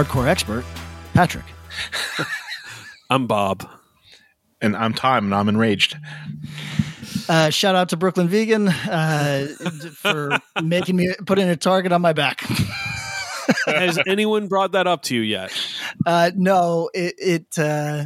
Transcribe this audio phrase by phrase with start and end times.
[0.00, 0.64] hardcore expert,
[1.12, 1.44] Patrick.
[3.10, 3.68] I'm Bob.
[4.62, 5.96] And I'm Tom, and I'm enraged.
[7.28, 9.46] Uh, shout out to Brooklyn Vegan uh,
[9.94, 12.40] for making me putting a target on my back.
[13.66, 15.52] Has anyone brought that up to you yet?
[16.06, 18.04] Uh, no, it, it uh,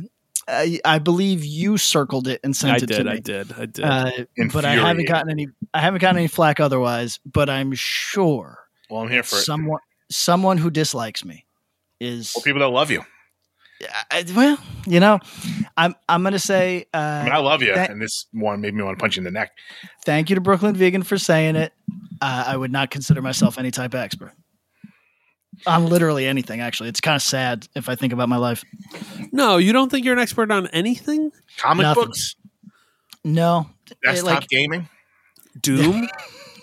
[0.49, 3.11] I, I believe you circled it and sent I it to me.
[3.11, 3.53] I did.
[3.53, 3.59] I did.
[3.59, 3.85] I did.
[3.85, 5.49] Uh, but I haven't gotten any.
[5.73, 7.19] I haven't gotten any flack otherwise.
[7.25, 8.59] But I'm sure
[8.91, 9.43] Well, I'm here for it.
[9.43, 11.44] someone someone who dislikes me
[12.05, 13.03] is Well, people that love you.
[14.11, 15.19] I, well, you know,
[15.77, 18.73] I'm I'm gonna say uh, I mean, I love you, that- and this one made
[18.75, 19.51] me want to punch you in the neck.
[20.07, 21.73] thank you to Brooklyn Vegan for saying it.
[22.23, 24.33] Uh, I would not consider myself any type of expert
[25.67, 26.61] on literally anything.
[26.61, 28.65] Actually, it's kind of sad if I think about my life.
[29.33, 31.31] no, you don't think you're an expert on anything?
[31.59, 32.05] Comic Nothing.
[32.05, 32.37] books,
[33.25, 33.69] No,
[34.03, 34.89] desktop like- gaming,
[35.61, 36.09] Doom?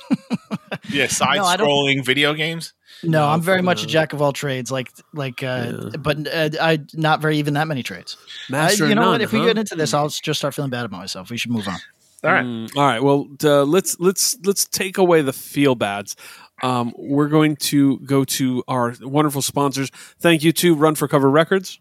[0.89, 2.73] yeah, side-scrolling video games.
[3.03, 4.71] No, No, I'm very much a jack of all trades.
[4.71, 5.97] Like like, uh, Yeah.
[5.97, 8.17] but uh, I not very even that many trades.
[8.53, 9.21] I, you know none, what?
[9.21, 11.29] If we get into this, I'll just start feeling bad about myself.
[11.29, 11.77] We should move on.
[12.23, 12.45] All right.
[12.45, 13.01] Mm, all right.
[13.01, 16.15] Well, uh, let's let's let's take away the feel bads.
[16.61, 19.89] Um, we're going to go to our wonderful sponsors.
[20.19, 21.79] Thank you to Run for Cover Records.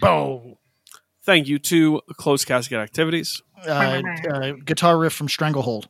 [0.00, 0.56] Boom.
[1.22, 3.42] Thank you to Closed Casket Activities.
[3.66, 5.88] Uh, uh, guitar riff from Stranglehold.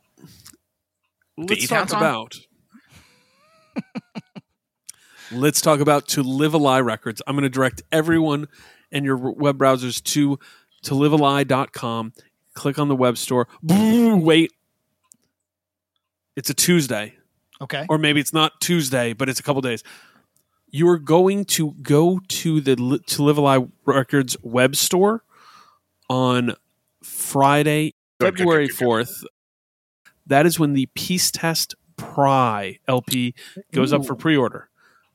[1.37, 2.39] Let's E-Town talk about.
[5.31, 7.21] Let's talk about to live a lie records.
[7.27, 8.47] I'm going to direct everyone
[8.91, 10.39] and your web browsers to
[10.83, 12.13] to livealie.com.
[12.53, 13.47] Click on the web store.
[13.63, 14.51] Wait.
[16.35, 17.15] It's a Tuesday.
[17.59, 17.85] Okay.
[17.89, 19.83] or maybe it's not Tuesday, but it's a couple days.
[20.69, 22.75] You are going to go to the
[23.07, 25.23] to Live a Lie Records web store
[26.07, 26.53] on
[27.03, 28.85] Friday, Good, good, February good, good, good.
[28.85, 29.23] fourth.
[30.27, 33.33] That is when the Peace Test Pry LP
[33.73, 34.69] goes up for pre-order.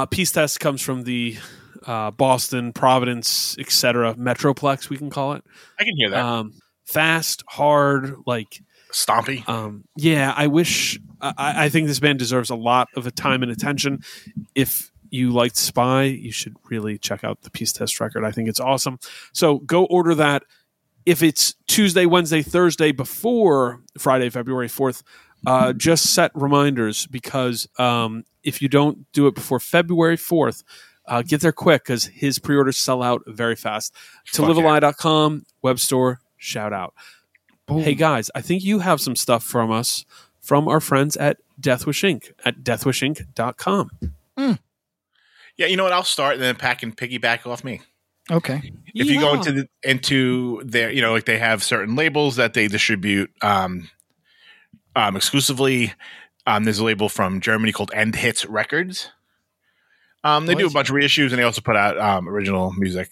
[0.00, 1.36] uh, Peace Test comes from the
[1.86, 4.14] uh, Boston, Providence, etc.
[4.14, 5.44] Metroplex, we can call it.
[5.78, 6.24] I can hear that.
[6.24, 6.54] Um,
[6.86, 8.62] fast, hard, like
[8.92, 9.46] Stompy.
[9.48, 10.32] um, yeah.
[10.34, 10.98] I wish.
[11.20, 14.00] I, I think this band deserves a lot of a time and attention.
[14.54, 18.24] If you liked Spy, you should really check out the Peace Test record.
[18.24, 18.98] I think it's awesome.
[19.32, 20.44] So go order that.
[21.04, 25.02] If it's Tuesday, Wednesday, Thursday before Friday, February fourth,
[25.46, 30.62] uh, just set reminders because um, if you don't do it before February fourth,
[31.06, 33.94] uh, get there quick because his pre-orders sell out very fast.
[34.32, 34.62] To Fuck yeah.
[34.62, 36.94] livealie.com, web store, shout out.
[37.66, 37.82] Boom.
[37.82, 40.04] Hey guys, I think you have some stuff from us
[40.40, 42.32] from our friends at Deathwish Inc.
[42.44, 43.90] at deathwishinc.com.
[45.60, 45.92] Yeah, you know what?
[45.92, 47.82] I'll start and then Pack and piggyback off me.
[48.30, 48.72] Okay.
[48.94, 52.54] If you go into the into their, you know, like they have certain labels that
[52.54, 53.90] they distribute um,
[54.96, 55.92] um, exclusively.
[56.46, 59.10] Um, there's a label from Germany called End Hits Records.
[60.22, 63.10] Um, they do a bunch of reissues and they also put out um, original music.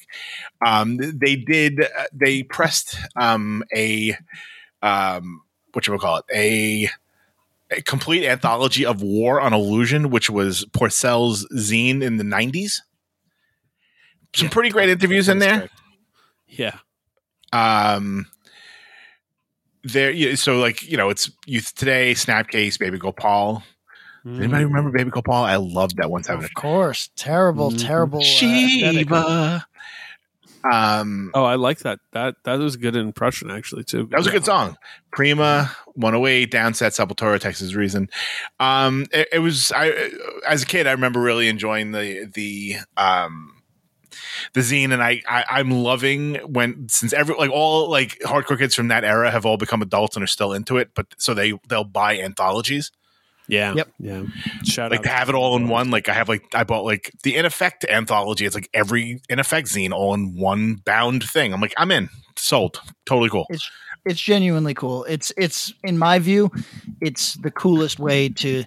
[0.64, 1.80] Um, they did.
[1.80, 4.14] Uh, they pressed um, a
[4.82, 5.42] um,
[5.72, 6.88] what you call it a,
[7.70, 12.80] a complete anthology of War on Illusion, which was Porcell's zine in the '90s.
[14.34, 15.70] Some pretty great interviews in there.
[16.46, 16.78] Yeah.
[17.52, 18.26] Um,
[19.92, 23.62] there, so like you know, it's Youth Today, Snapcase, Baby Gopal.
[24.26, 24.38] Mm.
[24.38, 25.32] Anybody remember Baby Gopal?
[25.44, 26.38] I loved that one time.
[26.42, 27.86] Of course, terrible, Mhm.
[27.86, 28.22] terrible.
[29.14, 29.60] uh,
[30.70, 32.00] Um, Oh, I like that.
[32.12, 34.08] That that was a good impression actually too.
[34.10, 34.76] that was a good song.
[35.12, 38.08] Prima, 108, Downset, Sepultura, Texas Reason.
[38.58, 40.10] Um, it, it was I
[40.46, 43.57] as a kid, I remember really enjoying the the um
[44.52, 48.74] the zine, and I, I I'm loving when since every like all like hardcore kids
[48.74, 51.52] from that era have all become adults and are still into it, but so they
[51.68, 52.90] they'll buy anthologies.
[53.48, 53.74] Yeah.
[53.74, 53.88] Yep.
[53.98, 54.22] Yeah.
[54.64, 55.90] Shout like out to have it all in one.
[55.90, 58.44] Like I have like I bought like the In Effect anthology.
[58.44, 61.54] It's like every In Effect zine all in one bound thing.
[61.54, 63.46] I'm like I'm in, sold, totally cool.
[63.48, 63.70] It's
[64.04, 65.04] it's genuinely cool.
[65.04, 66.50] It's it's in my view,
[67.00, 68.64] it's the coolest way to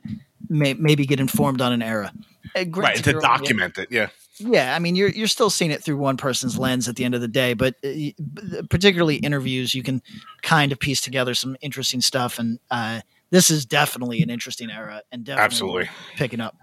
[0.49, 2.11] may, maybe get informed on an era.
[2.15, 3.89] Uh, Right granted, to document it.
[3.91, 7.03] Yeah, Yeah, I mean, you're you're still seeing it through one person's lens at the
[7.03, 10.01] end of the day, but uh, particularly interviews, you can
[10.41, 15.01] kind of piece together some interesting stuff, and uh, this is definitely an interesting era,
[15.11, 15.89] and definitely absolutely.
[16.15, 16.55] picking up.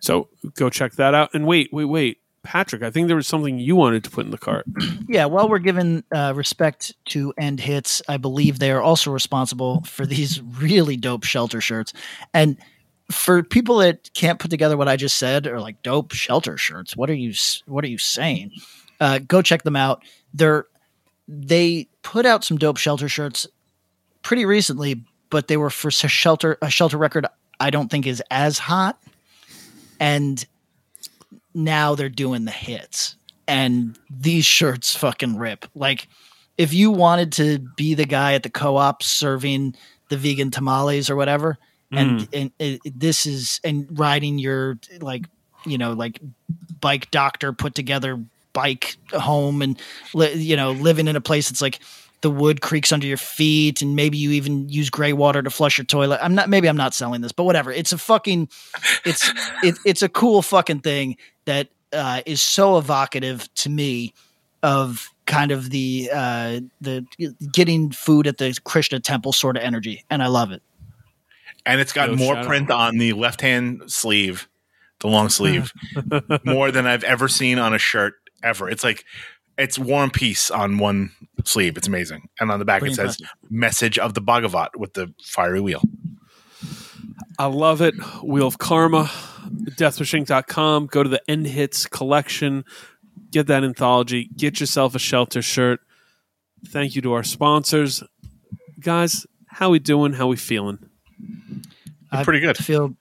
[0.00, 1.30] So go check that out.
[1.34, 2.18] And wait, wait, wait.
[2.42, 4.66] Patrick, I think there was something you wanted to put in the cart.
[5.08, 9.82] Yeah, while we're giving uh, respect to End Hits, I believe they are also responsible
[9.82, 11.92] for these really dope shelter shirts.
[12.34, 12.58] And
[13.10, 16.96] for people that can't put together what I just said, or like dope shelter shirts,
[16.96, 17.32] what are you
[17.66, 18.52] what are you saying?
[19.00, 20.02] Uh, go check them out.
[20.34, 20.66] They're
[21.28, 23.46] they put out some dope shelter shirts
[24.22, 27.26] pretty recently, but they were for shelter a shelter record
[27.60, 29.00] I don't think is as hot.
[29.98, 30.44] And
[31.54, 33.16] now they're doing the hits
[33.48, 35.66] and these shirts fucking rip.
[35.74, 36.08] Like
[36.58, 39.74] if you wanted to be the guy at the co-op serving
[40.08, 41.58] the vegan tamales or whatever,
[41.92, 45.26] and and it, it- this is and riding your like
[45.64, 46.20] you know like
[46.80, 48.22] bike doctor put together
[48.52, 49.80] bike home and
[50.14, 51.78] li- you know living in a place that's like
[52.22, 55.76] the wood creaks under your feet and maybe you even use gray water to flush
[55.76, 56.18] your toilet.
[56.22, 57.70] I'm not maybe i'm not selling this but whatever.
[57.70, 58.48] It's a fucking
[59.04, 59.30] it's
[59.62, 64.12] it, it's a cool fucking thing that uh, is so evocative to me
[64.62, 67.06] of kind of the uh, the
[67.52, 70.62] getting food at the Krishna temple sort of energy, and I love it.
[71.66, 72.46] And it's got Yo, more out.
[72.46, 74.48] print on the left hand sleeve,
[75.00, 75.72] the long sleeve,
[76.44, 78.70] more than I've ever seen on a shirt ever.
[78.70, 79.04] It's like
[79.58, 81.10] it's War and Peace on one
[81.44, 81.76] sleeve.
[81.76, 83.18] It's amazing, and on the back it says
[83.50, 85.82] "Message of the Bhagavat" with the fiery wheel.
[87.38, 87.94] I love it.
[88.22, 89.10] Wheel of Karma,
[89.50, 90.86] deathwishinc.com.
[90.86, 92.64] Go to the End Hits collection,
[93.30, 95.80] get that anthology, get yourself a shelter shirt.
[96.68, 98.02] Thank you to our sponsors.
[98.80, 100.14] Guys, how we doing?
[100.14, 100.85] How we feeling?
[102.10, 102.56] I Pretty good.
[102.58, 102.96] I feel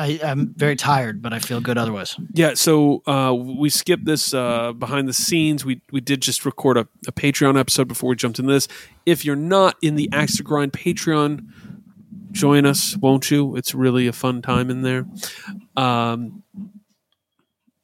[0.00, 2.16] I, I'm very tired, but I feel good otherwise.
[2.32, 5.64] Yeah, so uh, we skipped this uh, behind the scenes.
[5.64, 8.68] We we did just record a, a Patreon episode before we jumped into this.
[9.04, 11.46] If you're not in the Axe to Grind Patreon,
[12.32, 13.56] join us, won't you?
[13.56, 15.06] It's really a fun time in there.
[15.76, 16.44] Um,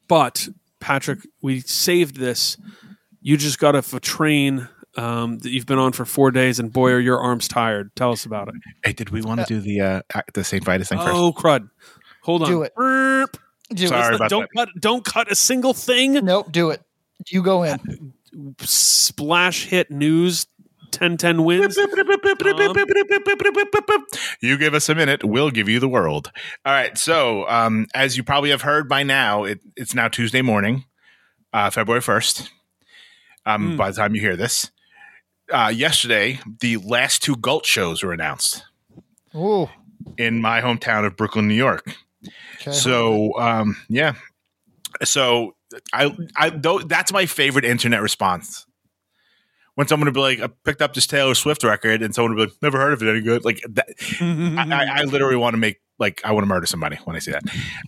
[0.08, 0.48] but
[0.80, 2.56] Patrick, we saved this.
[3.20, 6.72] You just got off a train um, that you've been on for four days, and
[6.72, 7.94] boy, are your arms tired.
[7.96, 8.54] Tell us about it.
[8.84, 10.02] Hey, did we want to do the uh,
[10.34, 11.10] the Saint Vitus thing first?
[11.12, 11.68] Oh crud!
[12.22, 12.48] Hold on.
[12.48, 12.74] Do it.
[12.74, 13.36] Burp.
[13.70, 14.16] Do Sorry it.
[14.16, 14.68] about don't cut.
[14.78, 16.12] Don't cut a single thing.
[16.14, 16.82] Nope, do it.
[17.28, 18.12] You go in.
[18.60, 20.46] splash hit news
[20.92, 21.76] 10-10 wins
[24.40, 26.30] You give us a minute, we'll give you the world.
[26.64, 26.96] All right.
[26.96, 30.84] So, um, as you probably have heard by now, it, it's now Tuesday morning,
[31.52, 32.48] uh, February 1st.
[33.46, 33.76] Um, Hmm.
[33.76, 34.70] By the time you hear this,
[35.52, 38.64] uh, yesterday, the last two Gulch shows were announced
[39.34, 39.68] Ooh.
[40.16, 41.94] in my hometown of Brooklyn, New York.
[42.60, 42.72] Okay.
[42.72, 44.14] So, um, yeah.
[45.04, 45.54] So,
[45.92, 48.66] I, I, that's my favorite internet response.
[49.74, 52.46] When someone would be like, I picked up this Taylor Swift record, and someone would
[52.46, 53.44] be like, never heard of it any good.
[53.44, 53.88] Like, that,
[54.20, 57.18] I, I, I literally want to make like I want to murder somebody when I
[57.18, 57.42] see that.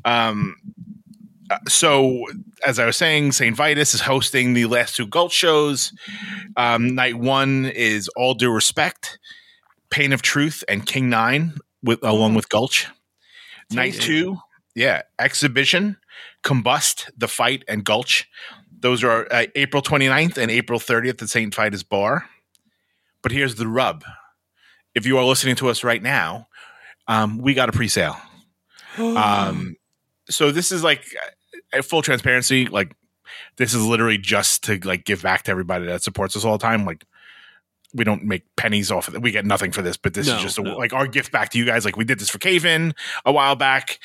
[0.04, 0.56] Um,
[1.50, 2.25] uh, so
[2.67, 5.93] as I was saying, Saint Vitus is hosting the last two Gulch shows.
[6.57, 9.19] Um, night one is All Due Respect,
[9.90, 12.88] Pain of Truth, and King Nine with along with Gulch.
[13.71, 14.38] Night two,
[14.75, 15.97] yeah, Exhibition,
[16.43, 18.28] Combust, The Fight, and Gulch.
[18.81, 21.55] Those are uh, April 29th and April 30th at St.
[21.55, 22.28] Vitus Bar.
[23.23, 24.05] But here's the rub.
[24.95, 26.47] If you are listening to us right now,
[27.09, 28.17] um, we got a pre-sale.
[28.99, 29.76] Um,
[30.28, 31.05] so this is like
[31.82, 32.66] full transparency.
[32.66, 32.94] Like
[33.56, 36.62] this is literally just to like give back to everybody that supports us all the
[36.62, 36.84] time.
[36.84, 37.04] Like
[37.94, 39.22] we don't make pennies off of it.
[39.22, 40.76] We get nothing for this, but this No, is just a, no.
[40.76, 41.84] like our gift back to you guys.
[41.87, 42.94] Like we did this for Cave In
[43.25, 43.98] a while back,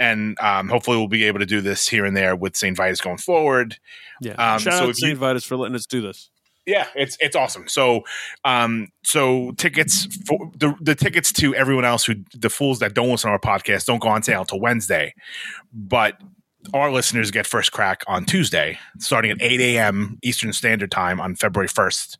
[0.00, 2.76] and um, hopefully we'll be able to do this here and there with St.
[2.76, 3.76] Vitus going forward.
[4.20, 4.32] yeah.
[4.32, 5.16] um, Shout so out St.
[5.16, 6.30] Vitus for letting us do this.
[6.66, 7.66] Yeah, it's it's awesome.
[7.68, 8.02] So,
[8.44, 13.08] um, so tickets for the the tickets to everyone else who the fools that don't
[13.08, 15.14] listen to our podcast don't go on sale until Wednesday,
[15.72, 16.20] but
[16.74, 20.18] our listeners get first crack on Tuesday, starting at eight a.m.
[20.22, 22.18] Eastern Standard Time on February first.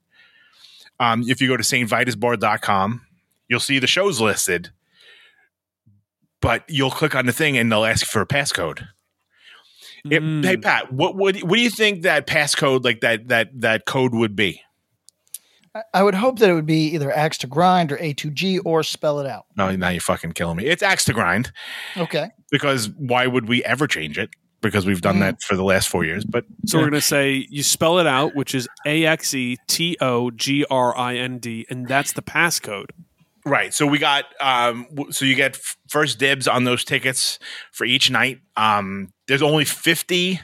[1.00, 3.02] Um, if you go to stvitusbar.com,
[3.49, 4.71] you'll see the shows listed,
[6.40, 8.88] but you'll click on the thing and they'll ask for a passcode.
[10.11, 10.45] It- Mm.
[10.45, 14.14] Hey Pat, what would what do you think that passcode like that that that code
[14.14, 14.62] would be?
[15.79, 18.83] I- I would hope that it would be either Axe to Grind or A2G or
[18.83, 19.47] spell it out.
[19.57, 20.65] No, now you're fucking killing me.
[20.67, 21.53] It's axe to grind
[21.97, 22.29] Okay.
[22.51, 24.31] because why would we ever change it?
[24.61, 25.21] Because we've done Mm.
[25.21, 26.25] that for the last four years.
[26.25, 29.57] But So we're going to say you spell it out, which is A X E
[29.69, 32.91] T O G R I N D, and that's the passcode.
[33.45, 35.57] right, so we got um, so you get
[35.89, 37.39] first dibs on those tickets
[37.73, 38.41] for each night.
[38.57, 40.41] Um, there's only 50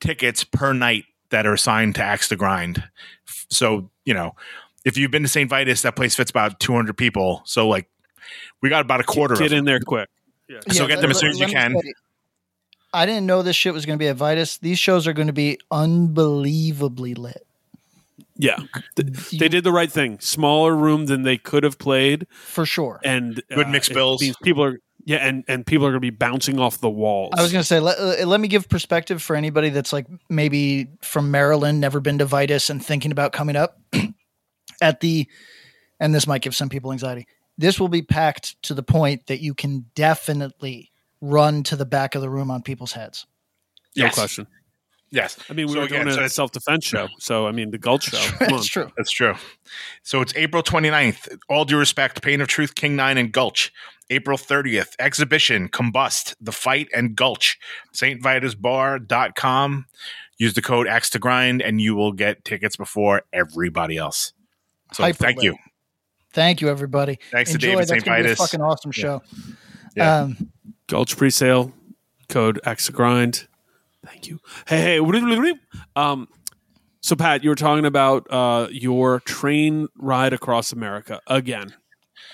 [0.00, 2.84] tickets per night that are assigned to axe to grind.
[3.50, 4.34] So you know,
[4.88, 5.48] if you've been to St.
[5.48, 7.42] Vitus, that place fits about 200 people.
[7.44, 7.88] So like,
[8.60, 9.60] we got about a quarter of Get them.
[9.60, 10.08] in there quick.
[10.70, 11.78] So get them as soon as you can.
[11.80, 11.92] say,
[12.92, 14.58] I didn't know this shit was going to be at Vitus.
[14.58, 17.46] These shows are going to be unbelievably lit.
[18.40, 18.56] Yeah,
[18.96, 20.20] Th- they did the right thing.
[20.20, 23.00] Smaller room than they could have played, for sure.
[23.04, 24.22] and uh, Good mixed bills.
[24.22, 27.34] means people are yeah, and and people are going to be bouncing off the walls.
[27.36, 30.06] I was going to say, let, uh, let me give perspective for anybody that's like
[30.28, 33.80] maybe from Maryland, never been to Vitus, and thinking about coming up
[34.80, 35.28] at the,
[36.00, 37.26] and this might give some people anxiety.
[37.56, 42.14] This will be packed to the point that you can definitely run to the back
[42.14, 43.26] of the room on people's heads.
[43.96, 44.14] no Yes.
[44.14, 44.46] question.
[45.10, 47.46] Yes, I mean, we So were again, doing so a it's- self defense show, so
[47.48, 48.18] I mean, the Gulch show.
[48.36, 48.48] Come.
[48.50, 48.90] That's true.
[48.96, 49.34] That's true.
[50.02, 51.34] So it's April 29th.
[51.48, 53.72] All due respect, Pain of Truth, King Nine, and Gulch.
[54.10, 57.58] April 30th, Exhibition, Combust, The Fight, and Gulch.
[57.92, 59.86] st StVitusBar.com.
[60.38, 64.32] Use the code axe to grind, and you will get tickets before everybody else.
[64.92, 65.44] So Hyper thank lit.
[65.44, 65.56] you.
[66.32, 67.18] Thank you, everybody.
[67.30, 67.68] Thanks to Enjoy.
[67.68, 68.04] David That's St.
[68.04, 68.38] gonna be a Vitus.
[68.38, 69.22] fucking awesome show.
[69.96, 70.16] Yeah.
[70.20, 70.50] Um,
[70.86, 71.72] Gulch pre-sale
[72.28, 73.46] code axe grind.
[74.06, 74.40] Thank you.
[74.66, 75.54] Hey, hey.
[75.96, 76.28] Um,
[77.00, 81.74] so Pat, you were talking about uh, your train ride across America again.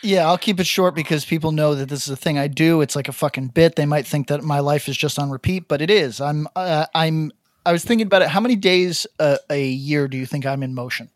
[0.03, 2.83] Yeah, I'll keep it short because people know that this is a thing I do.
[2.83, 3.77] It's like a fucking bit.
[3.77, 6.21] They might think that my life is just on repeat, but it is.
[6.21, 6.47] I'm.
[6.55, 7.33] Uh, I'm.
[7.65, 8.29] I was thinking about it.
[8.29, 11.09] How many days a, a year do you think I'm in motion?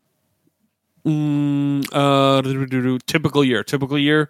[1.05, 3.63] Mm, uh, typical year.
[3.63, 4.29] Typical year.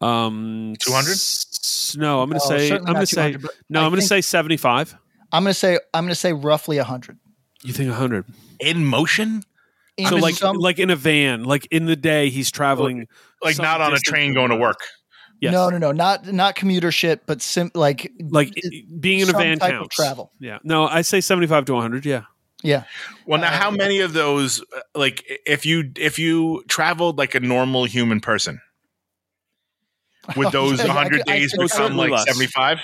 [0.00, 1.10] Um, 200?
[1.12, 2.70] s- No, I'm going to Oh, say.
[2.76, 3.36] I'm going to say.
[3.68, 4.96] No, I I'm going to say 75.
[5.30, 5.78] I'm gonna say.
[5.92, 7.18] I'm gonna say roughly hundred.
[7.62, 8.24] You think 100?
[8.60, 9.42] In motion?
[10.08, 13.08] So like like in a van, like in the day he's traveling.
[13.42, 14.78] Like not on a train going to work.
[15.40, 15.52] Yes.
[15.52, 18.54] no, no, no, not not commuter shit, but sim like like
[19.00, 19.96] being in a van type of counts.
[19.96, 20.32] travel.
[20.40, 20.60] Yeah.
[20.64, 22.06] No, I say 75 to 100.
[22.06, 22.22] Yeah.
[22.62, 22.84] Yeah.
[23.26, 27.34] Well, now, Uh, how many of those, uh, like, if you if you traveled like
[27.34, 28.60] a normal human person,
[30.36, 32.78] would those Yeah, I 100 could- I days could- become like 75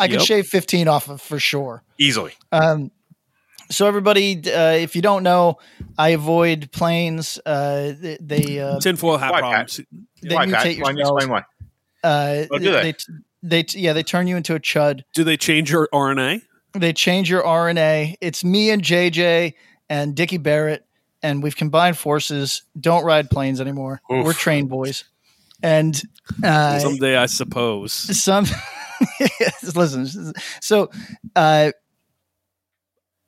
[0.00, 0.26] I could Yep.
[0.26, 1.82] shave 15 off of for sure.
[1.98, 2.32] easily?
[2.52, 2.92] Um,
[3.70, 5.58] so everybody, uh, if you don't know,
[5.98, 7.38] I avoid planes.
[7.44, 9.80] Uh, they they, uh, Tinfoil hat Why, problems.
[10.22, 10.66] they why, Pat?
[10.66, 11.24] mutate Why don't you yourselves.
[11.24, 11.42] explain why?
[12.08, 12.92] Uh, Oh, do they?
[13.42, 15.02] they, they, yeah, they turn you into a chud.
[15.14, 16.42] Do they change your RNA?
[16.74, 18.16] They change your RNA.
[18.20, 19.54] It's me and JJ
[19.88, 20.84] and Dickie Barrett,
[21.22, 22.62] and we've combined forces.
[22.78, 24.00] Don't ride planes anymore.
[24.12, 24.24] Oof.
[24.24, 25.04] We're train boys.
[25.62, 26.00] And
[26.44, 27.92] uh, Someday, I suppose.
[27.92, 28.44] some
[29.74, 30.90] listen so
[31.36, 31.70] uh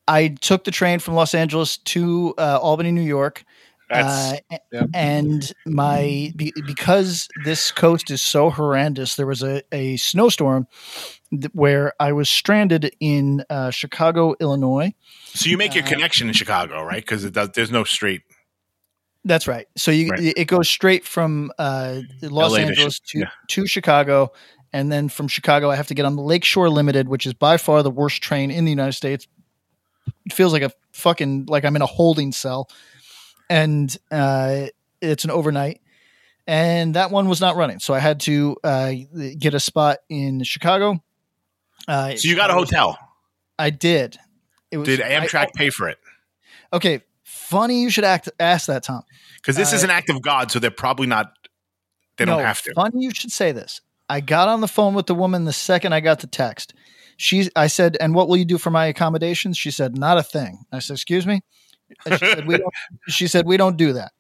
[0.09, 3.45] i took the train from los angeles to uh, albany new york
[3.93, 4.37] uh,
[4.71, 4.85] yeah.
[4.95, 10.67] and my be, because this coast is so horrendous there was a, a snowstorm
[11.31, 14.93] th- where i was stranded in uh, chicago illinois
[15.33, 15.49] so.
[15.49, 17.01] You make your uh, connection in Chicago, right?
[17.01, 17.51] Because it does.
[17.55, 18.23] There's no street.
[19.25, 19.69] That's right.
[19.77, 20.35] So you Right.
[20.37, 23.31] it goes straight from uh, Los LA Angeles Chi- to, yeah.
[23.47, 24.33] to Chicago,
[24.73, 27.59] and then from Chicago I have to get on the Lakeshore Limited, which is by
[27.59, 29.29] far the worst train in the United States.
[30.27, 32.69] It feels like a fucking like I'm in a holding cell,
[33.49, 34.67] and uh,
[35.01, 35.81] it's an overnight.
[36.49, 38.93] And that one was not running, so I had to uh,
[39.39, 41.05] get a spot in Chicago.
[41.91, 42.97] Uh, So you got a hotel.
[43.59, 44.17] I did.
[44.71, 45.99] It was Did I- Amtrak pay for it?
[46.73, 49.03] okay, funny you should act ask that, Tom.
[49.37, 51.33] Because this is Uh, an act of God, so they're probably not.
[52.17, 52.73] they don't have to.
[52.75, 53.81] Funny you should say this.
[54.09, 56.75] I got on the phone with the woman the second I got the text.
[57.17, 60.23] She, I said, "And what will you do for my accommodations?" She said, "Not a
[60.23, 61.41] thing." I said, "Excuse me."
[62.07, 62.73] She said, "We don't."
[63.09, 64.13] She said, "We don't do that."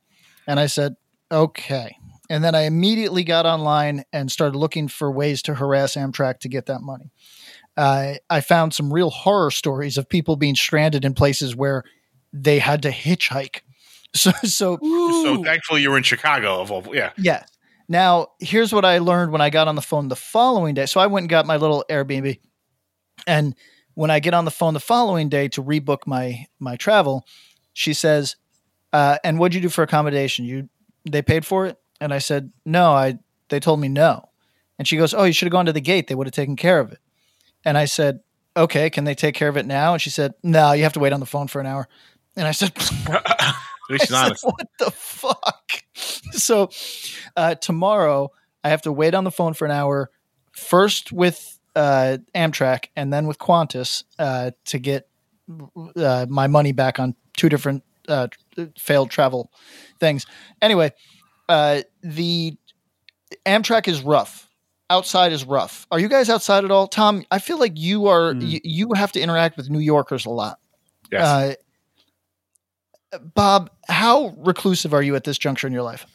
[0.46, 0.96] And I said,
[1.30, 1.96] "Okay."
[2.30, 6.48] And then I immediately got online and started looking for ways to harass Amtrak to
[6.48, 7.10] get that money.
[7.76, 11.84] Uh, I found some real horror stories of people being stranded in places where
[12.32, 13.60] they had to hitchhike.
[14.12, 16.60] So, so So thankfully you were in Chicago.
[16.60, 17.12] Of all, yeah.
[17.16, 17.48] Yes.
[17.88, 20.86] Now, here's what I learned when I got on the phone the following day.
[20.86, 22.40] So I went and got my little Airbnb.
[23.26, 23.54] And
[23.94, 27.24] when I get on the phone the following day to rebook my my travel,
[27.72, 28.34] she says,
[28.92, 30.44] uh, and what'd you do for accommodation?
[30.44, 30.68] You
[31.08, 31.78] they paid for it?
[32.00, 34.28] And I said, No, I they told me no.
[34.78, 36.08] And she goes, Oh, you should have gone to the gate.
[36.08, 36.98] They would have taken care of it.
[37.64, 38.21] And I said,
[38.57, 39.93] Okay, can they take care of it now?
[39.93, 41.88] And she said, No, you have to wait on the phone for an hour.
[42.37, 42.73] And I said,
[43.09, 43.55] At
[43.88, 45.73] least she's I said, what the fuck?
[46.33, 46.71] So
[47.37, 48.31] uh, tomorrow
[48.64, 50.11] I have to wait on the phone for an hour,
[50.52, 55.09] first with uh, Amtrak and then with Qantas uh, to get
[55.97, 58.29] uh, my money back on two different uh,
[58.79, 59.50] failed travel
[59.99, 60.26] things.
[60.62, 60.93] Anyway,
[61.49, 62.57] uh, the
[63.47, 64.49] Amtrak is rough.
[64.90, 65.87] Outside is rough.
[65.90, 67.25] Are you guys outside at all, Tom?
[67.30, 68.35] I feel like you are.
[68.35, 68.49] Mm.
[68.50, 70.59] You, you have to interact with New Yorkers a lot.
[71.11, 71.56] Yes.
[73.12, 76.06] Uh, Bob, how reclusive are you at this juncture in your life?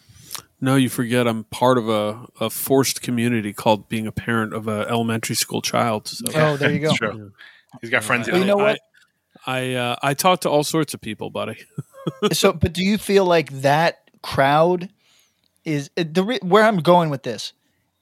[0.62, 4.68] No, you forget I'm part of a, a forced community called being a parent of
[4.68, 6.08] an elementary school child.
[6.08, 6.90] So Oh, there you go.
[6.90, 7.32] It's true.
[7.82, 8.30] He's got friends.
[8.30, 8.80] Well, you know what?
[9.46, 11.58] I uh, I talk to all sorts of people, buddy.
[12.34, 14.90] so, but do you feel like that crowd
[15.66, 17.54] is the where I'm going with this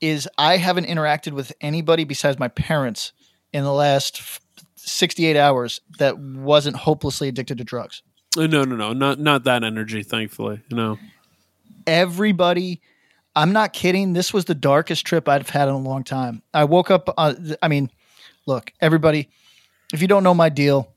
[0.03, 3.13] is I haven't interacted with anybody besides my parents
[3.53, 4.39] in the last f-
[4.75, 8.03] 68 hours that wasn't hopelessly addicted to drugs.
[8.37, 10.03] Uh, No, no, no, not not that energy.
[10.03, 10.97] Thankfully, no.
[11.87, 12.81] everybody
[13.35, 16.63] i'm not kidding this was the darkest trip i've had in a long time i
[16.63, 17.89] woke up uh, i mean
[18.45, 19.29] look everybody
[19.93, 20.93] if you don't know my deal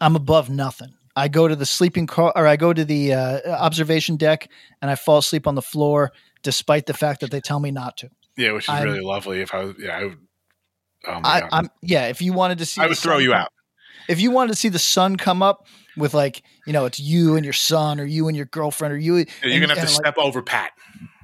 [0.00, 3.40] i'm above nothing i go to the sleeping car or i go to the uh,
[3.66, 4.48] observation deck
[4.82, 7.96] and i fall asleep on the floor despite the fact that they tell me not
[7.96, 9.40] to Yeah, which is I'm- really lovely.
[9.40, 10.18] If I was, yeah, I would.
[11.04, 13.22] Oh my I, god, i'm yeah if you wanted to see I would throw sun
[13.24, 13.48] you out.
[14.08, 15.66] if you wanted to see the sun come up
[15.96, 18.98] with like you know it's you and your son or you and your girlfriend or
[18.98, 20.70] you You're and- gonna have to like, step over Pat.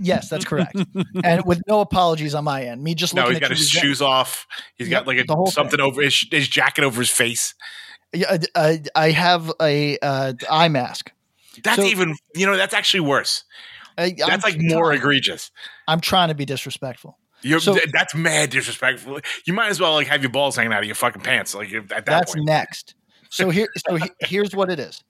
[0.01, 0.75] yes that's correct
[1.23, 3.61] and with no apologies on my end me just No, looking he's at got his
[3.61, 4.49] resent- shoes off.
[4.75, 7.55] He's Yep, got like the whole a something over his, his jacket over his face.
[8.12, 11.12] Yeah, I, I, I have a uh, eye mask.
[11.62, 13.44] That's So- even you know that's actually worse.
[13.97, 15.53] I, That's I'm like more trying- egregious.
[15.88, 17.18] I'm trying to be disrespectful.
[17.42, 19.18] You're, So- that's mad disrespectful.
[19.46, 21.55] You might as well like have your balls hanging out of your fucking pants.
[21.55, 22.46] Like at that That's point.
[22.46, 22.94] next.
[23.31, 25.03] So here, so he- here's what it is.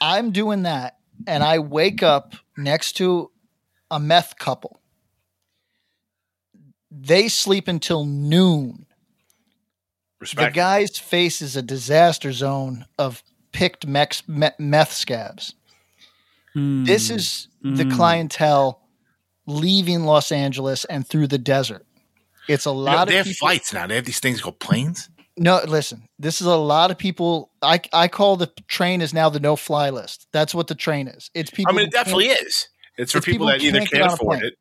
[0.00, 3.30] I'm doing that, and I wake up next to
[3.90, 4.80] a meth couple.
[6.90, 8.86] They sleep until noon.
[10.20, 10.52] Respect.
[10.52, 15.54] The guy's face is a disaster zone of picked mex- me- meth scabs.
[16.54, 17.94] This is the Mm.
[17.94, 18.82] clientele
[19.48, 21.84] leaving Los Angeles and through the desert.
[22.48, 23.46] It's a You know, lot they of have people.
[23.48, 23.86] flights now.
[23.88, 25.08] They have these things called planes.
[25.36, 26.08] No, listen.
[26.18, 27.50] This is a lot of people.
[27.62, 30.26] I I call the train is now the no fly list.
[30.32, 31.30] That's what the train is.
[31.34, 31.72] It's people.
[31.72, 32.68] I mean, it definitely is.
[32.96, 34.54] It's for it's people, people that either can't get can't afford it,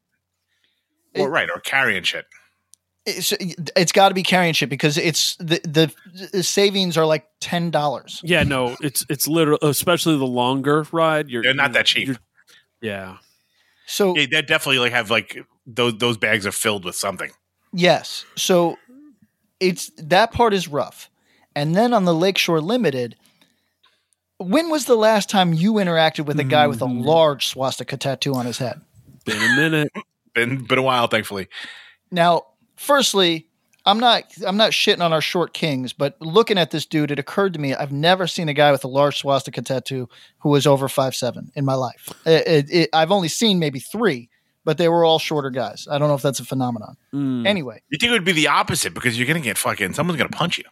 [1.15, 2.25] or It- right, or carrying shit.
[3.09, 5.91] It's, it's got to be carrying shit because it's the, the
[6.33, 8.19] the savings are like ten dollars.
[8.21, 11.29] Yeah, no, it's it's literally, especially the longer ride.
[11.29, 12.17] You're They're not that cheap.
[12.81, 13.15] Yeah,
[13.87, 17.31] So Yeah, they definitely like have like those those bags are filled with something.
[17.73, 18.25] Yes.
[18.35, 18.77] So
[19.59, 21.09] it's that part is rough.
[21.55, 23.15] And then on the Lakeshore Limited,
[24.37, 27.03] when was the last time you interacted with a guy with a Mhm.
[27.05, 28.81] large swastika tattoo on his head?
[29.25, 29.91] been a minute.
[30.35, 31.47] Been been a while, thankfully.
[32.11, 32.43] Now,
[32.75, 33.47] firstly,
[33.87, 37.17] I'm not I'm not shitting on our short kings, but looking at this dude, it
[37.19, 40.07] occurred to me I've never seen a guy with a large swastika tattoo
[40.39, 42.09] who was over five seven in my life.
[42.25, 44.29] It- it- it- I've only seen maybe three,
[44.65, 45.87] but they were all shorter guys.
[45.89, 46.97] I don't know if that's a phenomenon.
[47.13, 47.47] Mm.
[47.47, 50.29] Anyway, You think it would be the opposite because you're gonna get fucking someone's gonna
[50.29, 50.65] punch you.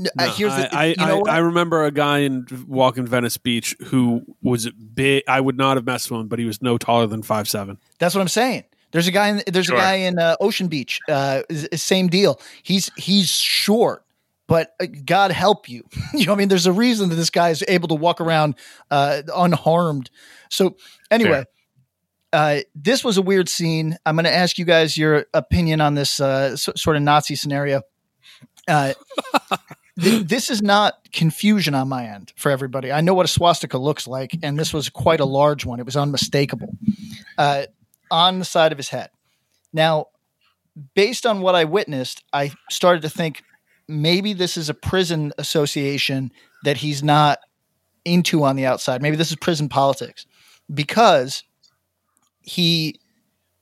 [0.00, 1.34] n- uh, No, here's the I, you know I.
[1.34, 5.24] I remember a guy in walking Venice Beach who was big.
[5.28, 7.76] I would not have messed with him, but he was no taller than five seven.
[7.98, 8.64] That's what I'm saying.
[8.92, 9.28] There's a guy.
[9.28, 9.76] In, there's Sure.
[9.76, 11.00] a guy in uh, Ocean Beach.
[11.08, 11.42] Uh,
[11.74, 12.40] same deal.
[12.62, 14.04] He's he's short,
[14.46, 15.82] but uh, God help you.
[16.14, 18.54] you know, I mean, there's a reason that this guy is able to walk around
[18.90, 20.10] uh, unharmed.
[20.50, 20.76] So
[21.10, 21.44] anyway,
[22.32, 23.96] uh, this was a weird scene.
[24.06, 27.82] I'm going to ask you guys your opinion on this uh, sort of Nazi scenario.
[28.68, 28.92] Uh,
[30.00, 32.92] th- this is not confusion on my end for everybody.
[32.92, 35.80] I know what a swastika looks like, and this was quite a large one.
[35.80, 36.74] It was unmistakable.
[37.38, 37.64] Uh,
[38.12, 39.10] on the side of his head.
[39.72, 40.06] Now,
[40.94, 43.42] based on what I witnessed, I started to think
[43.88, 46.30] maybe this is a prison association
[46.62, 47.38] that he's not
[48.04, 49.02] into on the outside.
[49.02, 50.26] Maybe this is prison politics
[50.72, 51.42] because
[52.42, 53.00] he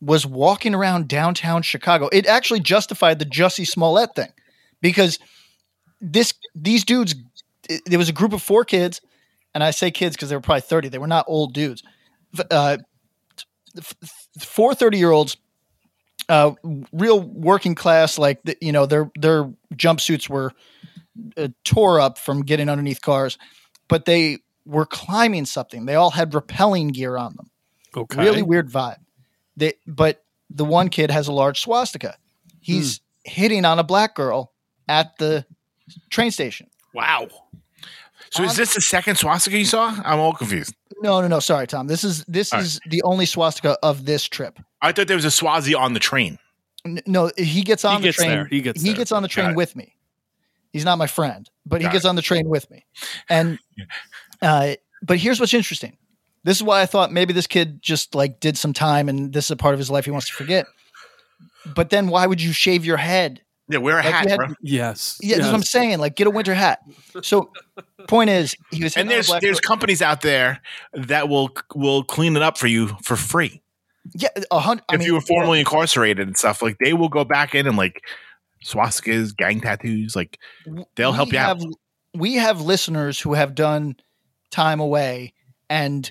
[0.01, 2.09] was walking around downtown Chicago.
[2.13, 4.33] It actually justified the Jussie Smollett thing
[4.81, 5.19] because
[6.01, 7.15] this these dudes
[7.87, 9.01] there was a group of four kids
[9.55, 10.89] and I say kids because they were probably 30.
[10.89, 11.83] They were not old dudes.
[12.51, 12.79] Uh,
[14.39, 15.37] four 30 year olds
[16.29, 16.53] uh,
[16.93, 20.53] real working class, like the, you know, their their jumpsuits were
[21.37, 23.37] uh, tore up from getting underneath cars,
[23.89, 25.87] but they were climbing something.
[25.87, 27.51] They all had rappelling gear on them.
[27.97, 28.23] Okay.
[28.23, 28.99] Really weird vibe.
[29.57, 32.17] They, but the one kid has a large swastika.
[32.61, 33.33] He's Hmm.
[33.33, 34.53] hitting on a black girl
[34.89, 35.45] at the
[36.11, 36.69] train station.
[36.95, 37.29] Wow.
[38.31, 40.01] So is this the second swastika you saw?
[40.05, 40.75] I'm all confused.
[41.01, 41.41] No, no, no.
[41.41, 41.87] Sorry, Tom.
[41.87, 44.59] This is this All is the only swastika of this trip.
[44.83, 46.39] I thought there was a Swazi on the train.
[46.85, 48.31] N- No, he gets on He the gets train.
[48.31, 48.45] there.
[48.47, 49.17] He gets there.
[49.17, 49.95] on the train with me.
[50.73, 52.85] He's not my friend, but he Got gets on the train with me.
[53.29, 53.59] And
[54.43, 55.97] uh, but here's what's interesting.
[56.45, 59.47] This is why I thought maybe this kid just like did some time and this
[59.47, 60.67] is a part of his life he wants to forget.
[61.75, 63.43] But then why would you shave your head?
[63.71, 64.49] Yeah, wear a Like, hat, had- bro.
[64.63, 65.19] Yes.
[65.23, 65.99] Yeah, that's what I'm saying.
[66.01, 66.81] Like, get a winter hat.
[67.23, 67.51] So,
[68.09, 70.61] point is, he was And hitting on a there's black there's girl- companies out there
[70.95, 73.63] that will will clean it up for you for free.
[74.15, 74.83] yeah, a hundred.
[74.89, 77.67] I if mean, you were formerly incarcerated and stuff, like they will go back in
[77.67, 78.03] and like
[78.65, 80.39] swastikas, gang tattoos, like
[80.97, 81.63] they'll we help you out.
[82.15, 83.97] We have listeners who have done
[84.51, 85.33] time away,
[85.69, 86.11] and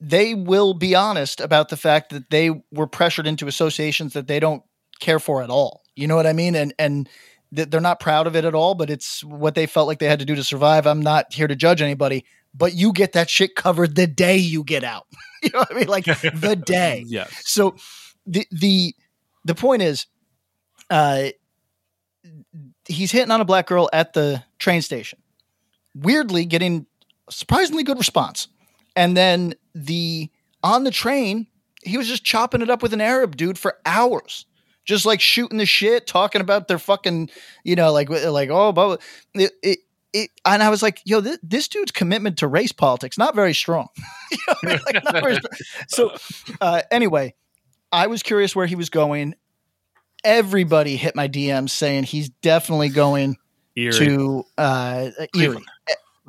[0.00, 4.40] they will be honest about the fact that they were pressured into associations that they
[4.40, 4.62] don't
[5.00, 5.83] care for at all.
[5.96, 6.54] You know what I mean?
[6.54, 7.08] And and
[7.54, 10.08] th- they're not proud of it at all, but it's what they felt like they
[10.08, 10.86] had to do to survive.
[10.86, 14.64] I'm not here to judge anybody, but you get that shit covered the day you
[14.64, 15.06] get out.
[15.42, 15.88] you know what I mean?
[15.88, 17.04] Like the day.
[17.06, 17.32] Yes.
[17.44, 17.76] So
[18.26, 18.94] the the
[19.44, 20.06] the point is,
[20.90, 21.28] uh,
[22.86, 25.20] he's hitting on a black girl at the train station.
[25.94, 26.86] Weirdly, getting
[27.30, 28.48] surprisingly good response,
[28.96, 30.30] and then the
[30.62, 31.46] on the train,
[31.82, 34.46] he was just chopping it up with an Arab dude for hours,
[34.84, 37.30] just like shooting the shit, talking about their fucking,
[37.64, 38.96] you know, like like oh, blah, blah.
[39.34, 39.78] It, it,
[40.12, 43.54] it, and I was like, yo, this, this dude's commitment to race politics not very
[43.54, 43.88] strong.
[44.30, 44.80] You know I mean?
[44.86, 45.52] Like, not very strong.
[45.86, 46.16] So,
[46.60, 47.34] uh, anyway,
[47.92, 49.36] I was curious where he was going.
[50.24, 53.36] Everybody hit my DMs saying he's definitely going
[53.76, 53.92] Erie.
[53.92, 55.64] to uh, Erie.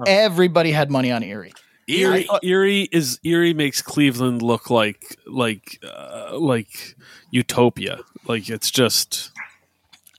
[0.06, 1.54] Everybody had money on Erie.
[1.88, 6.96] Erie, I- Erie is Erie makes Cleveland look like like uh, like
[7.32, 8.00] utopia.
[8.28, 9.32] Like it's just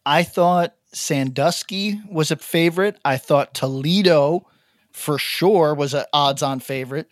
[0.05, 2.99] I thought Sandusky was a favorite.
[3.05, 4.47] I thought Toledo
[4.93, 7.09] for sure was an odds-on favorite.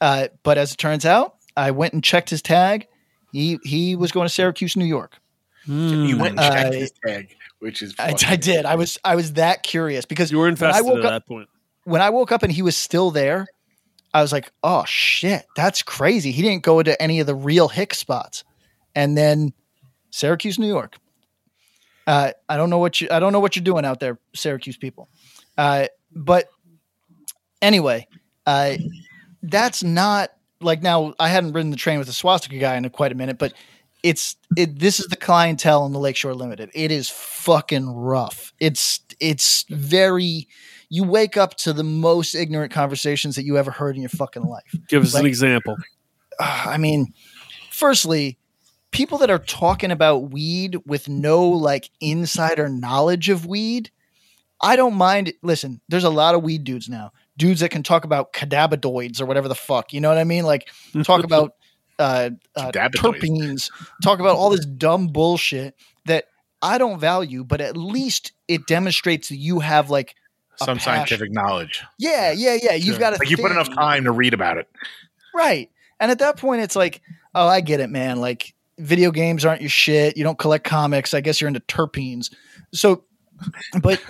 [0.00, 2.86] Uh, but as it turns out, I went and checked his tag.
[3.32, 5.18] He he was going to Syracuse, New York.
[5.66, 8.64] You went and checked Uh, his tag, which is I, I did.
[8.66, 11.10] I was I was that curious because you were when I invested woke at up,
[11.10, 11.48] that point.
[11.82, 13.46] when I woke up and he was still there,
[14.16, 17.68] I was like, "Oh shit, that's crazy." He didn't go to any of the real
[17.68, 18.44] hick spots,
[18.94, 19.52] and then
[20.08, 20.96] Syracuse, New York.
[22.06, 24.78] Uh, I don't know what you I don't know what you're doing out there, Syracuse
[24.78, 25.10] people.
[25.58, 26.46] Uh, but
[27.60, 28.08] anyway,
[28.46, 28.76] uh,
[29.42, 30.30] that's not
[30.62, 31.12] like now.
[31.20, 33.52] I hadn't ridden the train with a swastika guy in quite a minute, but
[34.02, 34.78] it's it.
[34.78, 36.70] This is the clientele in the Lakeshore Limited.
[36.72, 38.54] It is fucking rough.
[38.60, 40.48] It's it's very.
[40.88, 44.44] You wake up to the most ignorant conversations that you ever heard in your fucking
[44.44, 44.74] life.
[44.88, 45.76] Give us an example.
[46.38, 47.12] Uh, I mean,
[47.70, 48.38] firstly,
[48.90, 53.90] people that are talking about weed with no like insider knowledge of weed,
[54.60, 55.32] I don't mind.
[55.42, 59.26] Listen, there's a lot of weed dudes now, dudes that can talk about cannabinoids or
[59.26, 59.92] whatever the fuck.
[59.92, 60.44] You know what I mean?
[60.44, 60.68] Like
[61.04, 61.52] talk about
[61.98, 63.70] uh, uh, terpenes,
[64.02, 65.74] talk about all this dumb bullshit
[66.06, 66.26] that
[66.62, 70.14] I don't value, but at least it demonstrates that you have like,
[70.58, 71.82] some scientific knowledge.
[71.98, 72.74] yeah, yeah, yeah.
[72.74, 74.68] You've got to Like you put enough time to read about it.
[75.34, 75.70] Right.
[76.00, 77.00] And at that point, it's like,
[77.34, 78.20] oh, I get it, man.
[78.20, 80.16] Like, video games aren't your shit.
[80.16, 81.14] You don't collect comics.
[81.14, 82.34] I guess you're into terpenes.
[82.72, 83.04] So,
[83.80, 84.02] but,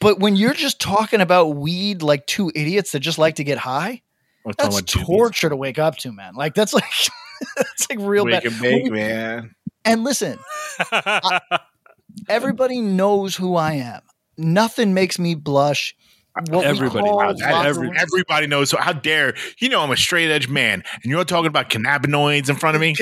[0.00, 3.58] but when you're just talking about weed like two idiots that just like to get
[3.58, 4.02] high,
[4.44, 6.34] We're that's torture to wake up to, man.
[6.34, 6.84] Like, that's like,
[7.56, 8.46] that's like real Wake bad.
[8.46, 9.54] and bake, man.
[9.84, 10.38] And listen,
[12.28, 14.02] everybody knows who I am.
[14.40, 15.94] Nothing makes me blush.
[16.48, 17.40] What Everybody knows.
[17.42, 18.70] Every- Everybody knows.
[18.70, 22.48] So how dare you know I'm a straight edge man, and you're talking about cannabinoids
[22.48, 22.94] in front of me?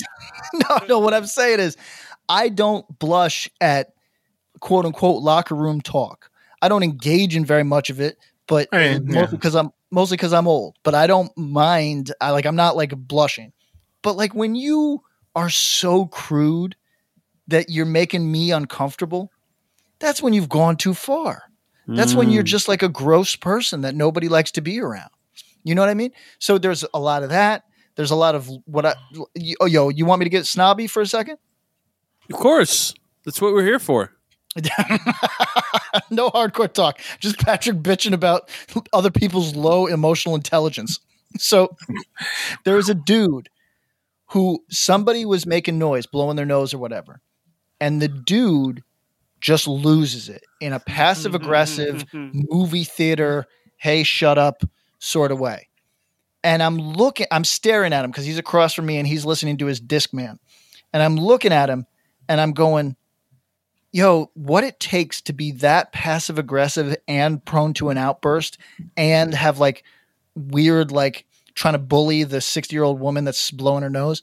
[0.54, 0.98] no, no.
[0.98, 1.76] What I'm saying is,
[2.28, 3.88] I don't blush at
[4.60, 6.30] quote unquote locker room talk.
[6.62, 9.26] I don't engage in very much of it, but Right, mostly yeah.
[9.30, 10.76] because I'm mostly because I'm old.
[10.82, 12.12] But I don't mind.
[12.20, 13.52] I like I'm not like blushing.
[14.02, 15.02] but like when you
[15.34, 16.76] are so crude
[17.48, 19.30] that you're making me uncomfortable,
[19.98, 21.42] that's when you've gone too far.
[21.88, 22.46] That's when you're Mm.
[22.46, 25.10] just like a gross person that nobody likes to be around.
[25.62, 26.10] You know what I mean?
[26.40, 27.62] So there's a lot of that.
[27.94, 28.94] There's a lot of what I.
[29.60, 31.38] Oh, yo, you want me to get snobby for a second?
[32.30, 32.92] Of course.
[33.24, 34.12] That's what we're here for.
[36.10, 37.00] no hardcore talk.
[37.20, 38.48] Just Patrick bitching about
[38.92, 40.98] other people's low emotional intelligence.
[41.38, 41.76] So
[42.64, 43.48] there was a dude
[44.30, 47.20] who somebody was making noise, blowing their nose or whatever.
[47.80, 48.82] And the dude
[49.40, 52.40] just loses it in a passive mm-hmm, aggressive mm-hmm, mm-hmm.
[52.50, 53.46] movie theater,
[53.76, 54.62] hey, shut up
[54.98, 55.68] sort of way.
[56.42, 59.58] And I'm looking, I'm staring at him because he's across from me and he's listening
[59.58, 60.38] to his disc man.
[60.92, 61.86] And I'm looking at him
[62.28, 62.96] and I'm going,
[63.92, 68.58] yo, what it takes to be that passive aggressive and prone to an outburst
[68.96, 69.84] and have like
[70.34, 74.22] weird, like trying to bully the 60 year old woman that's blowing her nose.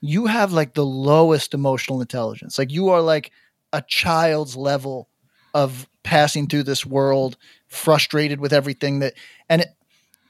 [0.00, 2.58] You have like the lowest emotional intelligence.
[2.58, 3.30] Like you are like
[3.72, 5.08] a child's level
[5.54, 7.36] of passing through this world,
[7.68, 9.14] frustrated with everything that,
[9.48, 9.68] and it,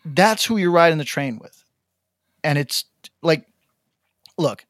[0.05, 1.65] that's who you're riding the train with.
[2.45, 2.85] And it's
[3.23, 3.47] like,
[4.37, 4.65] look,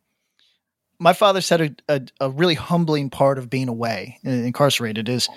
[1.02, 5.28] my father said a, a, a really humbling part of being away uh, incarcerated is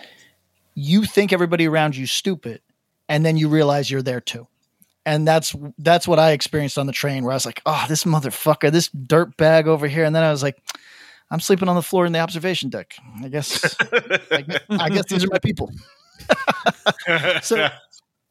[0.76, 2.62] you think everybody around you stupid
[3.10, 4.48] and then you realize you're there too
[5.08, 8.04] and that's that's what i experienced on the train where i was like oh this
[8.04, 10.62] motherfucker this dirt bag over here and then i was like
[11.32, 13.76] i'm sleeping on the floor in the observation deck i guess
[14.32, 15.72] I, guess- I guess these are my people
[17.42, 17.68] So-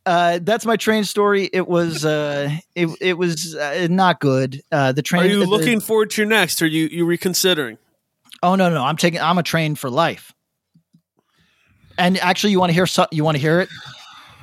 [0.06, 4.92] uh, that's my train story it was uh, it, it was uh, not good uh,
[4.92, 6.60] the train Are you the- looking forward to your next?
[6.60, 7.78] Or are you you reconsidering?
[8.42, 9.18] Oh no, no, I'm taking.
[9.20, 10.34] I'm a train for life.
[11.96, 12.86] And actually, you want to hear?
[12.86, 13.70] So, you want to hear it?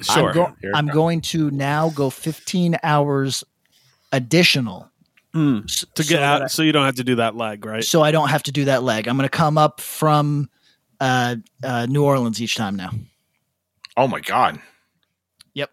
[0.02, 0.30] Sure.
[0.30, 3.44] I'm, go- I'm going to now go 15 hours
[4.12, 4.90] additional
[5.34, 5.94] Mm.
[5.94, 7.84] to get that out, so you don't have to do that leg, right?
[7.84, 9.08] so I don't have to do that leg.
[9.08, 10.50] I'm going to come up from
[11.00, 12.90] uh, uh, New Orleans each time now.
[13.98, 14.60] oh my god.
[15.54, 15.72] Yep.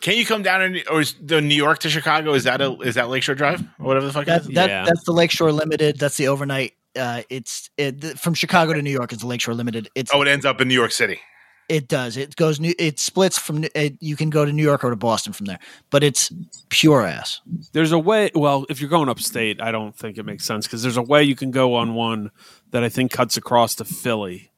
[0.00, 2.34] Can you come down in or is the New York to Chicago?
[2.34, 4.26] Is that a is that Lakeshore Drive or whatever the fuck?
[4.26, 4.54] That, it is?
[4.56, 4.84] that Yeah.
[4.84, 5.98] that's the Lakeshore Limited.
[5.98, 6.72] That's the overnight.
[6.96, 9.12] Uh, it's it, th- from Chicago to New York.
[9.12, 9.88] It's the Lakeshore Limited.
[9.94, 11.20] It's Oh, it ends up in New York City.
[11.68, 12.16] It does.
[12.18, 12.60] It goes.
[12.60, 13.64] New, it splits from.
[13.74, 16.30] It, you can go to New York or to Boston from there, but it's
[16.68, 17.40] pure ass.
[17.72, 18.30] There's a way.
[18.34, 21.22] Well, if you're going upstate, I don't think it makes sense because there's a way
[21.22, 22.30] you can go on one
[22.72, 24.50] that I think cuts across to Philly.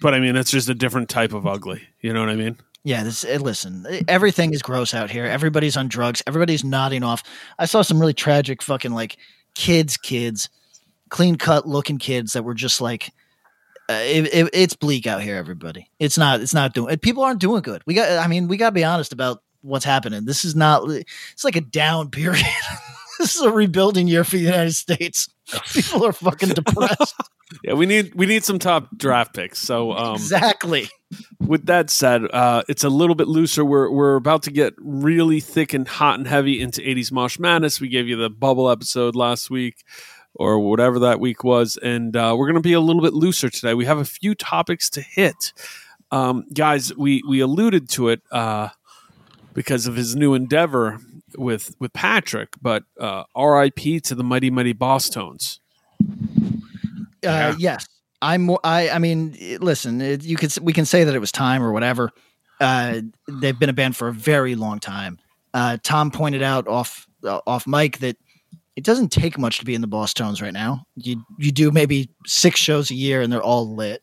[0.00, 1.82] But I mean, it's just a different type of ugly.
[2.00, 2.56] You know what I mean?
[2.82, 3.04] Yeah.
[3.04, 3.24] This.
[3.24, 5.24] eh, Listen, everything is gross out here.
[5.26, 6.20] Everybody's on drugs.
[6.26, 7.22] Everybody's nodding off.
[7.60, 9.18] I saw some really tragic fucking like
[9.54, 10.48] kids, kids,
[11.10, 13.12] clean cut looking kids that were just like.
[13.90, 15.90] Uh, it, it, it's bleak out here, everybody.
[15.98, 16.40] It's not.
[16.40, 16.96] It's not doing.
[16.98, 17.82] People aren't doing good.
[17.86, 18.24] We got.
[18.24, 20.26] I mean, we got to be honest about what's happening.
[20.26, 20.88] This is not.
[20.88, 22.46] It's like a down period.
[23.18, 25.28] this is a rebuilding year for the United States.
[25.72, 27.14] People are fucking depressed.
[27.64, 29.58] Yeah, we need we need some top draft picks.
[29.58, 30.88] So um, exactly.
[31.40, 33.64] with that said, uh, it's a little bit looser.
[33.64, 37.80] We're we're about to get really thick and hot and heavy into 80s Mosh Madness.
[37.80, 39.82] We gave you the bubble episode last week
[40.34, 43.50] or whatever that week was, and uh, we're going to be a little bit looser
[43.50, 43.74] today.
[43.74, 45.52] We have a few topics to hit,
[46.10, 46.94] um, guys.
[46.96, 48.68] We we alluded to it uh,
[49.54, 50.98] because of his new endeavor
[51.36, 54.00] with with Patrick, but uh, R.I.P.
[54.00, 55.58] to the mighty mighty Bosstones.
[56.00, 56.04] Uh,
[57.22, 57.54] Yeah.
[57.58, 57.86] yes,
[58.22, 58.50] I'm.
[58.64, 58.90] I.
[58.90, 60.00] I mean, listen.
[60.00, 60.56] It, you could.
[60.60, 62.10] We can say that it was time or whatever.
[62.60, 65.18] Uh, they've been a band for a very long time.
[65.54, 68.16] Uh, Tom pointed out off uh, off mic that
[68.76, 70.84] it doesn't take much to be in the Bosstones right now.
[70.96, 74.02] You you do maybe six shows a year and they're all lit.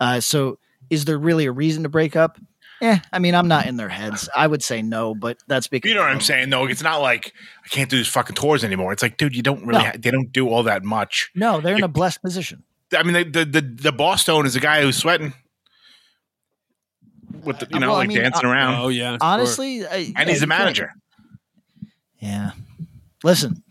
[0.00, 0.58] Uh, so
[0.90, 2.38] is there really a reason to break up?
[2.82, 4.28] Eh, I mean, I'm not in their heads.
[4.34, 6.48] I would say no, but that's because You know what I'm saying?
[6.48, 6.64] though.
[6.66, 8.90] it's not like I can't do these fucking tours anymore.
[8.92, 9.82] It's like, dude, you don't really.
[9.82, 9.90] No.
[9.90, 11.30] Ha- they don't do all that much.
[11.34, 12.64] No, they're in a blessed position.
[12.96, 15.34] I mean, the the the, the boss stone is a guy who's sweating
[17.44, 19.16] with the, you know well, I like mean, dancing uh, around, Oh yeah.
[19.20, 20.92] Honestly, I, and yeah, he's you a can't- manager.
[22.20, 22.50] Yeah.
[23.22, 23.62] Listen,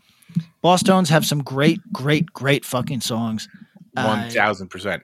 [0.62, 3.48] Bosstones have some great, great, great fucking songs.
[3.96, 5.02] Uh, One thousand percent.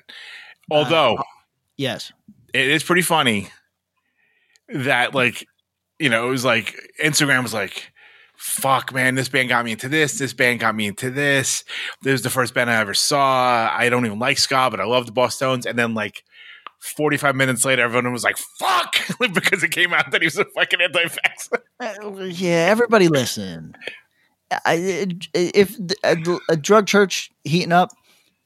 [0.71, 1.19] Although
[1.77, 2.13] yes.
[2.53, 3.49] it is pretty funny
[4.69, 5.47] that like
[5.99, 7.93] you know it was like Instagram was like.
[8.39, 9.15] Fuck, man!
[9.15, 10.19] This band got me into this.
[10.19, 11.65] This band got me into this.
[12.03, 13.75] This was the first band I ever saw.
[13.75, 15.41] I don't even like ska, but I love the Boss.
[15.41, 16.23] And then, like,
[16.81, 18.97] 45 minutes later, everyone was like, fuck,
[19.33, 21.63] because it came out that he was a fucking anti vaxxer.
[21.81, 23.75] Uh, yeah, everybody listen.
[24.51, 26.17] I, if a,
[26.49, 27.91] a drug church heating up,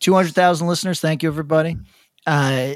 [0.00, 1.76] 200,000 listeners, thank you, everybody.
[2.26, 2.74] Uh,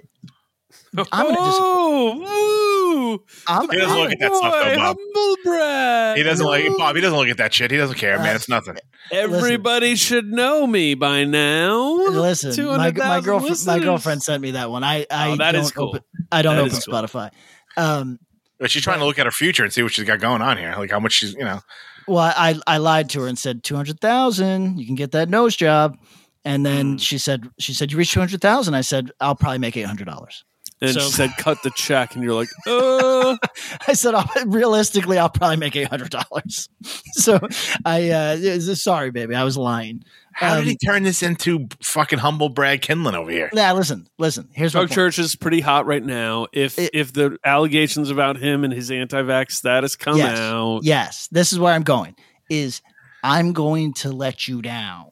[0.96, 3.18] I'm gonna dis- oh.
[3.46, 4.96] I'm, He doesn't look at that Boy, stuff, though, Bob.
[4.96, 6.16] humble brag.
[6.18, 6.94] He doesn't like Bob.
[6.96, 7.70] He doesn't look at that shit.
[7.70, 8.36] He doesn't care, man.
[8.36, 8.76] It's nothing.
[9.10, 11.94] Everybody should know me by now.
[11.94, 14.84] Listen, my, my girlfriend, my girlfriend sent me that one.
[14.84, 15.88] I, I Oh, that don't cool.
[15.88, 16.94] open, I don't That open is cool.
[16.94, 17.30] Spotify.
[17.76, 18.18] Um,
[18.58, 20.56] But she's trying to look at her future and see what she's got going on
[20.56, 21.60] here, like how much she's, you know.
[22.06, 24.78] Well, I, I lied to her and said two hundred thousand.
[24.78, 25.96] You can get that nose job,
[26.44, 27.00] and then Mm.
[27.00, 28.74] she said, she said you reached two hundred thousand.
[28.74, 30.44] I said I'll probably make eight hundred dollars.
[30.80, 33.36] And So- she said, "Cut the check," and you're like, "Uh."
[33.88, 36.68] I said I'll, realistically, I'll probably make eight hundred dollars.
[37.12, 37.38] so
[37.84, 40.04] I, uh, sorry, baby, I was lying.
[40.34, 43.50] How Um, did he turn this into fucking humble Brad Kindlon over here?
[43.52, 44.48] Now listen, listen.
[44.52, 44.94] Here's my Drug point.
[44.96, 46.46] Church is pretty hot right now.
[46.52, 50.38] If It- if the allegations about him and his anti-vax status come Yes.
[50.38, 52.14] out, Yes, this is where I'm going.
[52.50, 52.82] Is
[53.22, 55.06] I'm going to let you down,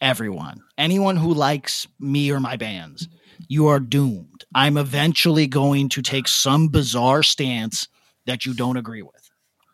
[0.00, 0.60] everyone.
[0.76, 3.08] Anyone who likes me or my bands,
[3.48, 4.44] you are doomed.
[4.54, 7.88] I'm eventually going to take some bizarre stance
[8.26, 9.15] that you don't agree with.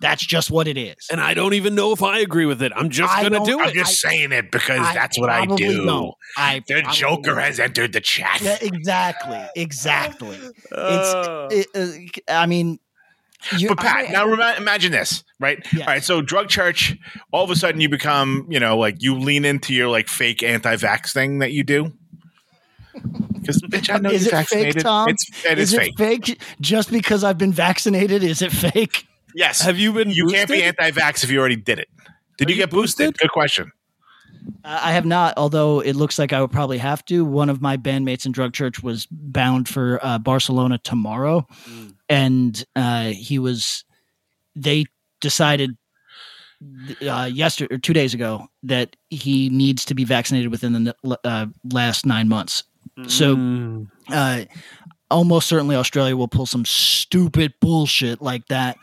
[0.02, 0.96] That's just what it is.
[1.10, 2.72] and I don't even know if I agree with it.
[2.76, 3.62] I'm just I gonna do it.
[3.62, 3.74] I'm it.
[3.74, 5.84] just saying it because I that's what I do.
[5.86, 6.14] don't.
[6.36, 7.38] I The Joker don't.
[7.38, 8.40] has entered the chat.
[8.42, 10.36] Yeah, exactly, exactly.
[10.70, 11.68] Uh, It's.
[11.76, 12.78] It, uh, I mean,
[13.56, 15.64] you, But Pat, I- now remi- imagine this, right?
[15.72, 15.80] Yeah.
[15.82, 16.96] All right, so drug church,
[17.32, 20.42] all of a sudden you become, you know, like you lean into your like fake
[20.42, 21.92] anti-vax thing that you do.
[22.92, 24.82] Because bitch, I know Is you're it fake, vaccinated.
[24.82, 25.08] Tom?
[25.08, 25.92] It's it is, is fake.
[25.92, 28.22] it fake just because I've been vaccinated?
[28.22, 29.06] Is it fake?
[29.34, 29.60] Yes.
[29.62, 30.10] have you been?
[30.10, 31.88] you can't be anti-vax if you already did it.
[32.38, 33.08] Did you you get boosted?
[33.12, 33.18] boosted?
[33.18, 33.72] Good question.
[34.64, 37.24] Uh, I have not, although it looks like I would probably have to.
[37.24, 41.94] One of my bandmates in Drug Church was bound for uh, Barcelona tomorrow, Mm.
[42.08, 43.84] and uh, he was.
[44.56, 44.86] They
[45.20, 45.76] decided
[47.06, 51.46] uh, yesterday or two days ago that he needs to be vaccinated within the uh,
[51.72, 52.64] last nine months.
[53.06, 53.88] So Mm.
[54.08, 54.44] uh,
[55.10, 58.76] almost certainly Australia will pull some stupid bullshit like that,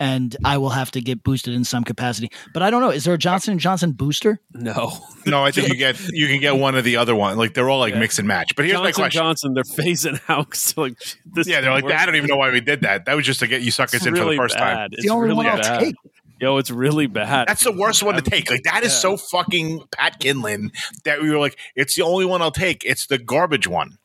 [0.00, 2.30] and I will have to get boosted in some capacity.
[2.52, 2.90] But I don't know.
[2.90, 4.40] Is there a Johnson and Johnson booster?
[4.52, 4.90] no,
[5.26, 7.36] No, I think you get you can get one of the other one.
[7.36, 8.00] Like they're all like Yeah.
[8.00, 8.56] mix and match.
[8.56, 9.20] But here's my Johnson question.
[9.22, 9.54] Johnson.
[9.54, 10.56] They're phasing out.
[10.56, 10.94] So like,
[11.34, 11.94] this yeah, they're like, works.
[11.96, 13.04] I don't even know why we did that.
[13.04, 14.74] That was just to get you suckers It's in for the first time.
[14.76, 14.92] bad.
[14.92, 15.80] It's It's the only really one I'll bad.
[15.80, 15.94] take.
[16.40, 17.46] Yo, it's really bad.
[17.48, 18.50] That's the worst one to take.
[18.50, 18.98] Like that is Yeah.
[18.98, 20.70] so fucking Pat Kindlon
[21.04, 22.82] that we were like, it's the only one I'll take.
[22.86, 23.98] It's the garbage one.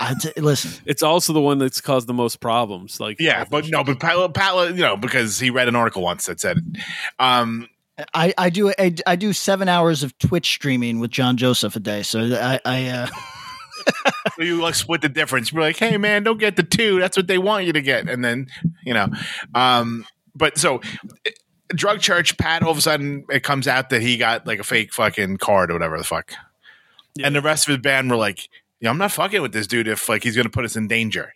[0.00, 3.00] I t- listen, It's also the one that's caused the most problems.
[3.00, 6.26] Like, Yeah, but no, but Pat, Pat, you know, because he read an article once
[6.26, 6.58] that said,
[7.18, 7.68] um,
[8.14, 11.80] I, I do I, I do seven hours of Twitch streaming with John Joseph a
[11.80, 12.02] day.
[12.02, 13.06] So I, I uh,
[14.38, 15.52] you like split the difference.
[15.52, 17.00] You're like, hey man, don't get the two.
[17.00, 18.46] That's what they want you to get, and then
[18.84, 19.08] you know,
[19.54, 20.80] um, but so.
[21.74, 22.62] Drug church, Pat.
[22.62, 25.70] All of a sudden, it comes out that he got like a fake fucking card
[25.70, 26.32] or whatever the fuck,
[27.22, 28.48] and the rest of his band were like,
[28.80, 30.88] "Yeah, I'm not fucking with this dude if like he's going to put us in
[30.88, 31.34] danger."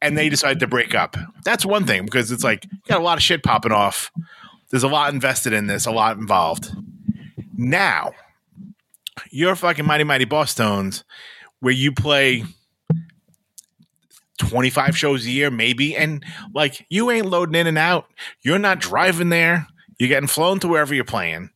[0.00, 1.16] And they decided to break up.
[1.44, 4.10] That's one thing because it's like you got a lot of shit popping off.
[4.70, 6.74] There's a lot invested in this, a lot involved.
[7.56, 8.12] Now,
[9.30, 11.04] you're fucking mighty mighty Bosstones,
[11.60, 12.44] where you play
[14.38, 18.06] 25 shows a year, maybe, and like you ain't loading in and out.
[18.42, 19.66] You're not driving there.
[19.98, 21.50] You're getting flown to wherever you're playing.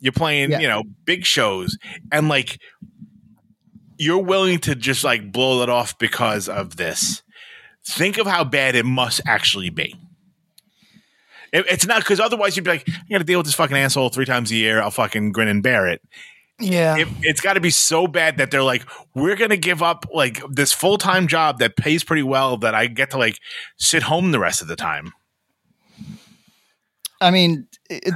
[0.00, 0.58] You're playing, Yeah.
[0.60, 1.78] you know, big shows,
[2.10, 2.58] and like
[3.98, 7.22] you're willing to just like blow it off because of this.
[7.86, 9.94] Think of how bad it must actually be.
[11.52, 13.76] It- it's not because otherwise you'd be like, I got to deal with this fucking
[13.76, 14.82] asshole three times a year.
[14.82, 16.02] I'll fucking grin and bear it
[16.58, 16.96] yeah.
[16.96, 20.40] it, it's got to be so bad that they're like, we're gonna give up like
[20.50, 23.38] this full time job that pays pretty well that I get to like
[23.76, 25.12] sit home the rest of the time.
[27.20, 27.66] I mean,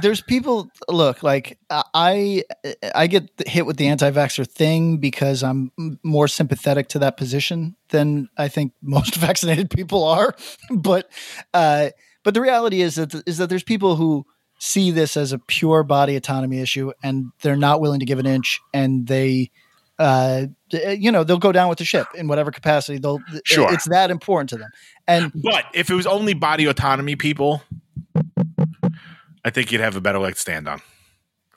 [0.01, 0.69] there's people.
[0.87, 2.43] Look, like I,
[2.93, 5.71] I get hit with the anti-vaxxer thing because I'm
[6.03, 10.35] more sympathetic to that position than I think most vaccinated people are.
[10.71, 11.11] But,
[11.53, 11.89] uh,
[12.23, 14.25] but the reality is that is that there's people who
[14.59, 18.25] see this as a pure body autonomy issue, and they're not willing to give an
[18.25, 19.51] inch, and they.
[19.99, 22.97] Uh, you know they'll go down with the ship in whatever capacity.
[22.97, 23.19] They'll.
[23.43, 23.71] Sure.
[23.71, 24.69] it's that important to them.
[25.07, 27.61] And But if it was only body autonomy people,
[29.43, 30.81] I think you'd have a better leg to stand on.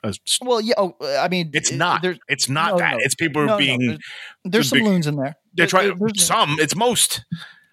[0.03, 0.11] Uh,
[0.41, 0.73] well, yeah.
[0.77, 2.05] Oh, I mean, It's not.
[2.27, 2.91] It's not No, that.
[2.93, 2.97] no.
[3.01, 3.79] It's people No, being.
[3.79, 3.99] there's-
[4.43, 5.35] there's some big- loons in there.
[5.53, 5.87] they're trying.
[5.87, 6.57] There- there's- some.
[6.59, 7.23] It's most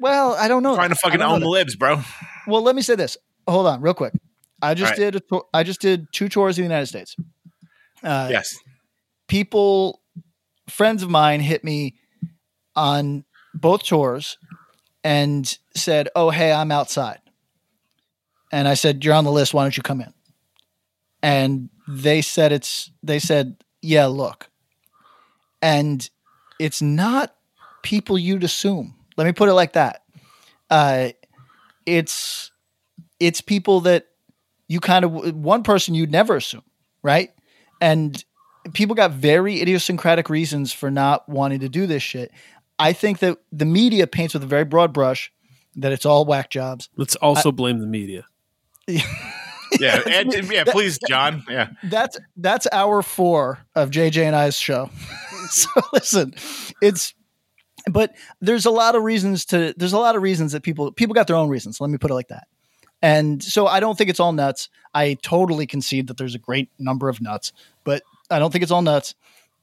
[0.00, 0.74] Well, I don't know.
[0.74, 1.04] trying to that.
[1.04, 2.02] I fucking own the libs, bro.
[2.46, 3.16] Well, let me say this.
[3.46, 4.14] Hold on, real quick.
[4.62, 5.16] I just All did.
[5.16, 7.16] A tour, I just did two tours in the United States.
[8.02, 8.56] Uh, Yes.
[9.28, 10.00] People,
[10.68, 11.94] friends of mine, hit me
[12.76, 14.38] on both tours
[15.04, 17.18] and said, "Oh, hey, I'm outside."
[18.52, 19.54] And I said, "You're on the list.
[19.54, 20.12] Why don't you come in?"
[21.22, 24.50] And they said, "It's." They said, "Yeah, look."
[25.60, 26.08] And
[26.58, 27.34] it's not
[27.82, 28.94] people you'd assume.
[29.16, 30.02] Let me put it like that.
[30.70, 31.10] Uh,
[31.86, 32.50] it's
[33.20, 34.08] it's people that
[34.68, 36.62] you kind of one person you'd never assume,
[37.02, 37.30] right?
[37.80, 38.22] And
[38.72, 42.32] people got very idiosyncratic reasons for not wanting to do this shit.
[42.78, 45.32] I think that the media paints with a very broad brush
[45.76, 46.88] that it's all whack jobs.
[46.96, 48.26] Let's also blame the media.
[48.86, 50.64] Yeah, and, yeah.
[50.64, 51.44] Please, John.
[51.48, 54.90] Yeah, That's that's hour four of JJ and I's show.
[55.50, 56.34] so listen,
[56.80, 57.14] it's
[57.90, 61.14] but there's a lot of reasons to there's a lot of reasons that people people
[61.14, 61.80] got their own reasons.
[61.80, 62.46] Let me put it like that.
[63.02, 64.68] And so I don't think it's all nuts.
[64.94, 67.52] I totally concede that there's a great number of nuts,
[67.82, 69.16] but I don't think it's all nuts.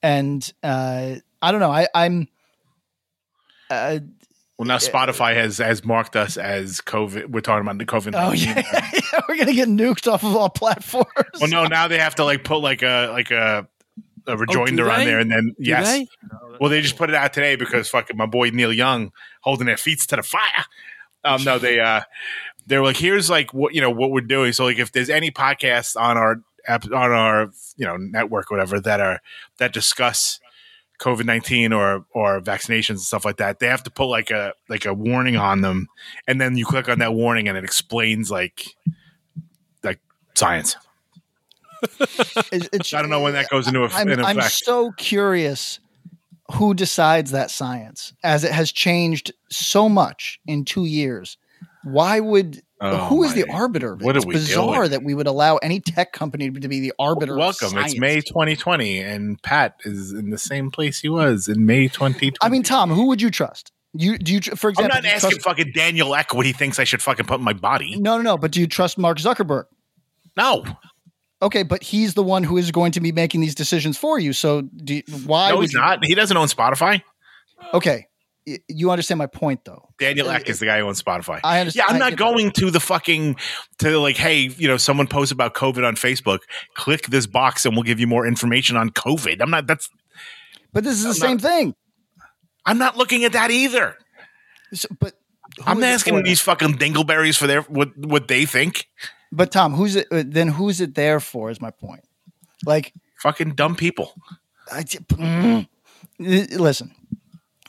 [0.04, 1.72] And uh, I don't know.
[1.72, 2.28] I, I'm.
[3.70, 4.00] Uh,
[4.60, 7.28] Well, now Spotify has has marked us as COVID.
[7.28, 8.14] We're talking about the COVID.
[8.14, 8.62] oh yeah,
[8.94, 11.08] yeah, we're gonna get nuked off of all platforms.
[11.40, 13.70] Well, no, now they have to like put like a like a
[14.28, 15.88] a rejoinder on there, and then yes.
[15.88, 16.08] they?
[16.60, 19.78] Well, they just put it out today because fucking my boy Neil Young holding their
[19.78, 20.66] feet to the fire.
[21.24, 22.02] Um, no, they uh,
[22.68, 24.52] they're like, here's like what you know what we're doing.
[24.52, 28.58] So like, if there's any podcasts on our app on our you know network, or
[28.58, 29.22] whatever that are
[29.58, 30.42] that discuss
[31.00, 34.54] COVID nineteen or or vaccinations and stuff like that, they have to put like a
[34.68, 35.88] like a warning on them,
[36.28, 38.66] and then you click on that warning, and it explains like
[39.84, 40.00] like
[40.36, 40.76] science.
[42.52, 44.36] It- it's- I don't know when that goes into, a, I'm, I'm
[44.66, 45.80] so curious
[46.54, 51.38] who decides that science as it has changed so much in two years.
[51.84, 53.96] Why would Oh, who is the arbiter?
[53.96, 54.92] What are it's bizarre doing?
[54.92, 57.36] that we would allow any tech company to be the arbiter.
[57.36, 57.78] Welcome.
[57.78, 62.38] It's May 2020, and Pat is in the same place he was in May 2020.
[62.42, 63.72] I mean, Tom, who would you trust?
[63.94, 64.96] You do you for example?
[64.98, 67.44] I'm not asking trust- fucking Daniel Ek what he thinks I should fucking put in
[67.44, 67.98] my body.
[68.00, 68.38] no, no, no.
[68.38, 69.66] But do you trust Mark Zuckerberg?
[70.38, 70.64] No,
[71.42, 74.34] Okay, but he's the one who is going to be making these decisions for you.
[74.34, 75.50] So, do you, why?
[75.52, 76.04] no, he's you- not.
[76.04, 77.02] He doesn't own Spotify.
[77.74, 78.08] Okay,
[78.68, 79.90] you understand my point, though.
[80.00, 81.40] Daniel Ek is the guy who owns Spotify.
[81.44, 81.86] I understand.
[81.88, 82.20] yeah, I'm not that.
[82.20, 83.36] going to the fucking
[83.80, 86.40] to like, hey, you know, someone posted about COVID on Facebook.
[86.76, 89.42] Click this box, and we'll give you more information on COVID.
[89.42, 89.68] I'm not.
[89.68, 89.90] That's.
[90.74, 91.76] But this is the I'm same not- thing.
[92.66, 93.96] I'm not looking at that either.
[94.74, 95.14] So- but
[95.66, 98.88] I'm it asking these fucking dingleberries for their what what they think.
[99.32, 100.08] But Tom, who's it?
[100.12, 101.50] uh, Then who's it there for?
[101.52, 102.02] Is my point.
[102.66, 104.14] Like, Fucking dumb people.
[104.72, 105.68] I, mm.
[106.20, 106.94] listen,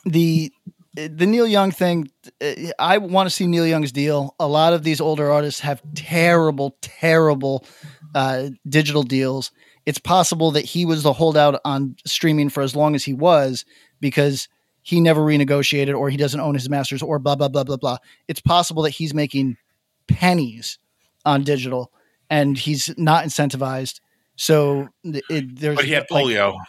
[0.05, 0.51] the
[0.95, 2.09] the Neil Young thing.
[2.41, 4.35] uh, I want to see Neil Young's deal.
[4.39, 7.65] A lot of these older artists have terrible, terrible
[8.13, 9.51] uh, digital deals.
[9.85, 13.65] It's possible that he was the holdout on streaming for as long as he was
[13.99, 14.47] because
[14.83, 17.97] he never renegotiated or he doesn't own his masters or blah blah blah blah blah.
[18.27, 19.57] It's possible that he's making
[20.07, 20.77] pennies
[21.25, 21.91] on digital
[22.29, 24.01] and he's not incentivized.
[24.35, 26.53] So it, there's But he had polio.
[26.53, 26.67] what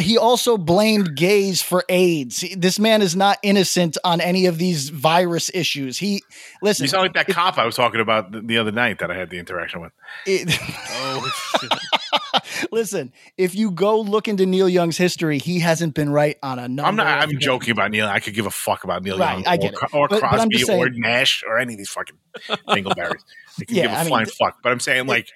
[0.00, 2.44] he also blamed gays for AIDS.
[2.56, 5.98] This man is not innocent on any of these virus issues.
[5.98, 6.22] He
[6.62, 6.84] listen.
[6.84, 9.16] You sound like that cop I was talking about the, the other night that I
[9.16, 9.92] had the interaction with.
[10.26, 10.58] it-
[11.14, 12.68] Oh, shit.
[12.72, 16.68] listen, if you go look into Neil Young's history, he hasn't been right on a
[16.68, 16.84] number.
[16.88, 17.06] I'm not.
[17.06, 17.44] of I'm things.
[17.44, 18.06] joking about Neil.
[18.06, 19.78] I could give a fuck about Neil Right, Young I or, get it.
[19.92, 22.16] or But- but Crosby just saying- or Nash or any of these fucking
[22.68, 23.22] dingleberries.
[23.60, 24.58] I can Yeah, give a I mean, flying th- fuck.
[24.62, 25.28] But I'm saying like.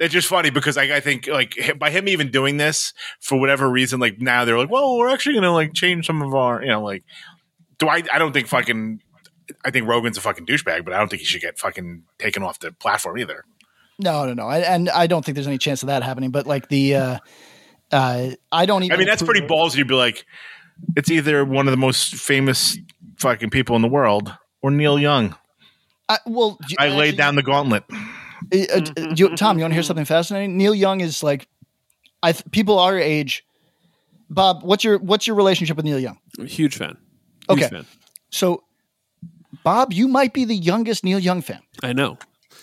[0.00, 3.70] It's just funny because like, I think like by him even doing this for whatever
[3.70, 6.68] reason, like now they're like, well, we're actually gonna like change some of our, you
[6.68, 7.04] know, like.
[7.78, 8.02] Do I?
[8.12, 9.00] I don't think fucking.
[9.64, 12.42] I think Rogan's a fucking douchebag, but I don't think he should get fucking taken
[12.42, 13.44] off the platform either.
[13.98, 14.46] No, no, no.
[14.46, 16.30] I, and I don't think there's any chance of that happening.
[16.30, 17.18] But like the, uh,
[17.90, 18.94] uh, I don't even.
[18.94, 19.76] I mean, that's pretty ballsy.
[19.76, 20.26] You'd be like,
[20.94, 22.76] it's either one of the most famous
[23.16, 24.30] fucking people in the world
[24.60, 25.36] or Neil Young.
[26.06, 27.84] I, well, I laid down the gauntlet.
[28.52, 28.58] Uh,
[28.98, 30.56] uh, you- Tom, you want to hear something fascinating?
[30.56, 31.48] Neil Young is like,
[32.22, 33.44] I th- people our age.
[34.28, 36.18] Bob, what's your what's your relationship with Neil Young?
[36.38, 36.96] I'm a Huge fan.
[37.48, 37.68] Huge Okay.
[37.68, 37.86] fan.
[38.30, 38.62] So,
[39.64, 42.16] Bob, you might be the youngest Neil Young fan, I know.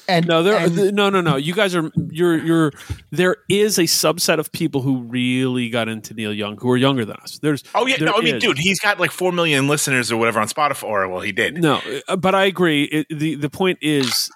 [0.08, 0.58] and No, there.
[0.58, 1.36] and- th- no, no, no.
[1.36, 1.92] You guys are.
[2.10, 2.38] You're.
[2.42, 2.72] You're.
[3.12, 7.04] There is a subset of people who really got into Neil Young who are younger
[7.04, 7.38] than us.
[7.42, 7.64] There's.
[7.76, 8.42] Oh yeah, there no, I mean, is.
[8.44, 10.84] dude, he's got like four million listeners or whatever on Spotify.
[10.86, 11.62] Or well, he did.
[11.62, 12.84] No, uh, but I agree.
[12.86, 14.30] It, the The point is,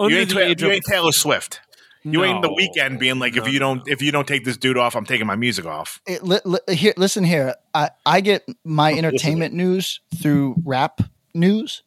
[0.00, 1.60] under you ain't, the age you of ain't Taylor Swift.
[2.02, 3.82] You ain't the Weeknd being like, if you don't, no.
[3.86, 6.00] if you don't take this dude off, I'm taking my music off.
[6.06, 7.54] it, li- li- here, listen here.
[7.74, 11.02] I, I get my entertainment news through rap
[11.34, 11.82] news.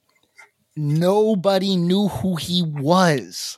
[0.76, 3.58] Nobody knew who he was.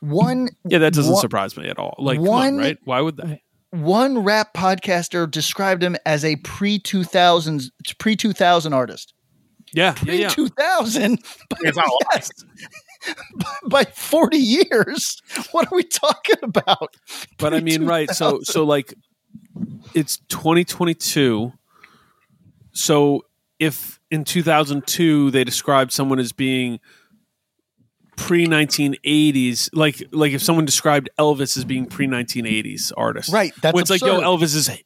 [0.00, 1.94] One Yeah, that doesn't one- surprise me at all.
[1.98, 2.78] Like, one- on, right?
[2.84, 3.42] Why would they?
[3.72, 9.14] one rap podcaster described him as a pre two thousands pre two thousand artist.
[9.72, 10.28] Yeah, yeah, Pre yeah.
[10.30, 11.20] two thousand
[11.60, 12.30] It's not yes,
[13.66, 15.20] by forty years.
[15.52, 16.96] What are we talking about?
[17.38, 18.10] But I mean, right?
[18.10, 18.94] So, so like,
[19.94, 21.52] it's 2022.
[22.72, 23.24] So
[23.58, 26.80] if in 2002 they described someone as being
[28.16, 33.78] pre 1980s like like if someone described Elvis as being pre 1980s artist Right, that's
[33.80, 34.24] it's like yo absurd.
[34.48, 34.82] Elvis's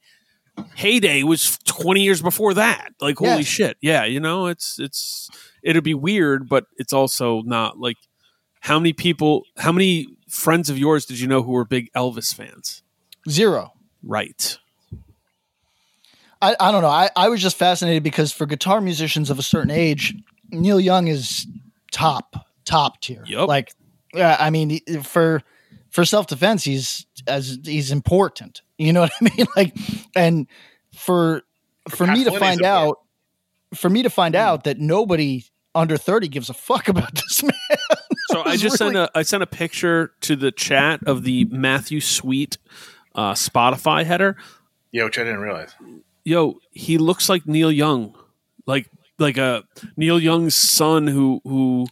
[0.77, 3.47] heyday was 20 years before that like holy Yes.
[3.47, 5.29] shit yeah you know it's it's
[5.65, 7.97] it'd be weird but it's also not like
[8.61, 12.35] how many people how many friends of yours did you know who were big Elvis
[12.35, 12.83] fans
[13.29, 13.73] Zero.
[14.03, 14.59] right
[16.43, 16.89] I, I don't know.
[16.89, 20.15] I, I was just fascinated because for guitar musicians of a certain age,
[20.51, 21.47] Neil Young is
[21.91, 22.37] top
[22.67, 23.23] top tier.
[23.27, 23.49] Yup.
[23.49, 23.73] Like,
[24.13, 25.43] yeah, I mean, for
[25.89, 28.61] for self defense, he's as he's important.
[28.77, 29.47] You know what I mean?
[29.57, 29.77] Like,
[30.15, 30.47] and
[30.95, 31.43] for
[31.89, 32.99] for me to Pat Flynn is find out,
[33.75, 35.45] for me to find out that nobody
[35.75, 37.53] under thirty gives a fuck about this man.
[38.31, 41.45] So I was just sent a I sent a picture to the chat of the
[41.47, 42.59] Matthew Sweet
[43.15, 44.37] uh, Spotify header.
[44.93, 45.75] Yeah, which I didn't realize.
[46.25, 48.15] Yo, he looks like Neil Young,
[48.67, 49.65] like like a
[49.97, 51.87] Neil Young's son who who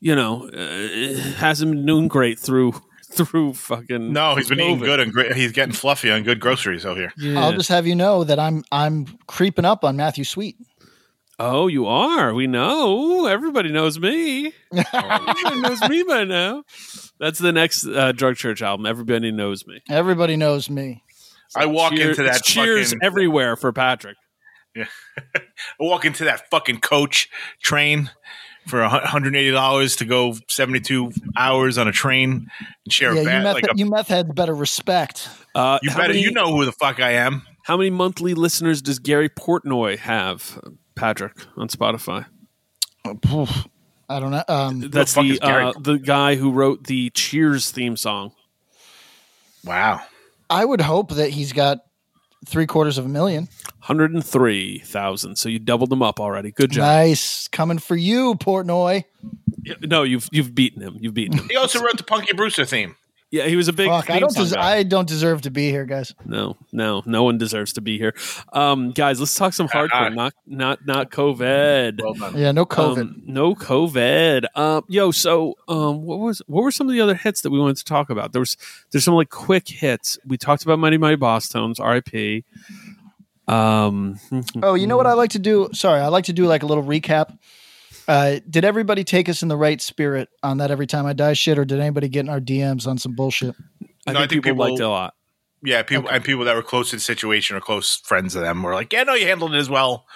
[0.00, 2.74] you know uh, hasn't been doing great through
[3.10, 4.12] through fucking.
[4.12, 5.34] No, he's been eating good and great.
[5.34, 7.12] He's getting fluffy on good groceries over here.
[7.18, 7.40] Yeah.
[7.40, 10.56] I'll just have you know that I'm I'm creeping up on Matthew Sweet.
[11.38, 12.34] Oh, you are.
[12.34, 13.26] We know.
[13.26, 14.52] Everybody knows me.
[14.92, 16.64] Everybody knows me by now.
[17.20, 18.86] That's the next uh, Drug Church album.
[18.86, 19.80] Everybody knows me.
[19.90, 21.02] Everybody knows me.
[21.56, 24.16] I walk Cheer- into that cheers fucking, everywhere for Patrick.
[24.74, 24.86] Yeah.
[25.36, 25.40] I
[25.80, 27.28] walk into that fucking coach
[27.62, 28.10] train
[28.66, 32.48] for a $180 to go 72 hours on a train
[32.84, 33.42] and share Yeah, a you bed.
[33.44, 35.28] meth, Like a, you meth heads better respect.
[35.54, 37.42] Uh, you better, many- you know who the fuck I am.
[37.64, 40.58] How many monthly listeners does Gary Portnoy have,
[40.98, 42.26] Patrick, on Spotify?
[43.04, 44.44] I don't know.
[44.48, 48.32] Um, That's fuck the uh, the guy who wrote the Cheers theme song.
[49.64, 50.02] Wow.
[50.50, 51.78] I would hope that he's got
[52.46, 53.48] three quarters of a million.
[53.80, 55.36] Hundred and three thousand.
[55.36, 56.50] So you doubled them up already.
[56.50, 56.82] Good job.
[56.82, 59.04] Nice, coming for you, Portnoy.
[59.62, 60.96] Yeah, No, you've you've beaten him.
[61.00, 61.48] You've beaten him.
[61.48, 62.96] He also wrote the Punky Brewster theme.
[63.30, 63.88] Yeah, he was a big.
[63.88, 64.34] Fuck, I don't.
[64.34, 66.14] Des- I don't deserve to be here, guys.
[66.24, 68.14] No, no, no one deserves to be here.
[68.54, 70.06] Um, guys, let's talk some hardcore.
[70.06, 70.08] uh.
[70.08, 72.00] not not not COVID.
[72.02, 72.38] Well.
[72.38, 73.00] Yeah, no COVID.
[73.00, 74.46] Um, no COVID.
[74.54, 77.58] Um, yo, so um, what was what were some of the other hits that we
[77.58, 78.32] wanted to talk about?
[78.32, 78.56] There was
[78.92, 80.18] there's some like quick hits.
[80.26, 82.44] We talked about Mighty Mighty Bosstones, R.I.P.
[83.46, 84.18] Um,
[84.62, 85.68] oh, you know what I like to do?
[85.74, 87.36] Sorry, I like to do like a little recap.
[88.08, 91.34] Uh, did everybody take us in the right spirit on that every time I die
[91.34, 93.54] shit, or did anybody get in our DMs on some bullshit?
[94.06, 95.14] I, No, I think think people, people- liked it a lot.
[95.62, 98.62] Yeah, people and people that were close to the situation or close friends of them
[98.62, 100.06] were like, "Yeah, no, you handled it as well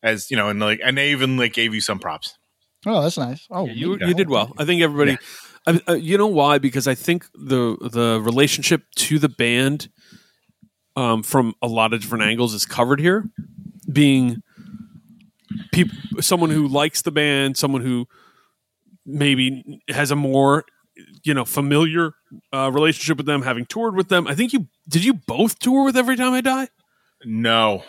[0.00, 2.38] as you know," and like, and they even like gave you some props.
[2.86, 3.46] Oh, that's nice.
[3.50, 4.08] Oh, Yeah, you neat.
[4.08, 4.52] you did well.
[4.58, 5.18] I think everybody.
[5.66, 6.58] I, uh, you know why?
[6.58, 9.88] Because I think the the relationship to the band,
[10.94, 13.24] um, from a lot of different angles, is covered here.
[13.92, 14.40] Being
[15.72, 18.06] people, someone who likes the band, someone who
[19.04, 20.64] maybe has a more
[21.24, 22.12] you know familiar
[22.52, 24.26] uh, relationship with them, having toured with them.
[24.26, 25.04] I think you did.
[25.04, 26.68] You both tour with Every Time I Die.
[27.24, 27.84] No,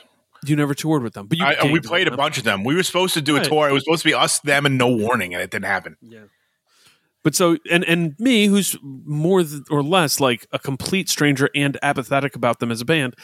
[0.46, 2.64] You never toured with them, but you I, we gigged played a bunch of them.
[2.64, 3.68] We were supposed to do a tour.
[3.70, 5.98] It was supposed to be us, them, and no warning, and it didn't happen.
[6.02, 6.26] Yeah.
[7.24, 11.78] But so and and me, who's more th- or less like a complete stranger and
[11.82, 13.16] apathetic about them as a band,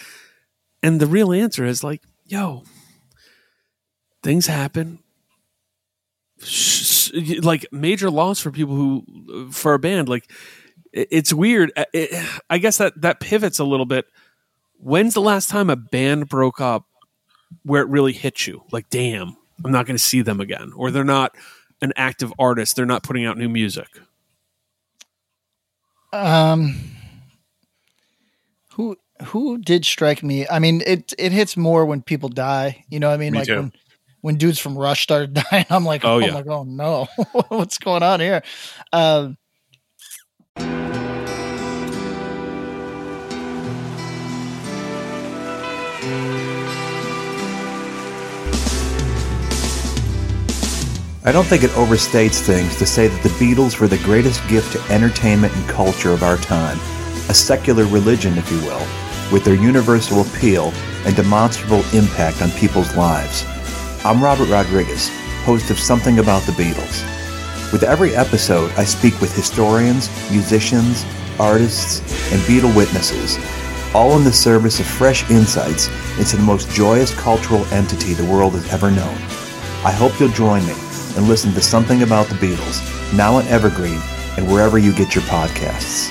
[0.82, 2.64] and the real answer is like, yo,
[4.24, 5.00] things happen.
[6.42, 10.08] Sh- sh- Like major loss for people who for a band.
[10.10, 10.32] Like
[10.94, 11.72] it's weird.
[11.94, 14.06] It- I guess that that pivots a little bit.
[14.78, 16.86] When's the last time a band broke up
[17.64, 18.64] where it really hit you?
[18.72, 21.36] Like, damn, I'm not going to see them again, or they're not
[21.82, 22.76] an active artist.
[22.78, 23.88] They're not putting out new music.
[26.14, 26.76] Um,
[28.74, 30.48] who who did strike me?
[30.48, 32.86] I mean, it it hits more when people die.
[32.90, 33.56] You know, what I mean, Me like too.
[33.58, 33.72] when
[34.22, 36.32] when dudes from Rush started dying, I'm like, Oh, oh, yeah.
[36.34, 37.08] my god, no,
[37.50, 38.42] what's going on here?
[38.94, 39.38] Um,
[51.26, 54.72] I don't think it overstates things to say that the Beatles were the greatest gift
[54.74, 56.78] to entertainment and culture of our time,
[57.30, 58.86] a secular religion, if you will,
[59.32, 60.72] with their universal appeal
[61.06, 63.44] and demonstrable impact on people's lives.
[64.06, 65.10] I'm Robert Rodriguez,
[65.44, 67.04] host of Something About the Beatles.
[67.74, 71.06] With every episode, I speak with historians, musicians,
[71.38, 72.00] artists,
[72.32, 73.38] and Beatle witnesses,
[73.94, 78.54] all in the service of fresh insights into the most joyous cultural entity the world
[78.54, 79.16] has ever known.
[79.84, 80.76] I hope you'll join me
[81.18, 82.82] and listen to Something About the Beatles,
[83.14, 84.00] now on Evergreen
[84.38, 86.10] and wherever you get your podcasts.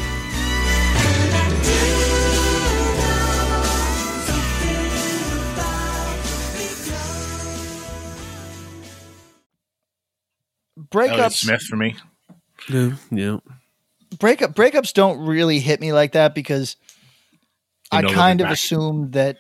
[10.93, 11.97] Elliott breakups Smith for me.
[12.69, 13.39] Yeah, yeah.
[14.19, 16.77] breakup breakups don't really hit me like that because
[17.91, 18.55] I kind of back.
[18.55, 19.37] assume that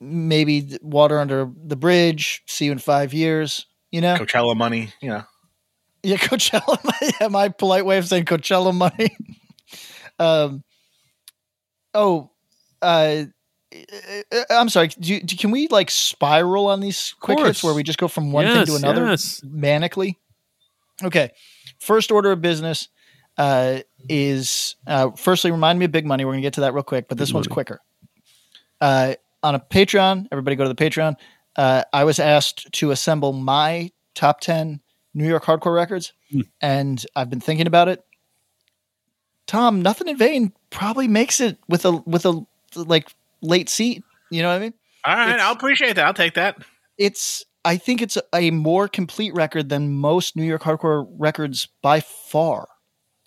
[0.00, 2.42] maybe water under the bridge.
[2.46, 3.66] See you in five years.
[3.90, 5.24] You know, Coachella money, you know.
[6.02, 6.78] yeah, Coachella.
[7.20, 9.16] yeah, my polite way of saying Coachella money.
[10.18, 10.62] um.
[11.94, 12.30] Oh,
[12.82, 13.24] uh,
[13.72, 14.88] uh, I'm sorry.
[14.88, 18.30] Do do, can we like spiral on these quick hits where we just go from
[18.30, 19.40] one thing to another yes.
[19.40, 20.16] manically?
[21.04, 21.30] Okay.
[21.78, 22.88] First order of business
[23.36, 26.24] uh, is uh, firstly remind me of Big Money.
[26.24, 27.54] We're gonna get to that real quick, but this Big one's Money.
[27.54, 27.80] quicker.
[28.80, 31.14] Uh, on a Patreon, everybody go to the Patreon.
[31.56, 34.80] Uh, I was asked to assemble my top ten
[35.14, 36.40] New York hardcore records, Hmm.
[36.60, 38.04] and I've been thinking about it.
[39.46, 42.44] Tom, nothing in vain probably makes it with a with a
[42.74, 43.08] like
[43.40, 44.02] late seat.
[44.30, 44.74] You know what I mean?
[45.04, 46.04] All right, It's- I'll appreciate that.
[46.06, 46.58] I'll take that.
[46.98, 52.00] it's I think it's a more complete record than most New York hardcore records by
[52.00, 52.66] far.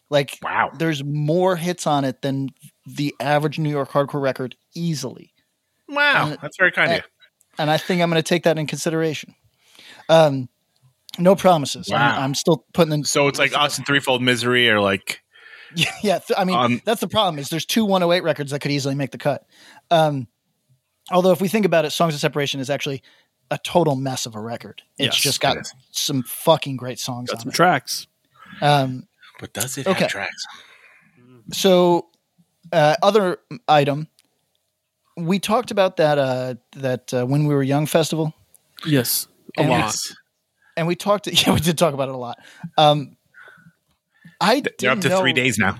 [0.09, 0.71] Like Wow.
[0.77, 2.49] there's more hits on it than
[2.85, 5.31] the average New York hardcore record easily.
[5.87, 6.31] Wow.
[6.31, 7.03] Uh, That's very kind of you.
[7.59, 9.35] And I think I'm going to take that in consideration.
[10.09, 10.49] Um
[11.19, 11.89] no promises.
[11.91, 11.97] Wow.
[12.17, 15.21] I'm, I'm still putting in So it's like us and Threefold Misery or like
[15.75, 16.19] Yeah, yeah.
[16.19, 17.37] th- I mean, Um, that's the problem.
[17.39, 19.45] Is there's two 108 records that could easily make the cut.
[19.91, 20.27] Um,
[21.11, 23.01] although, if we think about it, "Songs of Separation" is actually
[23.51, 24.81] a total mess of a record.
[24.97, 25.73] It's Yes, just got it is.
[25.91, 27.55] some fucking great songs Got on some it.
[27.55, 28.07] tracks.
[28.61, 29.07] Um,
[29.39, 29.99] But does it Okay.
[30.01, 30.43] have tracks?
[31.53, 32.07] so,
[32.71, 33.37] uh, other
[33.67, 34.07] item,
[35.17, 38.33] we talked about that uh, that uh, when we were young festival,
[38.85, 39.27] Yes,
[39.57, 39.77] a And lot.
[39.79, 40.15] Yes.
[40.77, 41.27] and we talked.
[41.31, 42.39] Yeah, we did talk about it a lot.
[42.77, 43.17] Um,
[44.39, 45.77] I They're up to know- three days now.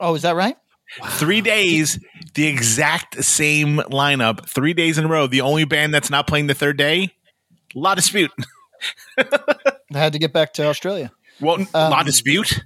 [0.00, 0.56] Oh, is that right?
[1.10, 1.98] Three days,
[2.34, 5.26] the exact same lineup, three days in a row.
[5.26, 7.14] The only band that's not playing the third day,
[7.74, 8.30] La Dispute.
[9.18, 9.26] I
[9.92, 11.12] had to get back to Australia.
[11.40, 12.62] Well, La Um, Dispute?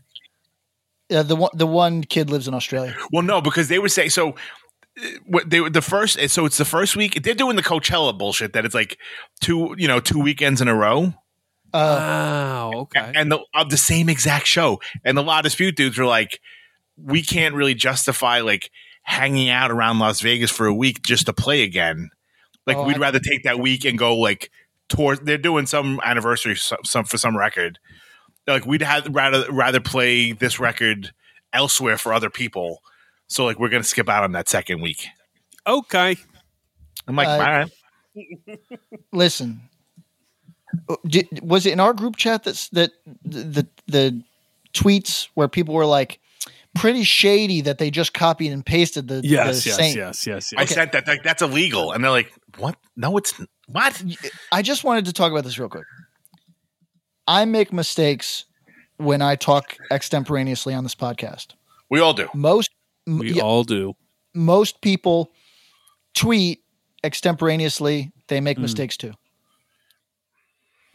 [1.08, 2.96] Yeah, the one the one kid lives in Australia.
[3.12, 4.30] Well, no, because they were saying so.
[4.30, 7.22] uh, What they were the first, so it's the first week.
[7.22, 8.98] They're doing the Coachella bullshit that it's like
[9.40, 11.12] two, you know, two weekends in a row,
[11.74, 12.70] Uh, wow.
[12.74, 13.12] Okay.
[13.14, 14.80] and the of the same exact show.
[15.04, 16.40] And the La Dispute dudes were like,
[17.02, 18.70] we can't really justify like
[19.02, 22.10] hanging out around Las Vegas for a week just to play again.
[22.66, 24.50] Like Oh, we'd I- rather take that week and go like
[24.88, 25.20] towards.
[25.22, 27.78] They're doing some anniversary some, some for some record.
[28.46, 31.12] Like we'd have rather rather play this record
[31.52, 32.82] elsewhere for other people.
[33.28, 35.06] So like we're gonna skip out on that second week.
[35.66, 36.16] Okay.
[37.08, 37.72] I'm like, Uh, all right.
[39.12, 39.60] listen
[40.88, 42.90] Uh, did, was it in our group chat that's that
[43.24, 44.22] the, the the
[44.74, 46.18] tweets where people were like
[46.74, 49.62] pretty shady that they just copied and pasted the, Yes.
[49.64, 49.76] the Yes.
[49.78, 49.96] Saint.
[49.96, 50.26] Yes.
[50.26, 50.52] Yes.
[50.56, 50.70] I Yes.
[50.74, 52.76] said that like that's illegal, and they're like, what?
[52.96, 53.34] No, it's
[53.66, 54.02] what?
[54.50, 55.84] I just wanted to talk about this real quick.
[57.26, 58.44] I make mistakes
[58.96, 61.48] when I talk extemporaneously on this podcast.
[61.90, 62.28] We all do.
[62.34, 62.70] Most
[63.06, 63.94] We yeah, all do.
[64.34, 65.32] most people
[66.14, 66.60] tweet
[67.04, 68.12] extemporaneously.
[68.28, 68.62] They make Mm.
[68.62, 69.12] mistakes too.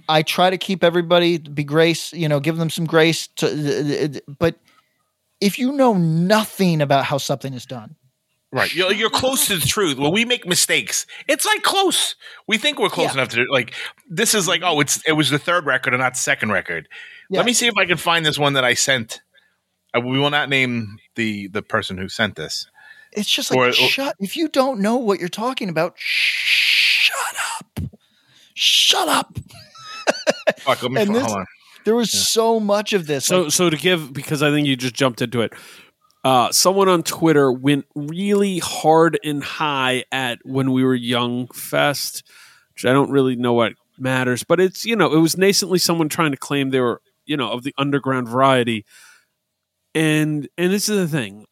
[0.10, 4.56] I try to keep everybody be grace, you know, give them some grace to but
[5.42, 7.96] if you know nothing about how something is done,
[8.50, 8.74] Right.
[8.74, 9.98] You're, you're close to the truth.
[9.98, 12.16] When we make mistakes, it's like close.
[12.48, 13.16] We think we're close Yeah.
[13.16, 13.74] enough to do like
[14.10, 16.88] this is like, oh, it's it was the third record and not the second record.
[17.30, 17.40] Yeah.
[17.40, 19.22] Let me see if I can find this one that I sent.
[19.94, 22.68] Uh, we will not name the the person who sent this.
[23.12, 27.80] it's just like Or- shut if you don't know what you're talking about, shut up.
[28.54, 29.38] Shut up.
[30.60, 31.46] Fuck, let me And this- hold on.
[31.88, 33.26] There was so much of this.
[33.28, 35.54] So, like, so to give because I think you just jumped into it.
[36.22, 42.24] Uh, someone on Twitter went really hard and high at when we were young fest,
[42.74, 46.10] which I don't really know what matters, but it's you know it was nascently someone
[46.10, 48.84] trying to claim they were you know of the underground variety,
[49.96, 51.46] and and this is the thing.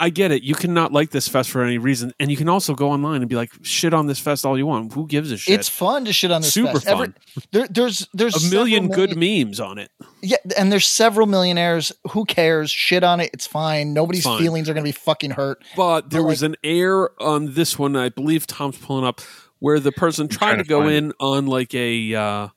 [0.00, 0.42] I get it.
[0.44, 3.28] You cannot like this fest for any reason, and you can also go online and
[3.28, 5.58] be like, "Shit on this fest all you want." Who gives a shit?
[5.58, 6.86] it's fun to shit on this super fest.
[6.86, 7.14] Every- fun.
[7.52, 9.90] there, there's there's a million good million- memes on it.
[10.22, 11.92] Yeah, and there's several millionaires.
[12.12, 12.70] Who cares?
[12.70, 13.30] Shit on it.
[13.32, 13.92] It's fine.
[13.92, 14.40] Nobody's Fine.
[14.40, 15.62] feelings are going to be fucking hurt.
[15.76, 17.96] But there But, was an air on this one.
[17.96, 19.20] I believe Tom's pulling up
[19.60, 22.48] where the person tried trying to to go find in on like a uh,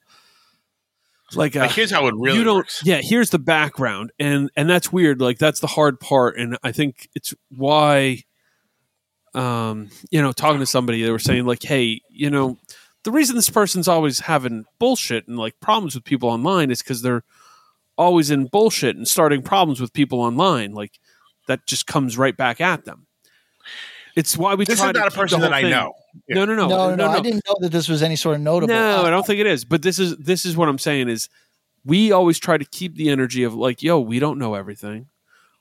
[1.36, 2.82] like a Like, here's how it really you don't works.
[2.86, 6.72] yeah here's the background and and that's weird like that's the hard part and I
[6.72, 8.24] think it's why
[9.34, 12.58] um you know talking to somebody they were saying like hey you know
[13.04, 17.02] the reason this person's always having bullshit and like problems with people online is because
[17.02, 17.24] they're
[17.98, 21.00] always in bullshit and starting problems with people online like
[21.48, 23.08] that just comes right back at them
[24.16, 25.94] it's why we This try is to not a person whole that I thing- know.
[26.28, 26.36] Yeah.
[26.36, 28.42] no no no No, no, no, I didn't know that this was any sort of
[28.42, 28.74] notable.
[28.74, 29.64] no, Uh, I don't think it is.
[29.66, 31.30] But this is this is what I'm saying is
[31.86, 35.08] we always try to keep the energy of like, yo, we don't know everything.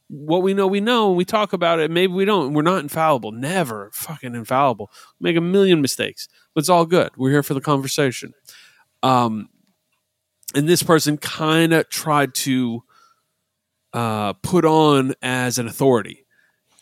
[0.09, 1.09] What we know, we know.
[1.09, 1.89] and We talk about it.
[1.91, 2.53] Maybe we don't.
[2.53, 3.31] We're not infallible.
[3.31, 4.91] Never fucking infallible.
[5.21, 7.11] Make a million mistakes, but it's all good.
[7.17, 8.35] We're here for the conversation.
[9.05, 9.49] Um,
[10.55, 12.83] and this person kind of tried to
[13.93, 16.25] uh, put on as an authority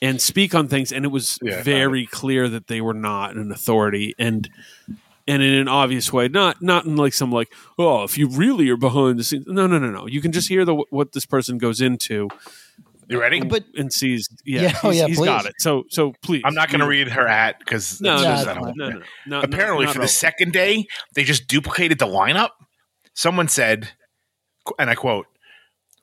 [0.01, 3.51] and speak on things, and it was Yeah, very clear that they were not an
[3.53, 4.49] authority, and
[5.26, 8.68] and in an obvious way, not not in like some like oh, if you really
[8.70, 10.07] are behind the scenes, no, no, no, no.
[10.07, 12.28] You can just hear the what this person goes into
[13.09, 13.42] You ready?
[13.42, 14.28] But and sees.
[14.44, 15.55] Yeah, Yeah, oh, yeah, he's got it.
[15.59, 18.72] So so please, I'm not going to read her at because No, no, no, no,
[18.74, 20.11] no, no, no, apparently not for the relevant.
[20.11, 22.51] second day they just duplicated the lineup
[23.14, 23.88] someone said
[24.78, 25.26] and i quote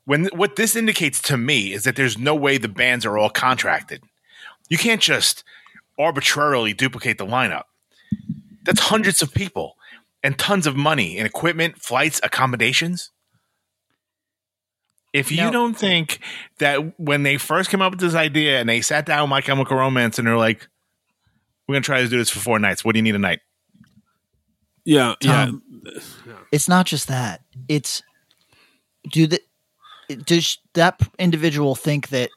[0.05, 3.29] when what this indicates to me is that there's no way the bands are all
[3.29, 4.03] contracted.
[4.69, 5.43] You can't just
[5.99, 7.63] arbitrarily duplicate the lineup.
[8.63, 9.75] That's hundreds of people
[10.23, 13.11] and tons of money in equipment flights accommodations.
[15.13, 16.19] If you Now- don't think
[16.59, 19.41] that when they first came up with this idea and they sat down with my
[19.41, 20.67] chemical romance and they're like
[21.67, 22.85] we're gonna try to do this for four nights.
[22.85, 23.39] What do you need a night?
[24.83, 26.33] Yeah, Tom, yeah.
[26.51, 27.41] it's not just that.
[27.67, 28.03] It's
[29.11, 29.39] do the
[30.25, 32.29] does that individual think that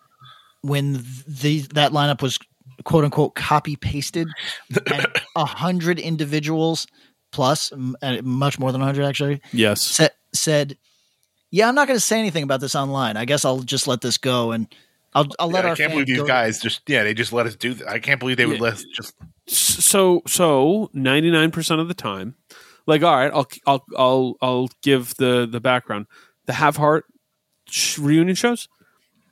[0.62, 0.94] when
[1.26, 2.38] the that lineup was
[2.84, 4.28] quote unquote copy pasted
[5.36, 6.86] a hundred individuals
[7.32, 9.82] plus uh, much more than a hundred actually Yes.
[9.82, 10.76] sa- said,
[11.50, 13.16] "Yeah, I'm not going to say anything about this online.
[13.16, 14.66] I guess I'll just let this go and
[15.14, 17.32] I'll I'll let Yeah, our I can't believe these go- guys just yeah they just
[17.32, 17.88] let us do that.
[17.88, 18.62] I can't believe they would Yeah.
[18.62, 19.14] let us just
[19.46, 22.34] so so 99% of the time
[22.86, 26.06] like all right i'll i'll i'll, I'll give the the background
[26.46, 27.17] the have heart sh-
[27.98, 28.68] reunion shows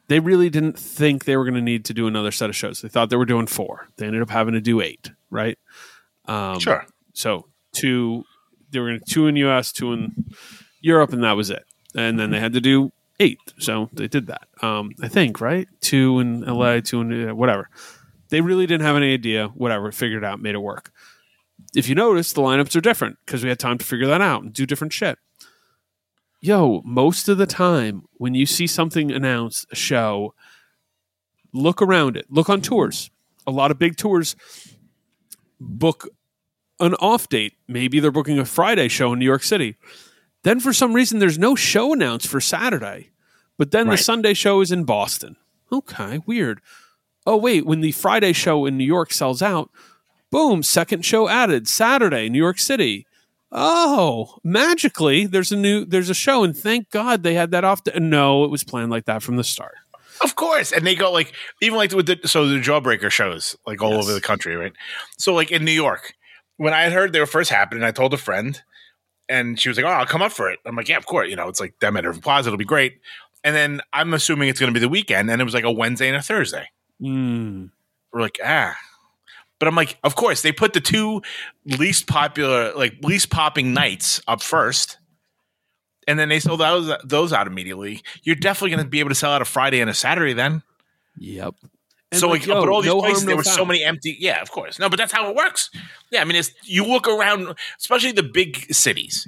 [0.09, 2.81] they really didn't think they were going to need to do another set of shows.
[2.81, 3.89] They thought they were doing four.
[3.97, 5.59] They ended up having to do eight right?
[6.27, 6.87] Um sure.
[7.13, 8.25] so two
[8.71, 10.27] they were going to two in us two in
[10.81, 11.65] europe and that was it.
[11.95, 14.49] And then they had to do eight so they did that.
[14.63, 15.69] Um i think right?
[15.81, 17.69] Two in la two in uh, whatever.
[18.29, 20.93] They really didn't have any idea whatever figured it out made it work.
[21.75, 24.43] If you notice the lineups are different because we had time to figure that out
[24.43, 25.19] and do different shit
[26.47, 30.35] yo most of the time when you see something announced a show
[31.53, 33.11] look around it look on tours
[33.47, 34.37] a lot of big tours
[35.61, 36.09] book
[36.79, 37.55] an off date.
[37.67, 39.77] Maybe they're booking a Friday show in New York City.
[40.43, 43.11] Then for some reason there's no show announced for Saturday.
[43.57, 43.97] But then Right.
[43.97, 45.37] the Sunday show is in Boston.
[45.73, 46.61] Okay, weird.
[47.27, 49.71] Oh wait, when the Friday show in New York sells out,
[50.31, 53.07] boom, second show added, Saturday, New York City.
[53.59, 57.83] Oh, magically there's a new there's a show and thank God they had that off
[57.85, 59.75] to, no, it was planned like that from the start.
[60.23, 61.33] Of course, and they go like
[61.63, 64.05] even like with the so the Jawbreaker shows like all Yes.
[64.05, 64.73] over the country, right?
[65.19, 66.13] So like in New York,
[66.59, 68.61] when I had heard they were first happening, I told a friend,
[69.29, 71.29] and she was like, "Oh, I'll come up for it." I'm like, "Yeah, of course."
[71.31, 72.99] You know, it's like them at Irving Plaza, it'll be great.
[73.45, 75.71] And then I'm assuming it's going to be the weekend, and it was like a
[75.73, 76.69] Wednesday and a Thursday.
[77.01, 77.71] Mm.
[78.13, 78.75] We're like, ah.
[79.59, 81.23] But I'm like, of course, they put the two
[81.65, 84.99] least popular, like least popping nights up first.
[86.07, 88.03] And then they sold those those out immediately.
[88.23, 90.63] You're definitely going to be able to sell out a Friday and a Saturday then.
[91.19, 91.55] Yep.
[92.13, 93.83] And so like, yo, but all these no harm, places no there were so many
[93.83, 94.17] empty.
[94.21, 94.79] Yeah, of course.
[94.79, 95.71] No, but that's how it works.
[96.11, 99.27] Yeah, I mean, it's you look around, especially the big cities.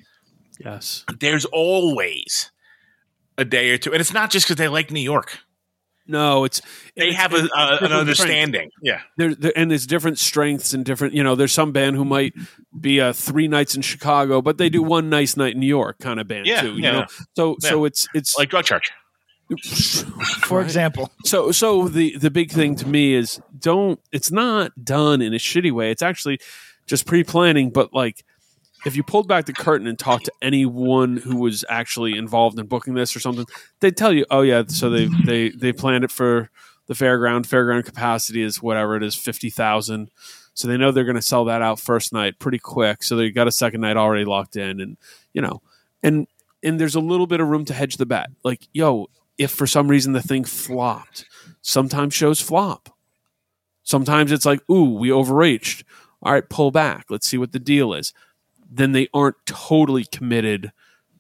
[0.65, 1.05] Yes.
[1.19, 2.53] There's always
[3.37, 5.39] a day or two, and it's not just because they like New York.
[6.09, 6.61] No, it's
[6.97, 8.01] They it's- have a, it's a, an different strengths.
[8.01, 8.71] understanding.
[8.83, 11.13] Yeah, There, there, and there's different strengths and different.
[11.15, 12.33] You know, there's some band who might
[12.81, 15.99] be uh, three nights in Chicago, but they do one nice night in New York
[15.99, 16.73] kind of band Yeah, too.
[16.75, 16.93] You yeah.
[16.93, 17.07] know,
[17.37, 18.91] so so it's it's like Drug Church.
[20.43, 25.23] For example, so so the the big thing to me is don't it's not done
[25.23, 26.39] in a shitty way it's actually
[26.87, 28.25] just pre-planning but like
[28.89, 32.67] if you pulled back the curtain and talked to anyone who was actually involved in
[32.67, 33.47] booking this or something
[33.81, 36.51] they'd tell you oh yeah so they they they planned it for
[36.87, 40.11] the fairground fairground capacity is whatever it is 50,000
[40.55, 43.31] so they know they're going to sell that out first night pretty quick so they
[43.31, 44.97] got a second night already locked in and
[45.33, 45.63] you know
[46.03, 46.27] and
[46.63, 49.67] and there's a little bit of room to hedge the bet like yo if for
[49.67, 51.25] some reason the thing flopped
[51.63, 52.91] sometimes shows flop.
[53.83, 55.85] Sometimes it's like, ooh, we overreached.
[56.23, 57.07] All right, pull back.
[57.09, 58.13] Let's see what the deal is.
[58.69, 60.73] Then they aren't totally committed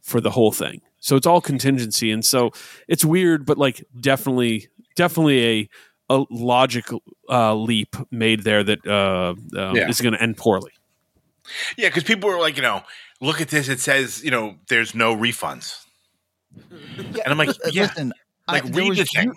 [0.02, 0.82] for the whole thing.
[1.00, 2.10] So it's all contingency.
[2.10, 2.50] And so
[2.88, 5.68] it's weird, but like definitely, definitely
[6.10, 9.88] a, a logical uh, leap made there that uh, um, Yeah.
[9.88, 10.72] is going to end poorly.
[11.76, 12.82] Yeah, because people were like, you know,
[13.20, 13.68] look at this.
[13.68, 15.84] It says, you know, there's no refunds.
[16.70, 18.12] And I'm like, Uh, yeah, listen,
[18.46, 19.32] like I- read the thing.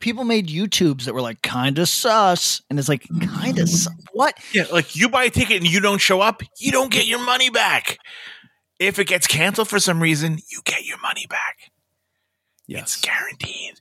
[0.00, 3.68] People made YouTubes that were like kind of sus, and it's like kind of
[4.12, 4.36] what?
[4.52, 7.24] Yeah, like you buy a ticket and you don't show up, you don't get your
[7.24, 7.98] money back.
[8.78, 11.70] If it gets canceled for some reason, you get your money back.
[12.66, 12.82] Yes.
[12.82, 13.80] It's guaranteed.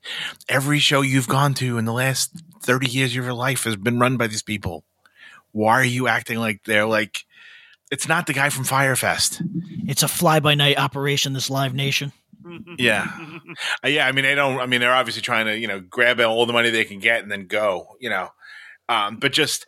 [0.50, 4.00] Every show you've gone to in the last 30 years of your life has been
[4.00, 4.84] run by these people.
[5.52, 7.24] Why are you acting like they're like
[7.92, 9.42] it's not the guy from Fyre Fest?
[9.88, 11.34] It's a fly by night operation.
[11.34, 12.12] This Live Nation.
[12.78, 13.08] Yeah.
[13.84, 16.20] Uh, yeah, I mean they don't I mean they're obviously trying to, you know, grab
[16.20, 18.30] all the money they can get and then go, you know.
[18.88, 19.66] Um, but just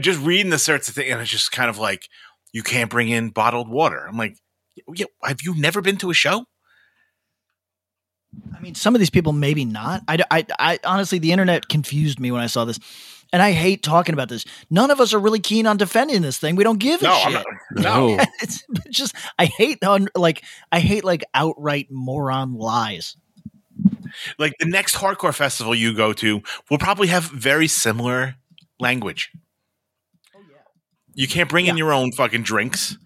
[0.00, 2.08] just reading the sorts of thing and it's just kind of like
[2.52, 4.06] you can't bring in bottled water.
[4.06, 4.38] I'm like,
[4.94, 6.44] yeah, have you never been to a show?
[8.56, 10.02] I mean, some of these people maybe not.
[10.08, 12.78] I, I, I honestly, the internet confused me when I saw this,
[13.34, 14.44] and I hate talking about this.
[14.70, 16.54] None of us are really keen on defending this thing.
[16.54, 17.26] We don't give a No, shit.
[17.26, 17.44] I'm not.
[17.72, 18.16] No.
[18.16, 18.24] No.
[18.40, 23.16] it's just I hate on like I hate like outright moron lies.
[24.38, 28.36] like the next hardcore festival you go to will probably have very similar
[28.78, 29.32] language.
[31.14, 32.96] You can't bring in your own fucking drinks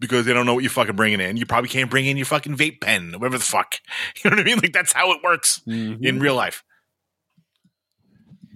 [0.00, 1.36] because they don't know what you're fucking bringing in.
[1.36, 3.74] You probably can't bring in your fucking vape pen, whatever the fuck.
[4.24, 4.58] You know what I mean?
[4.62, 6.02] Like that's how it works Mhm.
[6.04, 6.62] in real life.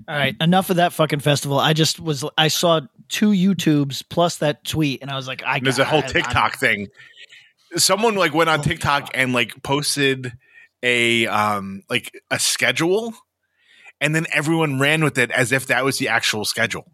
[0.08, 1.58] All right, enough of that fucking festival.
[1.58, 5.56] I just was I saw two YouTubes plus that tweet, and I was like, I
[5.56, 6.88] And there's a whole I- TikTok thing.
[7.76, 10.32] Someone like went on TikTok and like posted
[10.82, 13.14] a um like a schedule
[14.00, 16.84] and then everyone ran with it as if that was the actual schedule.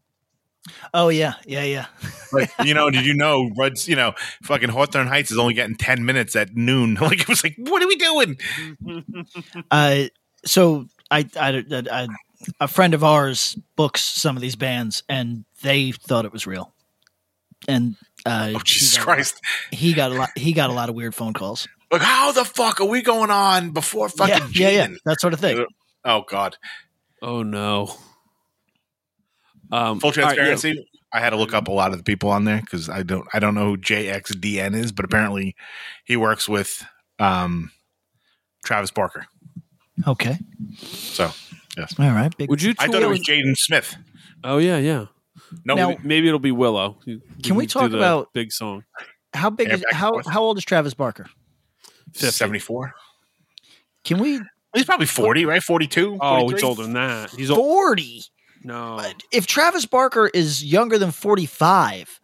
[0.93, 1.87] Oh yeah, yeah, yeah.
[2.31, 5.77] Like, you know, did you know Rudd's, you know, fucking Hawthorne Heights is only getting
[5.77, 6.95] 10 minutes at noon?
[7.01, 8.37] Like, it was like, what are we doing?
[9.71, 10.05] Uh,
[10.45, 12.09] so I, I, I,
[12.61, 16.73] a friend of ours books some of these bands, and they thought it was real.
[17.67, 19.41] And uh, Oh, Jesus he got- Christ.
[19.73, 20.31] he got a lot.
[20.37, 21.67] He got a lot of weird phone calls.
[21.91, 25.33] Like, how the fuck are we going on before fucking yeah, yeah, yeah, that sort
[25.33, 25.65] of thing.
[26.05, 26.57] Oh, God.
[27.23, 27.95] Oh no.
[29.73, 30.23] Um, Full all right, yeah.
[30.35, 30.89] transparency.
[31.13, 33.27] I had to look up a lot of the people on there because I don't,
[33.33, 35.57] I don't know who JXDN is, but apparently
[36.05, 36.85] he works with
[37.19, 37.71] um,
[38.65, 39.27] Travis Barker.
[40.07, 40.37] Okay,
[40.77, 41.33] So,
[41.79, 41.95] yes.
[41.99, 42.37] all right.
[42.37, 42.75] Big, Would you?
[42.79, 43.97] I thought it was Jaden Smith.
[44.45, 45.07] Oh yeah, yeah.
[45.65, 46.99] No, Now- Maybe, maybe it'll be Willow.
[47.05, 48.85] You- Can we talk about- big song?
[49.35, 49.71] how big?
[49.71, 50.29] Is, how force.
[50.29, 51.27] how old is Travis Barker?
[52.15, 52.31] 50.
[52.31, 52.95] 74.
[54.05, 54.41] Can we
[54.75, 55.63] He's probably 40, right?
[55.63, 56.19] 42?
[56.21, 56.55] Oh, 43?
[56.57, 57.31] he's older than that.
[57.31, 57.59] He's old.
[57.59, 58.23] forty?
[58.65, 59.01] No.
[59.33, 62.21] If Travis Barker is younger than forty five,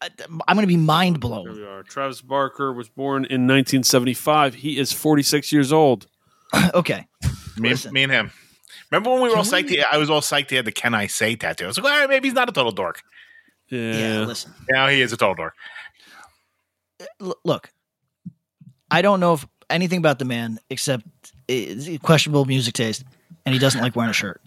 [0.00, 1.52] I'm going to be mind Here blown.
[1.54, 1.82] we are.
[1.82, 4.54] Travis Barker was born in 1975.
[4.54, 6.06] He is 46 years old.
[6.74, 7.06] okay,
[7.56, 8.30] Me, me and him.
[8.90, 9.64] Remember when we were Can all psyched?
[9.70, 10.50] we- He, I was all psyched.
[10.50, 11.64] He had the "Can I Say" tattoo.
[11.64, 13.02] I was like, all right, maybe he's not a total dork.
[13.68, 13.80] Yeah.
[14.20, 14.20] yeah.
[14.20, 15.54] Listen, Now he is a total dork.
[17.20, 17.70] l- look,
[18.90, 21.04] I don't know if anything about the man except
[21.50, 23.04] uh, questionable music taste,
[23.44, 24.40] and he doesn't like wearing a shirt.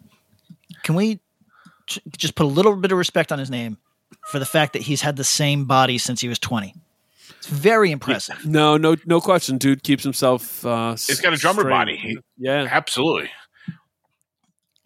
[0.83, 1.19] Can we
[1.87, 3.77] j- just put a little bit of respect on his name
[4.31, 6.73] for the fact that he's had the same body since he was 20?
[7.37, 8.45] It's very impressive.
[8.45, 9.57] No, no, no question.
[9.57, 10.65] Dude keeps himself.
[10.65, 11.71] Uh, He's got a drummer straight.
[11.71, 11.95] body.
[11.97, 12.67] He- yeah.
[12.69, 13.29] Absolutely.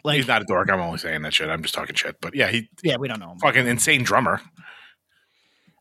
[0.04, 0.70] Like, he's not a dork.
[0.70, 1.48] I'm only saying that shit.
[1.48, 2.20] I'm just talking shit.
[2.20, 3.38] But yeah, he yeah, we don't know him.
[3.38, 4.40] fucking insane drummer.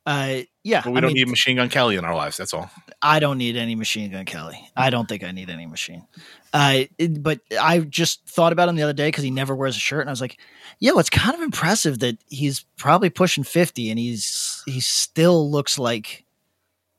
[0.06, 2.36] Uh, yeah, But we I don't mean, need Machine Gun Kelly in our lives.
[2.36, 2.70] That's all.
[3.02, 4.60] I don't need any machine gun Kelly.
[4.76, 6.06] I don't think I need any machine.
[6.52, 9.78] Uh, it- but I just thought about him the other day because he never wears
[9.78, 10.38] a shirt, and I was like,
[10.80, 15.80] "Yo, it's kind of impressive that he's probably pushing fifty, and he's he still looks
[15.80, 16.26] like."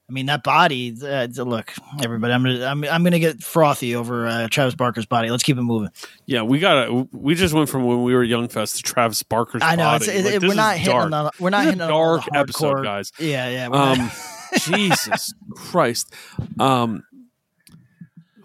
[0.09, 0.95] I mean, that body.
[1.03, 5.31] Uh, look, everybody, I'm gonna I'm, I'm gonna get frothy over uh, Travis Barker's body.
[5.31, 5.89] Let's keep it moving.
[6.27, 9.23] Yeah, we got to We just went from when we were young fest to Travis
[9.23, 10.19] Barker's I know it's, body.
[10.19, 11.05] it, Like, it- we're not hitting dark.
[11.05, 13.13] on the, we're not hitting a on the dark episode, guys.
[13.19, 13.69] Yeah, yeah.
[13.69, 14.11] we're Um,
[14.59, 16.13] Jesus Christ.
[16.61, 17.03] Um,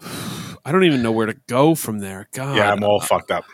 [0.64, 2.28] I don't even know where to go from there.
[2.32, 2.56] God.
[2.56, 3.44] yeah, I'm all fucked up.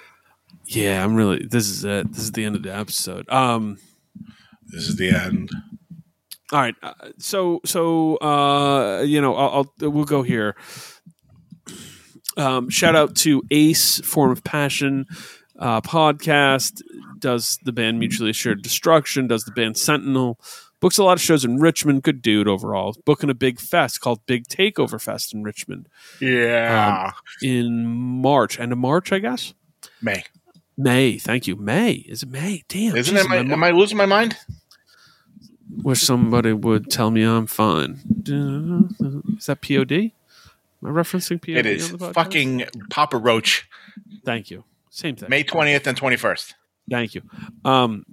[0.65, 1.45] Yeah, I'm really.
[1.45, 2.13] This is it.
[2.13, 3.29] This is the end of the episode.
[3.31, 3.79] Um.
[4.69, 5.51] This is the end.
[6.53, 6.75] All right.
[6.83, 10.57] Uh, so so uh, you know, I'll, I'll we'll go here.
[12.37, 15.07] Um, shout out to Ace Form of Passion
[15.59, 16.83] uh, podcast.
[17.19, 19.27] Does the band Mutually Assured Destruction?
[19.27, 20.39] Does the band Sentinel?
[20.81, 22.03] Books a lot of shows in Richmond.
[22.03, 22.95] Good dude overall.
[23.07, 25.89] Booking a big fest called Big Takeover Fest in Richmond
[26.21, 27.13] Yeah.
[27.41, 28.61] in March.
[28.61, 29.55] End of March, I guess.
[30.03, 30.25] May.
[30.77, 31.17] May.
[31.17, 31.57] Thank you.
[31.57, 31.93] May.
[31.93, 32.63] Is it May?
[32.69, 32.95] Damn.
[32.95, 33.33] Isn't Jesus, it?
[33.39, 34.37] Am I, am I losing my mind?
[35.83, 38.01] Wish somebody would tell me I'm fine.
[38.27, 39.93] Is that POD?
[39.93, 40.11] Am
[40.85, 41.57] I referencing POD?
[41.57, 43.69] It is on the fucking Papa Roach.
[44.25, 44.65] Thank you.
[44.91, 45.29] Same thing.
[45.29, 46.55] May 20th and 21st.
[46.91, 47.23] Thank you.
[47.65, 48.07] Um,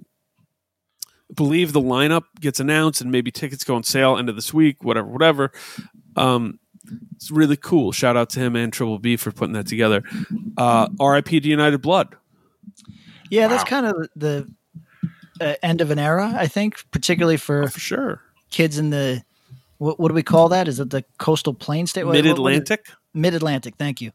[1.34, 4.82] believe the lineup gets announced and maybe tickets go on sale end of this week.
[4.82, 5.52] Whatever, whatever.
[6.16, 6.58] Um,
[7.16, 7.92] it's really cool.
[7.92, 10.02] Shout out to him and Triple B for putting that together.
[10.56, 11.40] Uh, R.I.P.
[11.40, 12.14] to United Blood.
[13.30, 14.52] yeah, that's kind of the
[15.40, 18.20] uh, end of an era, I think, particularly for For sure.
[18.50, 19.22] kids in the
[19.78, 20.68] what, what do we call that?
[20.68, 22.04] Is it the coastal plain state?
[22.04, 22.62] What- what- Mid what is it?
[22.62, 22.86] Atlantic.
[23.12, 23.74] Mid Atlantic.
[23.76, 24.12] Thank you.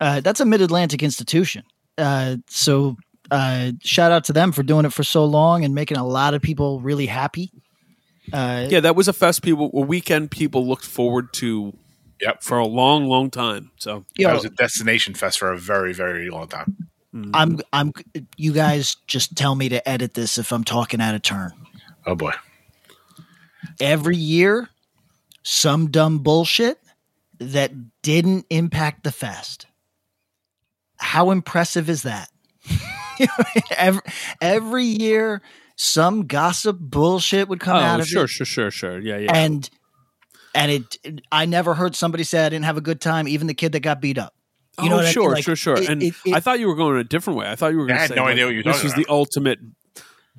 [0.00, 1.64] Uh, that's a Mid Atlantic institution.
[1.98, 2.96] Uh, so
[3.30, 6.34] uh, shout out to them for doing it for so long and making a lot
[6.34, 7.50] of people really happy.
[8.32, 11.72] Uh, Yeah, that was a fest people, a weekend people looked forward to
[12.20, 12.42] Yep.
[12.44, 13.72] for a long, long time.
[13.78, 16.76] So yeah, that was a destination fest for a very, very long time.
[17.14, 17.30] Mm-hmm.
[17.34, 17.92] I'm I'm
[18.36, 21.52] you guys just tell me to edit this if I'm talking out of turn.
[22.06, 22.32] Oh boy.
[23.80, 24.68] Every year,
[25.42, 26.78] some dumb bullshit
[27.38, 29.66] that didn't impact the fest.
[30.96, 32.30] How impressive is that?
[33.76, 34.02] every,
[34.40, 35.42] every year,
[35.76, 39.00] some gossip bullshit would come oh, out oh, of sure, it, sure, sure, sure.
[39.00, 39.36] Yeah, yeah.
[39.36, 39.68] and
[40.54, 41.20] and it.
[41.30, 43.28] I never heard somebody say I didn't have a good time.
[43.28, 44.34] Even the kid that got beat up.
[44.80, 45.12] You know oh, what I mean?
[45.12, 45.76] sure, Like, sure, sure.
[45.76, 47.50] it- and it- it- I thought you were going a different way.
[47.50, 48.62] I thought you were going I to had say no like, idea what you were
[48.64, 49.58] this talking was the ultimate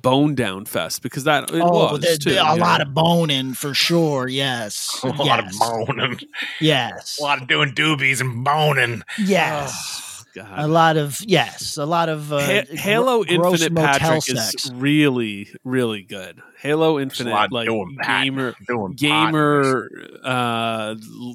[0.02, 2.82] bone down fest because that it Oh, was there- too, there- a you lot know.
[2.86, 4.28] of boning for sure.
[4.28, 6.18] Yes, A lot of boning.
[6.60, 9.02] yes, A lot of doing doobies and boning.
[9.18, 10.13] yes.
[10.34, 10.58] God.
[10.58, 14.22] a lot of yes, a lot of uh, Ha- gr- Halo gross Infinite motel Patrick
[14.38, 14.64] sex.
[14.66, 16.40] is really, really good.
[16.58, 19.88] Halo There's a Infinite, lot like doing gamer, Doing gamer,
[20.24, 20.94] uh,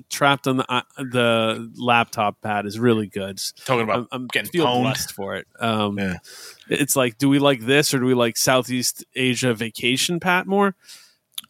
[0.10, 3.39] trapped on the uh, the laptop pad is really good.
[3.66, 4.82] talking about I'm, I'm getting feel pwned.
[4.84, 5.47] blessed for it.
[5.60, 6.18] Um, Yeah.
[6.70, 10.76] It's like, do we like this or do we like Southeast Asia vacation pat more?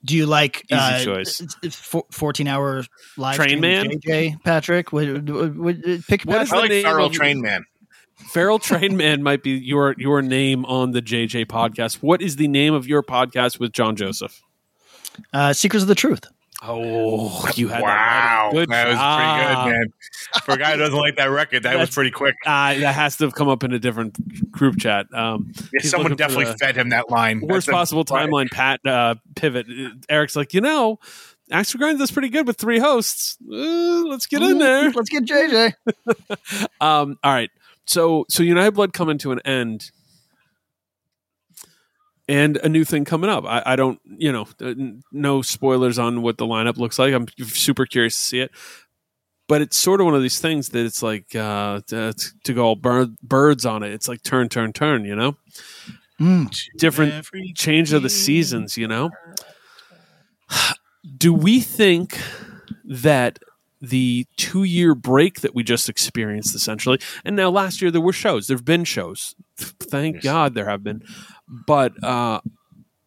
[0.05, 1.41] Do you like Easy uh, choice.
[1.41, 2.83] it's- it's four- fourteen hour
[3.17, 3.89] live Train Man?
[3.89, 4.91] JJ Patrick?
[4.93, 6.53] Would, would, would, pick What is Patrick.
[6.53, 7.65] I like name Feral of- Train Man.
[8.31, 11.95] Feral Train Man might be your your name on the JJ podcast.
[11.95, 14.41] What is the name of your podcast with John Joseph?
[15.33, 16.27] uh, Secrets of the Truth.
[16.62, 18.49] Oh, you had Wow.
[18.51, 18.53] that.
[18.53, 19.93] Good that was pretty good, man.
[20.43, 22.36] For a guy who doesn't like that record, that was pretty quick.
[22.45, 25.05] Uh, that has to have come up in a different group chat.
[25.14, 27.39] Um, Yeah, someone definitely the fed him that line.
[27.39, 28.49] worst That's a- possible timeline.
[28.51, 29.68] Pat uh, pivot.
[30.10, 30.99] Eric's like, you know,
[31.51, 33.38] Axe to Grind does pretty good with three hosts.
[33.49, 34.91] Uh, let's get in there.
[34.91, 35.74] Let's get JJ.
[36.82, 37.49] Um, all right.
[37.86, 39.91] So so United Blood coming to an end.
[42.30, 43.43] And a new thing coming up.
[43.45, 44.73] I, I don't, you know, uh,
[45.11, 47.13] no spoilers on what the lineup looks like.
[47.13, 48.51] I'm super curious to see it.
[49.47, 52.13] But it's sort of one of these things that it's like uh, to,
[52.43, 53.91] to go all bird, birds on it.
[53.93, 55.03] It's like turn, turn, turn.
[55.05, 55.38] You know,
[56.19, 56.53] Mm.
[56.77, 59.09] different Every change of the seasons, you know?
[61.17, 62.19] Do we think
[62.84, 63.39] that
[63.82, 68.11] the two year break that we just experienced, essentially, and now last year there were
[68.13, 69.34] shows, there have been shows.
[69.57, 70.23] Thank Yes.
[70.25, 71.01] God there have been.
[71.50, 72.41] But uh,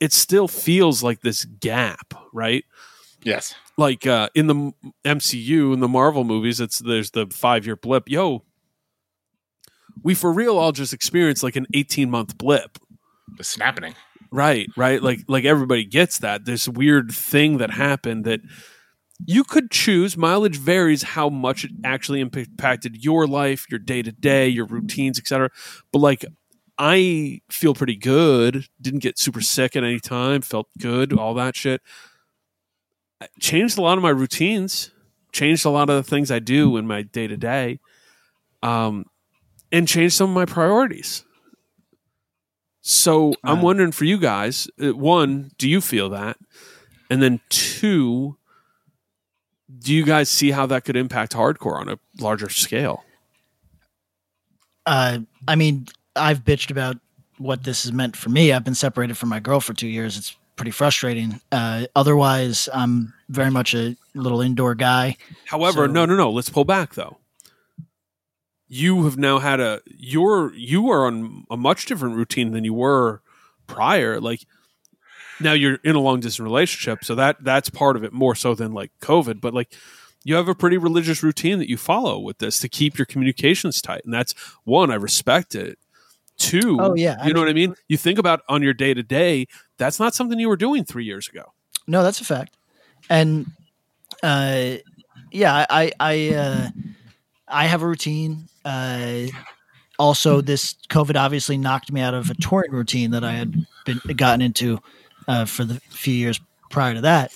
[0.00, 2.64] it still feels like this gap, right?
[3.22, 3.54] Yes.
[3.78, 4.72] Like uh, in the
[5.04, 8.08] MCU, in the Marvel movies, it's there's the five year blip.
[8.08, 8.42] Yo,
[10.02, 12.78] we for real all just experienced like an 18 month blip
[13.36, 13.94] The snapping.
[14.30, 15.02] Right, right.
[15.02, 16.44] Like like everybody gets that.
[16.44, 18.40] This weird thing that happened that
[19.24, 20.16] you could choose.
[20.16, 25.18] Mileage varies how much it actually impacted your life, your day to day, your routines,
[25.18, 25.50] etc.
[25.92, 26.24] But like
[26.84, 28.66] I feel pretty good.
[28.80, 30.40] Didn't get super sick at any time.
[30.40, 31.12] Felt good.
[31.12, 31.80] All that shit.
[33.20, 34.90] I changed a lot of my routines.
[35.30, 37.78] Changed a lot of the things I do in my day to day.
[38.64, 39.06] Um,
[39.70, 41.24] and changed some of my priorities.
[42.80, 46.36] So I'm wondering for you guys, uh, one, do you feel that?
[47.08, 48.38] And then two,
[49.78, 53.04] do you guys see how that could impact hardcore on a larger scale?
[54.84, 55.86] Uh, I mean,
[56.16, 56.96] I've bitched about
[57.38, 58.52] what this has meant for me.
[58.52, 60.16] I've been separated from my girl for two years.
[60.16, 61.40] It's pretty frustrating.
[61.50, 65.16] Uh, otherwise, I'm very much a little indoor guy.
[65.46, 66.30] However, So- no, no, no.
[66.30, 67.18] Let's pull back though.
[68.68, 72.72] You have now had a you're you are on a much different routine than you
[72.72, 73.20] were
[73.66, 74.18] prior.
[74.18, 74.46] Like
[75.40, 78.54] now you're in a long distance relationship, so that that's part of it more so
[78.54, 79.42] than like COVID.
[79.42, 79.74] But like
[80.24, 83.82] you have a pretty religious routine that you follow with this to keep your communications
[83.82, 84.32] tight, and that's
[84.64, 85.78] one I respect it.
[86.38, 87.16] Two, Oh, yeah.
[87.20, 87.74] I you know mean- what I mean.
[87.88, 89.46] You think about on your day to day.
[89.78, 91.52] That's not something you were doing three years ago.
[91.86, 92.56] No, that's a fact.
[93.10, 93.46] And
[94.22, 94.76] uh,
[95.30, 96.68] yeah, I I uh,
[97.48, 98.48] I have a routine.
[98.64, 99.26] Uh,
[99.98, 103.54] also, this COVID obviously knocked me out of a touring routine that I had
[103.84, 104.78] been gotten into
[105.28, 107.32] uh, for the few years prior to that.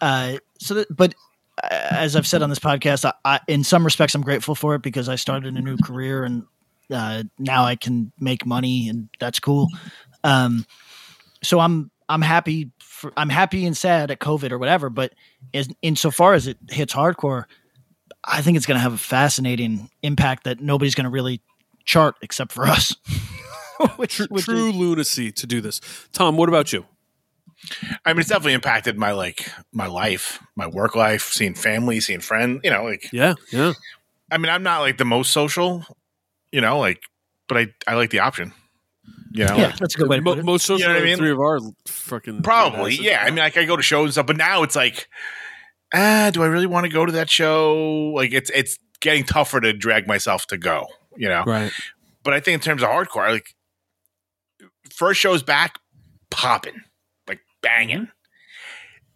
[0.00, 1.14] Uh, so, that, but
[1.62, 4.74] uh, as I've said on this podcast, I, I, in some respects, I'm grateful for
[4.74, 6.44] it because I started a new career and
[6.92, 9.68] uh, now I can make money, and that's cool.
[10.24, 10.66] Um,
[11.42, 15.12] so I'm I'm happy for I'm happy and sad at COVID or whatever, but
[15.54, 17.44] as insofar as it hits hardcore,
[18.24, 21.40] I think it's going to have a fascinating impact that nobody's going to really
[21.84, 22.94] chart except for us.
[23.96, 25.80] which, True, which true is- lunacy to do this.
[26.12, 26.86] Tom, what about you?
[28.04, 32.20] I mean, it's definitely impacted my like my life, my work life, seeing family, seeing
[32.20, 32.60] friends.
[32.64, 33.72] You know, like Yeah, yeah.
[34.30, 35.84] I mean, I'm not like the most social,
[36.56, 37.02] you know, like,
[37.48, 38.52] but I I like the option.
[39.32, 40.44] You know, Yeah, that's a good way to Mo- put it.
[40.46, 41.16] most social You know what I mean?
[41.18, 42.94] three of our fucking probably.
[42.94, 43.04] asses.
[43.04, 45.06] Yeah, I mean, like I go to shows and stuff, but now it's like,
[45.92, 48.12] ah, do I really want to go to that show?
[48.16, 50.86] Like, it's it's getting tougher to drag myself to go.
[51.18, 51.70] You know, right.
[52.24, 53.54] but I think in terms of hardcore, like
[54.90, 55.78] first shows back,
[56.30, 56.80] popping,
[57.28, 58.08] like banging.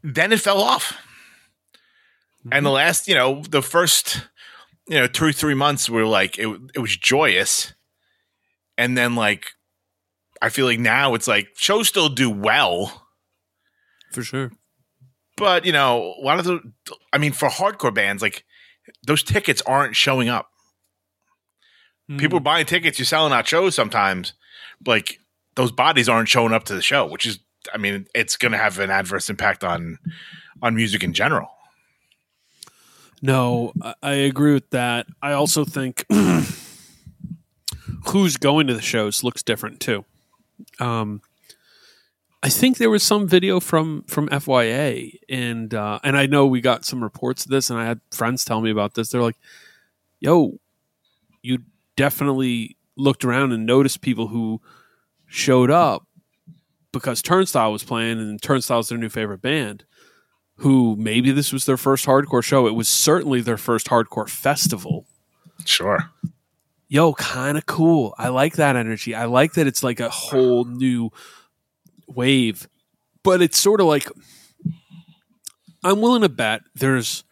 [0.03, 0.97] Then it fell off,
[2.53, 4.27] and the last, you know, the first,
[4.91, 6.49] you know, two three months were like it.
[6.75, 7.73] It was joyous,
[8.77, 9.53] and then like,
[10.43, 13.07] I feel like now it's like shows still do well,
[14.11, 14.51] for sure.
[15.37, 16.61] but you know, a lot of the,
[17.13, 18.45] I mean, for hardcore bands, like
[19.07, 20.49] those tickets aren't showing up.
[22.09, 22.17] Hmm.
[22.17, 24.33] people are buying tickets you're selling out shows sometimes
[24.85, 25.21] like
[25.55, 27.39] those bodies aren't showing up to the show which is
[27.73, 29.99] i mean it's going to have an adverse impact on
[30.61, 31.49] on music in general
[33.23, 35.07] No, I- agree with that.
[35.23, 36.07] I also think
[38.09, 40.05] who's going to the shows looks different too.
[40.79, 41.21] Um,
[42.43, 46.61] I think there was some video from from FYA, and uh, and I know we
[46.63, 49.11] got some reports of this, and I had friends tell me about this.
[49.11, 49.37] They're like,
[50.21, 50.59] "Yo,
[51.43, 51.59] you
[51.97, 54.61] definitely looked around and noticed people who
[55.27, 56.07] showed up
[56.93, 59.85] because Turnstile was playing, and Turnstile's their new favorite band."
[60.61, 62.67] Who maybe this was their first hardcore show.
[62.67, 65.07] It was certainly their first hardcore festival.
[65.65, 66.11] sure
[66.89, 68.15] Yo, kind of cool.
[68.19, 69.15] I like that energy.
[69.15, 71.11] I like that it's like a whole new
[72.09, 72.69] wave.
[73.23, 74.11] But it's sort of like
[75.85, 77.25] I'm willing to bet there's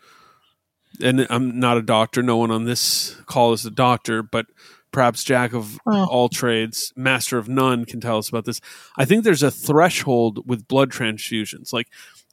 [1.03, 4.47] and I'm not a doctor, no one on this call is a doctor, but
[4.91, 6.05] perhaps jack of hmm.
[6.09, 8.61] all trades, master of none can tell us about this.
[8.97, 11.72] I think there's a threshold with blood transfusions.
[11.72, 11.89] Like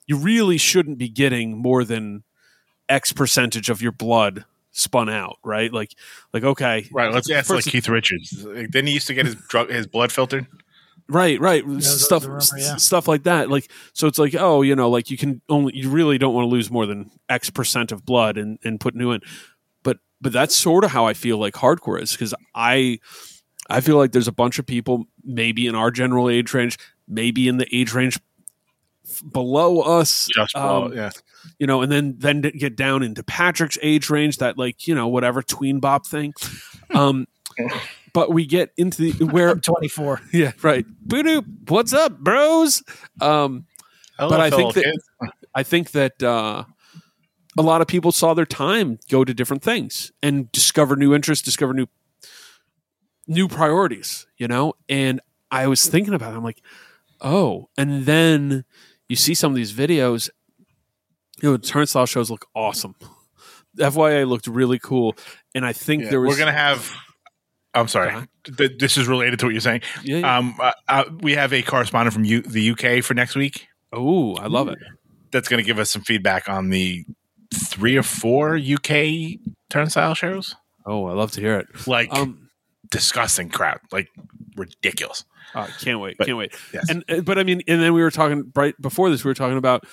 [0.08, 2.24] you really shouldn't be getting more than
[2.90, 5.72] X percentage of your blood spun out, right?
[5.72, 5.92] Like,
[6.34, 9.36] like okay, right let's ask like keith richards like, didn't he used to get his
[9.36, 10.48] drug his blood filtered
[11.08, 12.76] right, right, that was stuff, rumor, yeah.
[12.78, 13.50] stuff like that.
[13.50, 16.46] Like, so it's like, oh, you know, like you can only, you really don't want
[16.46, 19.22] to lose more than X percent of blood and and put new in,
[19.84, 23.00] but but that's sort of how I feel like hardcore is because I.
[23.68, 26.78] I feel like there's a bunch of people, maybe in our general age range,
[27.08, 28.22] maybe in the age range f-
[29.22, 31.12] below us, just um, yeah
[31.60, 35.08] you know, and then then get down into Patrick's age range, that like you know
[35.08, 36.34] whatever tween bop thing.
[36.94, 37.28] Um,
[38.14, 40.22] but we get into the where I'm 24.
[40.34, 40.86] yeah right.
[41.02, 42.84] Boo what's up, bros?
[43.22, 43.66] Um,
[44.18, 45.10] Hello, but I think that kids.
[45.54, 46.66] I think that uh,
[47.58, 51.44] a lot of people saw their time go to different things and discover new interests,
[51.44, 51.88] discover new
[53.28, 54.74] new priorities, you know.
[54.90, 56.38] And I was thinking about it.
[56.38, 56.62] I'm like,
[57.22, 58.66] oh, and then
[59.10, 60.30] you see some of these videos.
[61.42, 62.96] You know, turnstile shows look awesome.
[63.78, 65.16] FYA looked really cool,
[65.54, 66.90] and I think Yeah, there was we're gonna have
[67.74, 68.26] i'm sorry Uh-huh.
[68.58, 70.38] Th- this is related to what you're saying Yeah, yeah.
[70.38, 74.36] um uh, uh, we have a correspondent from U- the uk for next week oh,
[74.38, 74.78] I love it.
[75.32, 77.04] that's going to give us some feedback on the
[77.54, 79.40] three or four UK
[79.70, 80.56] turnstile shows.
[80.86, 81.68] Oh, I love to hear it.
[81.86, 82.45] Like Um,
[82.96, 84.10] disgusting crowd, like
[84.56, 85.26] ridiculous.
[85.54, 86.54] Uh, can't wait, But- can't wait.
[86.74, 86.90] yes.
[86.90, 89.24] And uh, but I mean, and then we were talking right before this.
[89.24, 89.84] We were talking about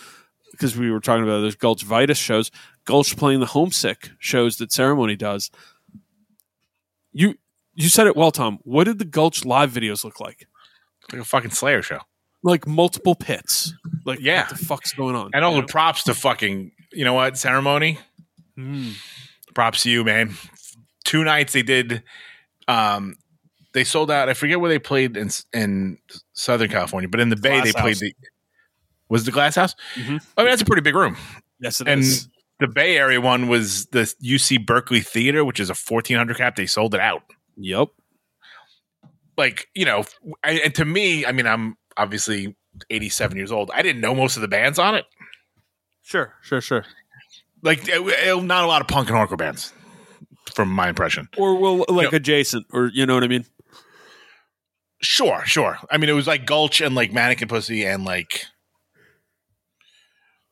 [0.53, 2.51] because we were talking about those Gulch Vitus shows,
[2.85, 5.51] Gulch playing the homesick shows that Ceremony does.
[7.13, 7.35] You
[7.75, 8.59] you said it well, Tom.
[8.63, 10.47] What did the Gulch live videos look like?
[11.13, 12.01] Like a fucking Slayer show.
[12.43, 13.73] Like multiple pits.
[14.05, 14.43] Like Yeah.
[14.43, 15.31] what the fuck's going on?
[15.35, 17.99] And all the props to fucking, you know what, ceremony?
[18.59, 18.95] Mm.
[19.55, 20.35] Props to you, man.
[21.05, 22.03] Two nights they did
[22.73, 23.17] um
[23.75, 24.29] they sold out.
[24.29, 25.99] I forget where they played in in
[26.35, 28.01] Southern California, but in the Bay Glass they played House.
[28.01, 28.15] the
[29.09, 29.75] was the Glass House?
[29.97, 30.21] Mhm.
[30.37, 31.17] I mean, that's a pretty big room.
[31.61, 32.29] Yes, it and is.
[32.61, 36.57] the Bay Area one was the UC Berkeley Theater, which is a fourteen hundred cap.
[36.57, 37.23] They sold it out.
[37.57, 37.89] Yep.
[39.37, 40.05] Like you know,
[40.45, 42.55] I, and to me, I mean, I'm obviously
[42.91, 43.71] eighty seven years old.
[43.75, 45.07] I didn't know most of the bands on it.
[46.03, 46.85] Sure, sure, sure.
[47.63, 49.73] Like, it- it- not a lot of punk and hardcore bands,
[50.55, 51.29] from my impression.
[51.37, 53.47] Or well, like know- adjacent, or you know what I mean?
[55.01, 55.79] Sure, sure.
[55.91, 58.45] I mean, it was like Gulch and like Mannequin Pussy and like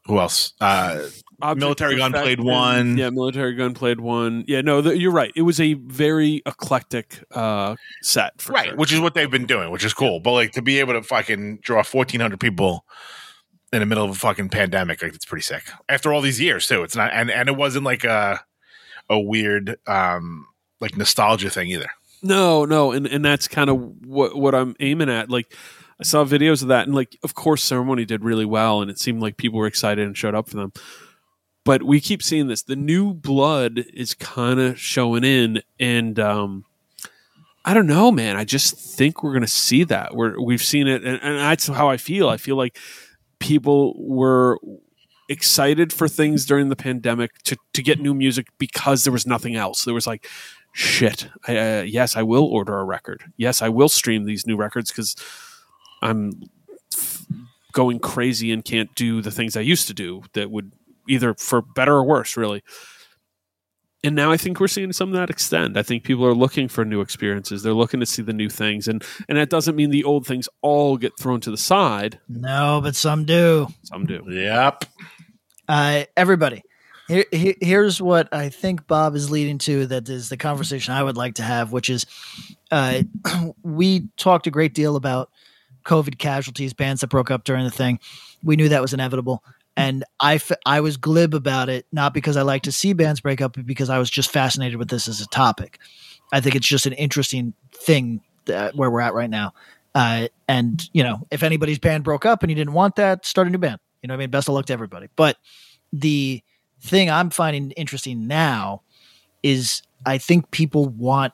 [0.07, 0.53] who else?
[0.61, 1.07] Uh,
[1.43, 2.99] Object Military Gun played one.
[2.99, 4.45] Yeah, Military Gun played one.
[4.47, 5.33] Yeah, no, the, you're right.
[5.37, 8.77] It was a very eclectic uh, set, for right, sure.
[8.77, 10.21] which is what they've been doing, which is cool.
[10.21, 12.85] But like to be able to fucking draw fourteen hundred people
[13.73, 15.63] in the middle of a fucking pandemic, like it's pretty sick.
[15.89, 16.83] After all these years, too.
[16.83, 18.41] It's not, and and it wasn't like a
[19.11, 20.47] a weird um
[20.81, 21.91] like nostalgia thing either.
[22.23, 25.31] No, no, and and that's kind of what what I'm aiming at.
[25.31, 25.55] Like,
[25.99, 28.99] I saw videos of that, and like, of course, ceremony did really well, and it
[28.99, 30.73] seemed like people were excited and showed up for them.
[31.65, 32.63] But we keep seeing this.
[32.63, 36.65] The new blood is kind of showing in, and um,
[37.65, 38.37] I don't know, man.
[38.37, 40.15] I just think we're going to see that.
[40.15, 42.29] We're we've seen it, and, and that's how I feel.
[42.29, 42.79] I feel like
[43.39, 44.59] people were
[45.31, 49.57] excited for things during the pandemic to to get new music because there was nothing
[49.57, 49.85] else.
[49.85, 50.29] There was like
[50.73, 51.29] shit.
[51.47, 53.25] I, uh, yes, I will order a record.
[53.37, 55.17] Yes, I will stream these new records because
[56.03, 56.43] I'm
[56.93, 57.25] f-
[57.73, 60.73] going crazy and can't do the things I used to do that would
[61.09, 62.63] either for better or worse, really.
[64.03, 65.77] And now I think we're seeing some of that extend.
[65.77, 67.63] I think people are looking for new experiences.
[67.63, 70.49] They're looking to see the new things, and and that doesn't mean the old things
[70.63, 72.19] all get thrown to the side.
[72.27, 73.69] No, but some do.
[73.83, 74.25] Some do.
[74.27, 74.87] Yep.
[75.71, 76.65] Uh, everybody,
[77.07, 79.87] here, here- here's what I think Bob is leading to.
[79.87, 82.07] That is the conversation I would like to have, which is,
[82.73, 83.03] uh,
[83.63, 85.31] we talked a great deal about
[85.85, 88.01] COVID casualties, bands that broke up during the thing.
[88.43, 89.45] We knew that was inevitable,
[89.77, 93.21] and I f- I was glib about it, not because I like to see bands
[93.21, 95.79] break up, but because I was just fascinated with this as a topic.
[96.33, 99.53] I think it's just an interesting thing that, where we're at right now.
[99.95, 103.47] Uh, and you know, if anybody's band broke up and you didn't want that, start
[103.47, 103.79] a new band.
[104.03, 105.09] You know, I mean, best of luck to everybody.
[105.17, 105.37] But
[105.93, 106.43] the
[106.81, 108.83] thing I'm finding interesting now
[109.43, 111.33] is I think people want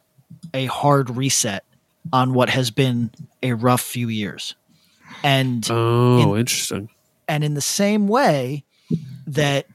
[0.53, 1.65] a hard reset
[2.13, 3.11] on what has been
[3.43, 4.55] a rough few years.
[5.23, 6.89] And Oh, interesting.
[7.29, 8.65] and in the same way
[9.27, 9.67] that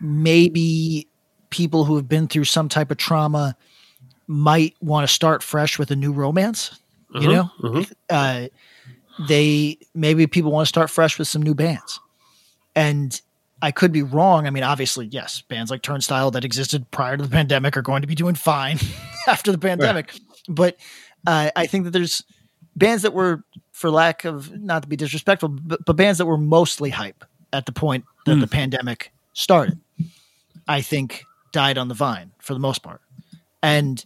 [0.00, 1.08] maybe
[1.50, 3.56] people who have been through some type of trauma
[4.26, 6.78] might want to start fresh with a new romance,
[7.14, 7.84] you know, Uh-huh.
[8.10, 8.48] uh,
[9.28, 11.98] they maybe people want to start fresh with some new bands.
[12.78, 13.20] And
[13.60, 14.46] I could be wrong.
[14.46, 18.02] I mean, obviously, yes, bands like Turnstile that existed prior to the pandemic are going
[18.02, 18.78] to be doing fine
[19.26, 20.14] after the pandemic.
[20.48, 20.76] But
[21.26, 22.22] uh, I think that there's
[22.76, 23.42] bands that were,
[23.72, 27.66] for lack of not to be disrespectful, but, but bands that were mostly hype at
[27.66, 29.80] the point that the pandemic started.
[30.66, 33.00] I think died on the vine for the most part,
[33.62, 34.04] and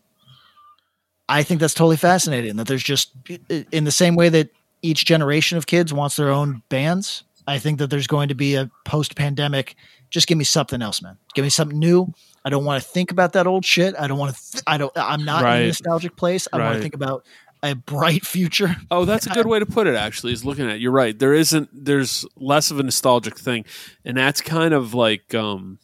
[1.28, 2.56] I think that's totally fascinating.
[2.56, 3.12] That there's just
[3.48, 4.50] in the same way that
[4.80, 7.24] each generation of kids wants their own bands.
[7.46, 9.74] I think that there's going to be a post pandemic.
[10.10, 11.18] Just give me something else, man.
[11.34, 12.12] Give me something new.
[12.44, 13.94] I don't want to think about that old shit.
[13.98, 14.52] I don't want to.
[14.52, 14.92] Th- I don't.
[14.96, 16.48] I'm not in a nostalgic place.
[16.52, 17.24] I want to think about
[17.62, 18.76] a bright future.
[18.90, 19.94] Oh, that's a good way to put it.
[19.94, 20.76] Actually, is looking at.
[20.76, 20.80] it.
[20.80, 21.18] You're right.
[21.18, 21.70] There isn't.
[21.72, 23.64] There's less of a nostalgic thing,
[24.04, 25.34] and that's kind of like.
[25.34, 25.78] um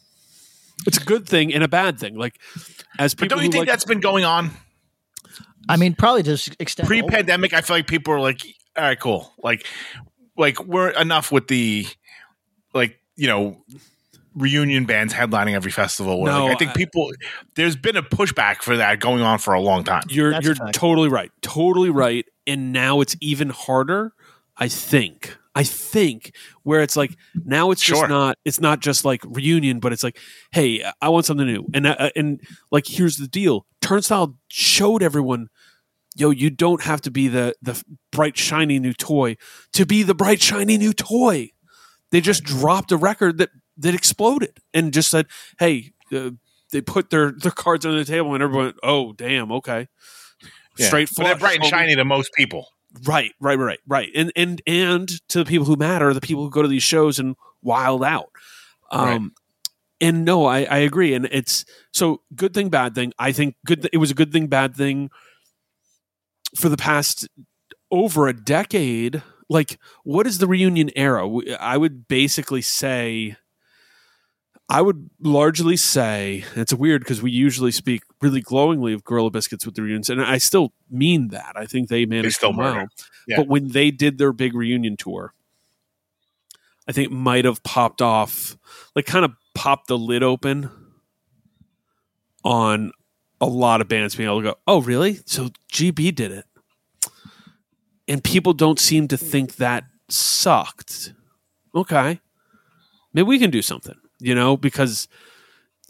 [0.86, 2.16] It's a good thing and a bad thing.
[2.16, 2.38] Like
[2.98, 4.50] as But people don't you think like, that's been going on
[5.68, 7.52] I mean, probably to s- extend pre-pandemic?
[7.52, 8.42] I feel like people are like,
[8.76, 9.66] "All right, cool." Like,
[10.38, 11.86] like we're enough with the,
[12.72, 13.62] like you know,
[14.34, 16.20] reunion bands headlining every festival.
[16.20, 17.10] Where, No, like, I think I- people
[17.56, 20.04] there's been a pushback for that going on for a long time.
[20.08, 20.74] You're That's you're fact.
[20.74, 21.30] totally right.
[21.42, 22.24] Totally right.
[22.46, 24.12] And now it's even harder,
[24.56, 25.36] I think.
[25.54, 26.32] I think
[26.62, 27.96] where it's like now it's Sure.
[27.96, 30.18] just not it's not just like reunion, but it's like,
[30.52, 31.66] hey, I want something new.
[31.74, 32.40] And uh, and
[32.70, 33.66] like here's the deal.
[33.80, 35.48] Turnstile showed everyone
[36.18, 39.36] Yo, you don't have to be the the bright shiny new toy
[39.72, 41.50] to be the bright shiny new toy.
[42.10, 45.26] They just dropped a record that that exploded and just said,
[45.58, 46.30] "Hey, uh,
[46.72, 49.88] they put their their cards on the table and everyone, went, oh damn, okay,
[50.76, 50.86] Yeah.
[50.88, 52.68] straight but they're bright and shiny to most people.
[53.04, 54.08] Right, right, right, right.
[54.14, 57.18] And and and to the people who matter, the people who go to these shows
[57.18, 58.30] and wild out.
[58.90, 59.30] Um Right.
[60.00, 61.14] and no, I, I agree.
[61.14, 63.12] And it's so good thing, bad thing.
[63.18, 65.10] I think good th- it was a good thing, bad thing
[66.56, 67.28] for the past
[67.90, 69.22] over a decade.
[69.48, 71.26] Like, what is the reunion era?
[71.58, 73.36] i would basically say
[74.70, 79.64] I would largely say it's weird because we usually speak really glowingly of Gorilla Biscuits
[79.64, 81.54] with the reunions, and I still mean that.
[81.56, 82.86] I think they managed still them well.
[83.26, 83.38] Yeah.
[83.38, 85.32] But when they did their big reunion tour,
[86.86, 88.58] I think might have popped off,
[88.94, 90.70] like kind of popped the lid open
[92.44, 92.92] on
[93.40, 95.20] a lot of bands being able to go, "Oh, really?
[95.26, 96.44] So GB did it,"
[98.06, 101.12] and people don't seem to think that sucked.
[101.74, 102.20] Okay,
[103.12, 105.08] maybe we can do something, you know, because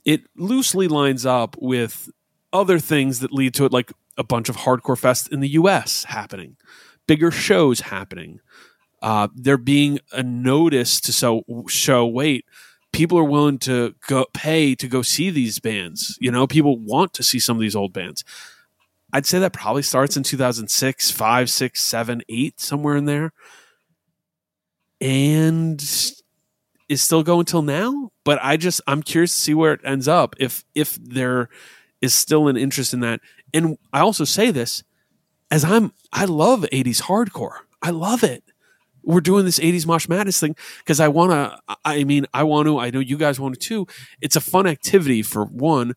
[0.04, 2.10] it loosely lines up with
[2.52, 6.04] other things that lead to it, like a bunch of hardcore fests in the U.S.
[6.04, 6.56] happening,
[7.06, 8.40] bigger shows happening.
[9.00, 12.44] Uh, there being a notice to so show, wait,
[12.92, 16.16] people are willing to go pay to go see these bands.
[16.20, 18.24] You know, people want to see some of these old bands.
[19.12, 23.32] I'd say that probably starts in 2006, 5, 6, 7, 8, somewhere in there.
[25.00, 25.80] And
[26.88, 28.10] is still going till now.
[28.24, 31.48] But I just I'm curious to see where it ends up if if there
[32.00, 33.20] is still an interest in that.
[33.54, 34.82] And I also say this
[35.50, 37.58] as I'm I love 80s hardcore.
[37.82, 38.42] I love it.
[39.02, 41.76] We're doing this 80s Mosh Madness thing because I want to.
[41.84, 42.78] I mean, I want to.
[42.78, 43.86] I know you guys want to too.
[44.20, 45.94] It's a fun activity for one.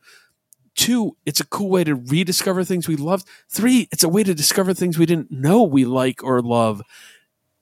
[0.76, 3.28] Two, it's a cool way to rediscover things we loved.
[3.50, 6.82] Three, it's a way to discover things we didn't know we like or love.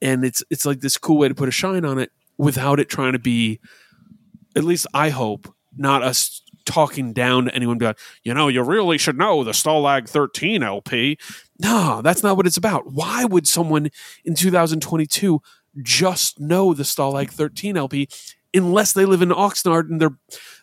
[0.01, 2.87] And it's it's like this cool way to put a shine on it without it
[2.87, 3.59] trying to be,
[4.55, 7.77] at least I hope, not us talking down to anyone.
[7.77, 11.17] Be like, you know, you really should know the Stalag 13 LP.
[11.59, 12.91] No, that's not what it's about.
[12.91, 13.89] Why would someone
[14.23, 15.41] in 2022
[15.81, 18.07] just know the Stalag 13 LP
[18.53, 20.11] unless they live in Oxnard and their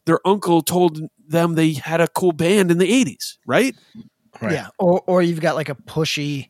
[0.04, 3.74] their uncle told them they had a cool band in the 80s, right?
[4.40, 4.52] Right.
[4.52, 6.48] Yeah, or or you've got like a pushy,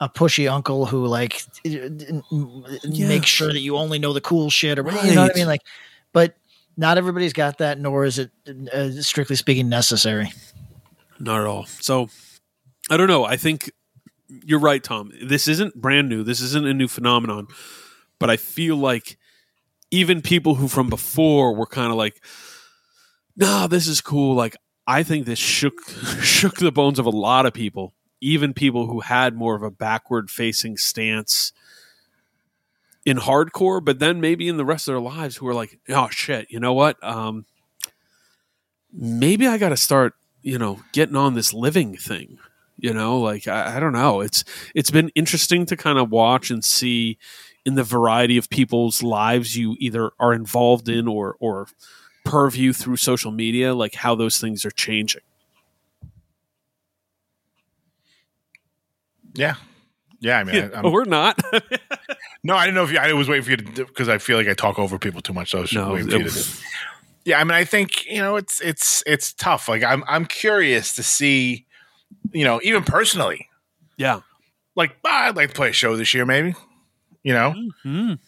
[0.00, 4.82] a pushy uncle who like makes sure that you only know the cool shit, or
[5.04, 5.46] you know what I mean.
[5.46, 5.62] Like,
[6.12, 6.34] but
[6.76, 8.30] not everybody's got that, nor is it
[8.72, 10.32] uh, strictly speaking necessary.
[11.18, 11.66] Not at all.
[11.66, 12.08] So
[12.90, 13.24] I don't know.
[13.24, 13.70] I think
[14.28, 15.12] you're right, Tom.
[15.22, 16.22] This isn't brand new.
[16.22, 17.46] This isn't a new phenomenon.
[18.18, 19.18] But I feel like
[19.90, 22.22] even people who from before were kind of like,
[23.36, 24.34] nah, this is cool.
[24.34, 24.56] Like
[24.86, 25.74] I think this shook
[26.22, 29.70] shook the bones of a lot of people, even people who had more of a
[29.70, 31.52] backward facing stance
[33.04, 36.08] in hardcore, but then maybe in the rest of their lives who are like, oh
[36.10, 37.02] shit, you know what?
[37.02, 37.46] Um
[38.92, 42.38] maybe I gotta start you know getting on this living thing
[42.78, 44.44] you know like I, I don't know it's
[44.74, 47.18] it's been interesting to kind of watch and see
[47.64, 51.66] in the variety of people's lives you either are involved in or or
[52.24, 55.22] purview through social media like how those things are changing
[59.34, 59.56] Yeah.
[60.24, 60.38] Yeah.
[60.38, 61.40] I mean, I, but we're not
[62.44, 64.36] no, I didn't know if you, I was waiting for you to because I feel
[64.36, 65.50] like I talk over people too much.
[65.50, 66.50] So I was no waiting for you to do.
[67.26, 69.68] Yeah, I mean, I think you know it's it's it's tough.
[69.68, 71.66] Like I'm I'm curious to see,
[72.32, 73.48] you know, even personally,
[73.96, 74.20] yeah
[74.76, 76.54] like ah, I'd like to play a show this year, maybe.
[77.22, 77.54] You know,
[77.86, 78.18] Mhm.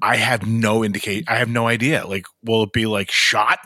[0.00, 1.24] I have no indicate.
[1.28, 2.06] I have no idea.
[2.06, 3.58] Like, will it be like shot?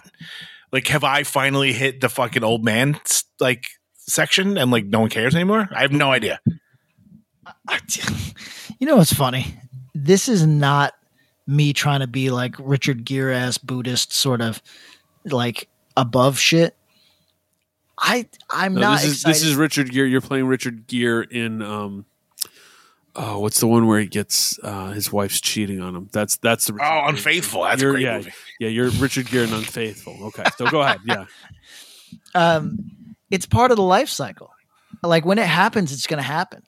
[0.72, 3.00] Like, have I finally hit the fucking old man
[3.40, 3.64] like
[3.96, 5.68] section and like no one cares anymore?
[5.72, 6.40] I have no idea.
[8.78, 9.54] You know what's funny?
[9.94, 10.92] This is not
[11.46, 14.60] me trying to be like Richard Gere ass Buddhist sort of
[15.24, 16.76] like above shit.
[17.98, 21.62] I I'm No, not this is this is richard gere you're playing richard gere in
[21.62, 22.04] um
[23.14, 26.66] oh what's the one where he gets uh his wife's cheating on him that's that's
[26.66, 27.08] the Richard Oh, Gere.
[27.08, 27.62] Unfaithful.
[27.62, 28.32] That's You're- great yeah, movie.
[28.60, 30.18] Yeah, you're Richard Gere and Unfaithful.
[30.26, 30.98] Okay, so go ahead.
[31.06, 31.24] Yeah,
[32.34, 32.78] um,
[33.30, 34.50] it's part of the life cycle.
[35.02, 36.62] Like when it happens, it's going to happen.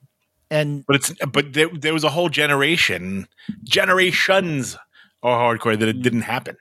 [0.51, 3.29] And But it's but there, there was a whole generation,
[3.65, 4.75] generations
[5.23, 6.03] of hardcore that it mm.
[6.03, 6.57] didn't happen.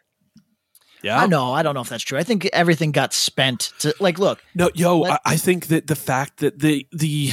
[1.03, 1.19] yeah.
[1.19, 2.17] I know, I don't know if that's true.
[2.17, 5.87] I think everything got spent to like, look, No, yo, Let- I, I think that
[5.87, 7.31] the fact that the the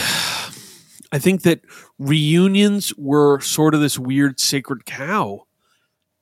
[1.12, 1.60] I think that
[1.98, 5.46] reunions were sort of this weird sacred cow,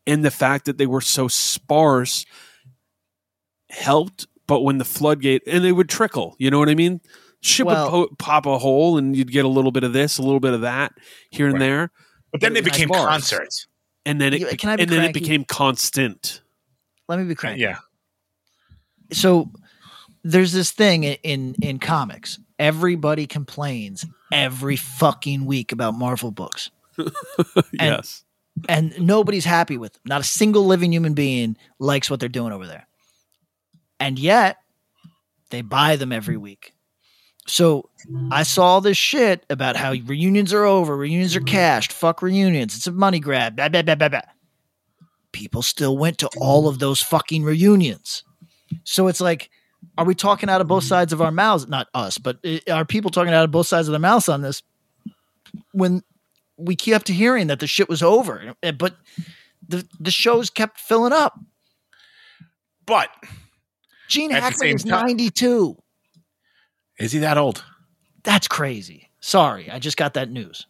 [0.07, 2.27] and the fact that they were so sparse
[3.71, 4.27] helped.
[4.47, 7.01] But when the floodgate and they would trickle, you know what I mean?
[7.43, 10.19] Shit Well- would po- pop a hole, and you'd get a little bit of this,
[10.19, 10.93] a little bit of that
[11.31, 11.91] here and there,
[12.31, 13.05] But then they became bars.
[13.07, 13.67] concerts.
[14.07, 16.41] and then it Yeah, can I be and then it became constant.
[17.09, 17.61] let me be cranky.
[17.63, 17.79] Yeah.
[19.13, 19.51] so
[20.25, 22.39] there's this thing in, in in comics.
[22.59, 26.71] Everybody complains every fucking week about Marvel books,
[27.73, 28.25] yes,
[28.69, 30.03] and nobody's happy with them.
[30.07, 32.87] Not a single living human being likes what they're doing over there,
[33.99, 34.59] and yet
[35.51, 36.73] they buy them every week.
[37.47, 37.89] So
[38.31, 42.87] I saw this shit about how reunions are over, reunions are cashed, fuck reunions, it's
[42.87, 44.21] a money grab, blah blah blah blah blah.
[45.33, 48.23] People still went to all of those fucking reunions.
[48.85, 49.51] So it's like,
[49.99, 51.67] are we talking out of both sides of our mouths?
[51.67, 54.43] Not us, but uh, are people talking out of both sides of their mouths on
[54.43, 54.63] this?
[55.73, 56.03] When
[56.57, 58.97] we kept hearing that the shit was over, uh, but
[59.67, 61.39] the the shows kept filling up.
[62.87, 63.09] But
[64.09, 65.77] Gene Hackman is time- ninety two.
[66.99, 67.65] Is he that old?
[68.23, 69.11] That's crazy.
[69.21, 70.67] Sorry, I just got that news.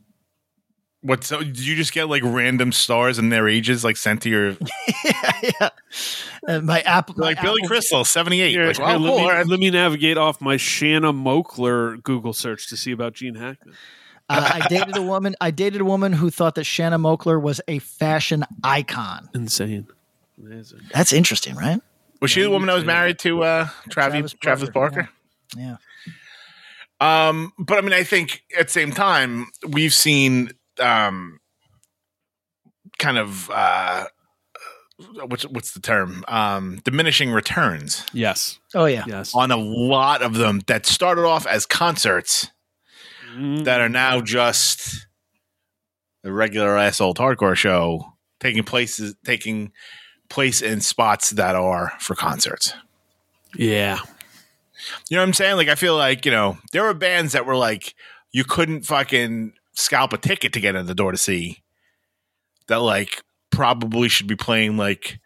[1.02, 1.24] What?
[1.24, 4.50] So did you just get like random stars and their ages like sent to your
[5.04, 5.68] yeah, yeah.
[6.46, 8.50] Uh, my Apple, my like Billy Apple- Crystal seventy eight?
[8.52, 9.46] Here, Like, here, wow, let, cool, me, all right.
[9.46, 13.74] let me navigate off my Shanna Moakler Google search to see about Gene Hackman.
[14.28, 15.34] Uh, I dated a woman.
[15.40, 19.28] I dated a woman who thought that Shanna Moakler was a fashion icon.
[19.34, 19.88] Insane.
[20.38, 20.80] Amazing.
[20.94, 21.80] That's interesting, right?
[22.20, 25.08] Was she the woman that was married to uh, Travis Travis Travis Barker, Barker?
[25.56, 25.76] Yeah.
[27.02, 31.40] Um, but I mean, I think at the same time, we've seen um,
[32.98, 34.06] kind of uh,
[35.26, 36.24] what's what's the term?
[36.28, 38.58] Um, diminishing returns Yes.
[38.74, 39.04] Oh yeah.
[39.06, 39.34] Yes.
[39.34, 42.48] on a lot of them that started off as concerts
[43.34, 43.64] Mm.
[43.64, 45.06] that are now just
[46.22, 49.72] the regular ass old hardcore show taking places taking
[50.28, 52.74] place in spots that are for concerts.
[53.56, 54.00] Yeah.
[55.08, 55.56] You know what I'm saying?
[55.56, 57.94] Like I feel like, you know, there were bands that were like
[58.32, 61.62] you couldn't fucking scalp a ticket to get in the door to see
[62.68, 65.18] that like probably should be playing like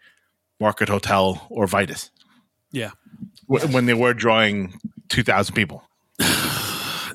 [0.61, 2.11] Market Hotel or Vitus
[2.73, 2.91] Yeah.
[3.49, 5.83] w- when they were drawing 2000 people.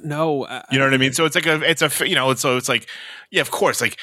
[0.04, 0.46] No.
[0.48, 1.14] I, You know what I mean?
[1.14, 2.88] So it's like a, it's a, you know, so it's like,
[3.30, 3.98] yeah, of course, like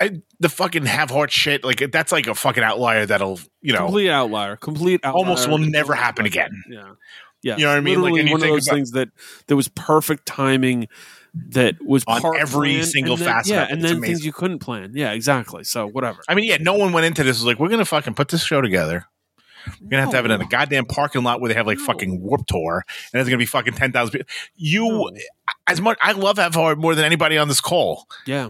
[0.00, 3.86] I, the fucking have heart shit, like that's like a fucking outlier that'll, you know,
[3.86, 4.56] complete outlier.
[4.56, 5.18] Complete outlier.
[5.18, 6.62] almost will never happen again.
[6.68, 6.90] Yeah.
[7.42, 7.56] Yeah.
[7.56, 8.02] You know what I mean?
[8.02, 9.08] Like, Literally you one of those about- things that
[9.46, 10.88] there was perfect timing
[11.50, 14.92] that was On every planned, single then, facet Yeah, and then things you couldn't plan.
[14.94, 15.62] Yeah, exactly.
[15.64, 16.18] So whatever.
[16.28, 18.42] I mean, yeah, no one went into this was like, we're gonna fucking put this
[18.42, 19.06] show together.
[19.80, 21.78] We're gonna have to have it in a goddamn parking lot where they have like
[21.78, 21.84] No.
[21.84, 24.26] fucking Warp Tour, and it's gonna be fucking ten thousand people.
[24.56, 25.10] You, No.
[25.68, 28.08] as much, I love Have Heart more than anybody on this call.
[28.26, 28.48] Yeah.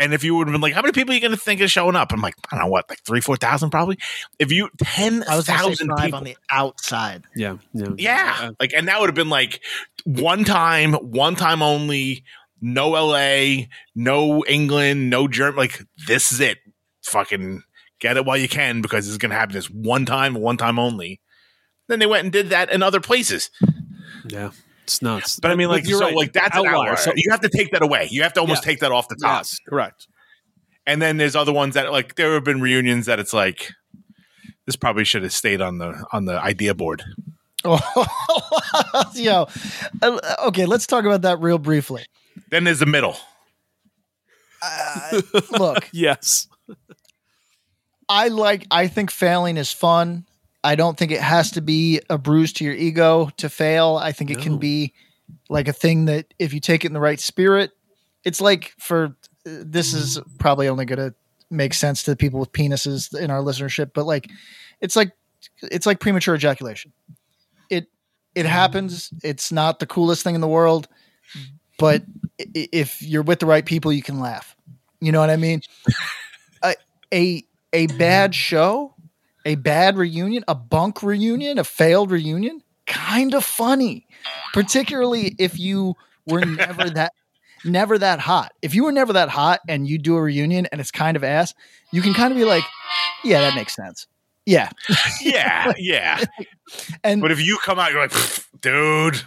[0.00, 1.70] And if you would have been like, how many people are you gonna think is
[1.70, 2.10] showing up?
[2.12, 3.98] I'm like, I don't know what, like three, four thousand probably.
[4.38, 7.24] If you ten I was going to say thousand five people, on the outside.
[7.36, 7.58] Yeah.
[7.74, 7.88] Yeah.
[7.98, 9.60] yeah, Uh, like, and that would have been like
[10.04, 12.24] one time, one time only.
[12.62, 15.56] No LA, no England, no Germany.
[15.58, 16.58] Like this is it.
[17.04, 17.62] Fucking
[18.00, 21.20] get it while you can because it's gonna happen this one time, one time only.
[21.88, 23.50] Then they went and did that in other places.
[24.28, 24.50] yeah.
[24.90, 25.38] It's nuts.
[25.40, 26.14] But I mean, like, you're so right.
[26.16, 26.74] like that's an Outlier.
[26.90, 26.96] outlier.
[26.96, 28.08] So you have to take that away.
[28.10, 28.70] You have to almost Yeah.
[28.72, 29.40] take that off the top.
[29.40, 30.08] Yes, correct.
[30.86, 33.70] And then there's other ones that like there have been reunions that it's like
[34.66, 37.04] this probably should have stayed on the on the idea board.
[37.64, 37.78] Oh,
[39.14, 39.46] yo,
[40.02, 40.66] uh, okay.
[40.66, 42.04] Let's talk about that real briefly.
[42.50, 43.16] Then there's the middle.
[44.62, 45.20] Uh,
[45.58, 46.48] look, Yes.
[48.08, 48.66] I like.
[48.70, 50.24] I think failing is fun.
[50.62, 53.98] I don't think it has to be a bruise to your ego to fail.
[54.00, 54.42] I think it No.
[54.42, 54.92] can be
[55.48, 57.72] like a thing that if you take it in the right spirit,
[58.24, 59.16] it's like for
[59.46, 60.36] uh, this is mm-hmm.
[60.36, 61.14] probably only going to
[61.50, 64.30] make sense to the people with penises in our listenership, but like
[64.80, 65.12] it's like
[65.62, 66.92] it's like premature ejaculation.
[67.68, 67.86] It
[68.34, 68.48] it mm-hmm.
[68.48, 69.10] happens.
[69.22, 70.88] It's not the coolest thing in the world,
[71.78, 72.02] but
[72.38, 74.56] if you're with the right people, you can laugh.
[75.00, 75.62] You know what I mean?
[76.62, 76.74] a
[77.12, 78.94] a a bad show,
[79.44, 84.06] a bad reunion, a bunk reunion, a failed reunion, kind of funny,
[84.52, 85.94] particularly if you
[86.26, 87.12] were never that
[87.64, 88.52] never that hot.
[88.62, 91.24] If you were never that hot and you do a reunion and it's kind of
[91.24, 91.54] ass,
[91.92, 92.64] you can kind of be like,
[93.24, 94.06] yeah, that makes sense.
[94.46, 94.70] Yeah.
[95.22, 96.24] Yeah, yeah.
[97.04, 98.12] And But if you come out, you're like,
[98.60, 99.22] dude,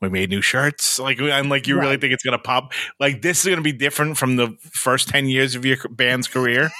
[0.00, 0.98] we made new shirts.
[1.00, 2.72] Like, I'm like, you really think it's gonna pop?
[3.00, 6.70] Like, this is gonna be different from the first ten years of your band's career.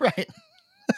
[0.00, 0.28] right.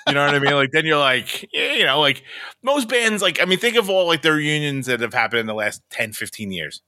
[0.07, 0.53] You know what I mean?
[0.55, 2.23] Like, then you're like, yeah, you know, like
[2.63, 5.47] most bands, like, I mean, think of all like the reunions that have happened in
[5.47, 6.83] the last 10, 15 years.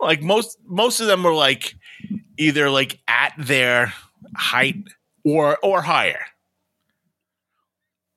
[0.00, 1.74] Like most, most of them were like
[2.36, 3.92] either like at their
[4.36, 4.76] height
[5.24, 6.24] or or higher.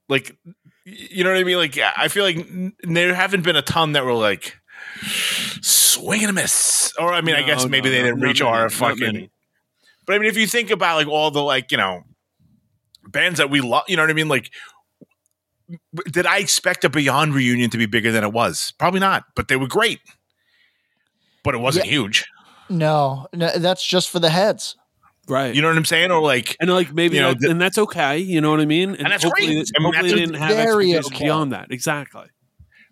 [0.10, 0.36] Like,
[0.86, 1.58] you know what I mean?
[1.58, 4.58] Like, I feel like n- there haven't been a ton that were like
[5.62, 6.94] swing and a miss.
[7.00, 9.30] Or I mean, I guess maybe no, they didn't reach our fucking.
[10.06, 12.04] But I mean, if you think about like all the like you know
[13.08, 14.28] bands that we love, you know what I mean?
[14.28, 14.52] Like,
[16.12, 18.74] did I expect a Beyond reunion to be bigger than it was?
[18.78, 19.26] Probably not.
[19.36, 20.00] But they were great.
[21.44, 22.26] But it wasn't huge.
[22.70, 24.76] No, no, that's just for the heads.
[25.30, 25.54] Right.
[25.54, 26.12] You know what I'm saying?
[26.12, 28.18] Or like, and like maybe you know, that, and that's okay.
[28.18, 28.96] You know what I mean?
[28.96, 29.68] And, that's hopefully, great.
[29.78, 31.26] I mean, hopefully that's they didn't have very expectations okay.
[31.26, 31.72] beyond that.
[31.72, 32.28] Exactly.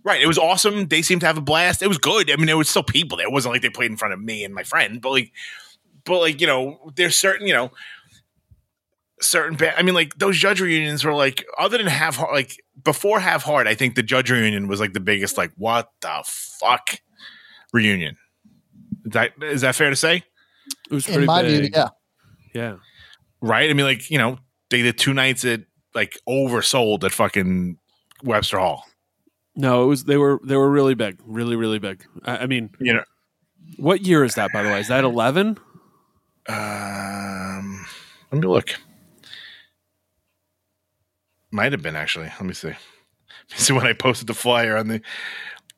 [0.06, 0.22] right?
[0.22, 0.88] It was awesome.
[0.88, 1.82] They seemed to have a blast.
[1.82, 2.32] It was good.
[2.32, 3.28] I mean, there was still people there.
[3.28, 5.34] It wasn't like they played in front of me and my friend, but like,
[6.06, 7.72] but like you know, there's certain you know.
[9.22, 12.58] Certain, ba- I mean, like those judge reunions were like, other than have Heart- like
[12.84, 16.22] before have heart, I think the judge reunion was like the biggest, like, what the
[16.26, 17.00] fuck
[17.72, 18.18] reunion.
[19.06, 20.24] Is that is that fair to say?
[20.90, 21.62] It was pretty In my big.
[21.62, 21.90] view, yeah.
[22.54, 22.76] Yeah.
[23.42, 23.70] right?
[23.70, 24.40] I mean, like you know,
[24.70, 25.62] they did two nights at
[25.94, 27.78] like oversold at fucking
[28.24, 28.84] Webster Hall.
[29.56, 32.04] No, it was they were they were really big, really really big.
[32.26, 33.04] I, I mean, You know,
[33.78, 34.80] what year is that by the way?
[34.82, 35.58] Is that eleven?
[36.50, 37.86] um,
[38.32, 38.76] let me look.
[41.56, 42.26] Might have been actually.
[42.28, 42.68] Let me see.
[42.70, 42.76] Let
[43.52, 45.02] me see when I posted the flyer on the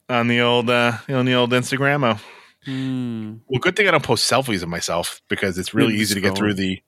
[0.10, 2.04] on the old uh on the old Instagram.
[2.16, 2.20] Oh,
[2.66, 3.36] Hmm.
[3.48, 6.36] well, good thing I don't post selfies of myself because it's really easy to get
[6.36, 6.82] through the.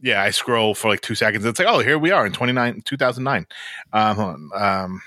[0.00, 1.44] Yeah, I scroll for like two seconds.
[1.46, 3.46] It's like, oh, here we are in 29, 2009.
[3.94, 4.50] Um, hold on.
[4.54, 5.02] Um,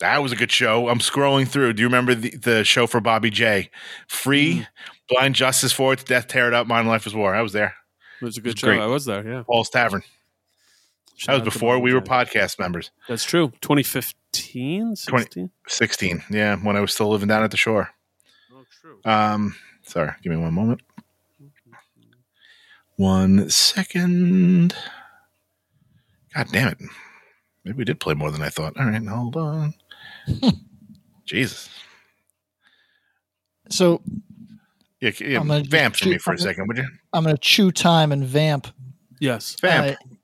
[0.00, 0.88] that was a good show.
[0.88, 1.74] I'm scrolling through.
[1.74, 3.70] Do you remember the, the show for Bobby J?
[4.08, 4.66] Free, Mm.
[5.08, 7.34] Blind Justice for It, Death, Tear It Up, Modern Life is War.
[7.34, 7.74] I was there.
[8.22, 8.68] It was a good It's show.
[8.68, 8.80] great.
[8.80, 9.26] I was there.
[9.28, 9.42] Yeah.
[9.42, 10.02] Paul's Tavern.
[11.16, 12.90] Shout That was before we were podcast members.
[13.08, 13.52] That's true.
[13.60, 15.50] 2015, 16?
[15.68, 16.22] 16.
[16.30, 17.90] Yeah, when I was still living down at the shore.
[18.54, 19.00] Oh, true.
[19.04, 19.54] Um,
[19.84, 20.80] Sorry, give me one moment.
[22.96, 24.74] One second.
[26.34, 26.78] God damn it.
[27.64, 28.76] Maybe we did play more than I thought.
[28.78, 29.74] All right, hold on.
[31.26, 31.68] Jesus.
[33.68, 34.02] So
[35.02, 36.88] Yeah, yeah, I'm gonna vamp for me for a I'm gonna- second, would you?
[37.12, 38.68] I'm going to chew time and vamp.
[39.20, 39.56] Yes.
[39.60, 39.98] Vamp.
[39.98, 40.14] Uh,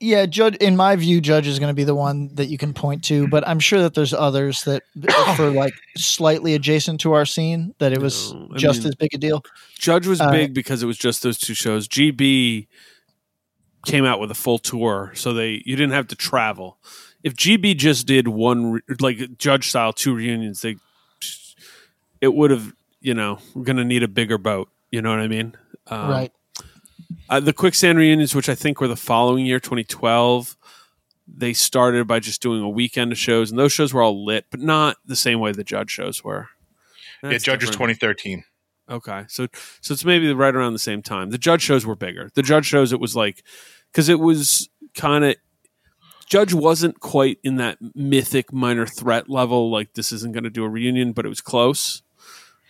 [0.00, 0.56] yeah, Judge.
[0.56, 3.26] In my view, Judge is going to be the one that you can point to,
[3.28, 4.82] but I'm sure that there's others that,
[5.36, 9.14] for like slightly adjacent to our scene, that it was No, just mean- as big
[9.14, 9.42] a deal.
[9.78, 11.88] Judge was Uh, big because it was just those two shows.
[11.88, 12.66] GB
[13.86, 16.78] came out with a full tour, so they you didn't have to travel.
[17.22, 20.76] If GB just did one re- like Judge style two reunions, they
[22.20, 22.72] it would have
[23.04, 24.70] you know we're going to need a bigger boat.
[24.90, 25.54] You know what I mean?
[25.86, 26.32] Um, right.
[27.28, 30.56] Uh, the quicksand reunions, which I think were the following year, 2012,
[31.26, 34.46] they started by just doing a weekend of shows, and those shows were all lit,
[34.50, 36.48] but not the same way the Judge shows were.
[37.22, 37.98] yeah, That's Judge is different.
[37.98, 38.44] 2013.
[38.88, 39.48] Okay, so
[39.80, 41.30] so it's maybe right around the same time.
[41.30, 42.30] The judge shows were bigger.
[42.34, 43.42] The judge shows it was like
[43.90, 45.36] because it was kind of
[46.26, 49.70] judge wasn't quite in that mythic minor threat level.
[49.70, 52.02] Like this isn't going to do a reunion, but it was close,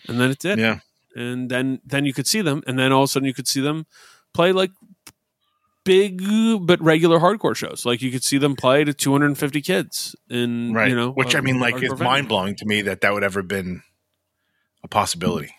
[0.09, 0.59] and then it did.
[0.59, 0.81] Yeah.
[1.17, 3.49] and then then you could see them, and then all of a sudden you could
[3.49, 3.87] see them
[4.33, 4.71] play like
[5.85, 6.23] big
[6.67, 7.85] but regular hardcore shows.
[7.85, 10.89] Like you could see them play to 250 kids, and Right.
[10.89, 13.43] you know, Which I mean, like, it's mind blowing to me that that would ever
[13.43, 13.83] been
[14.83, 15.51] a possibility.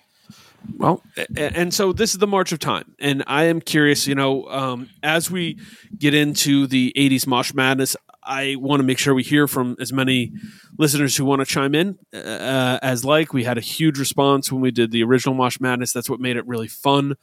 [0.78, 1.04] Well,
[1.38, 4.08] and so this is the march of time, and I am curious.
[4.08, 5.60] You know, um, as we
[5.96, 7.96] get into the '80s Mosh Madness,
[8.26, 10.32] I want to make sure we hear from as many
[10.78, 13.34] listeners who want to chime in uh, as like.
[13.34, 15.94] We had a huge response when we did the original Mosh Madness.
[15.94, 17.16] That's what made it really fun.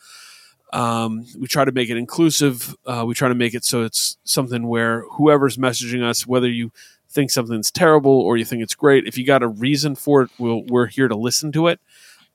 [0.72, 2.74] Um, we try to make it inclusive.
[2.86, 6.72] Uh, we try to make it so it's something where whoever's messaging us, whether you
[7.10, 10.30] think something's terrible or you think it's great, if you got a reason for it,
[10.38, 11.78] we'll, we're here to listen to it.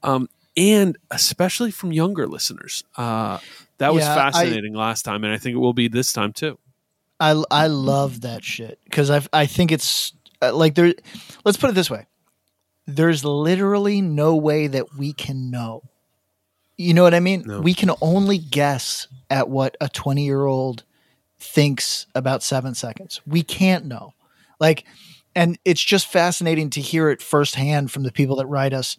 [0.03, 2.83] Um, and especially from younger listeners.
[2.95, 3.39] Uh,
[3.79, 6.31] that was Yeah, I- fascinating last time, and I think it will be this time
[6.33, 6.59] too.
[7.19, 10.93] I I love that shit because I I think it's uh, like there.
[11.43, 12.05] Let's put it this way:
[12.85, 15.83] there's literally no way that we can know.
[16.77, 17.43] You know what I mean?
[17.45, 17.59] No.
[17.59, 20.83] We can only guess at what a 20 year old
[21.39, 23.19] thinks about seven seconds.
[23.25, 24.13] We can't know.
[24.59, 24.85] Like,
[25.35, 28.97] and it's just fascinating to hear it firsthand from the people that write us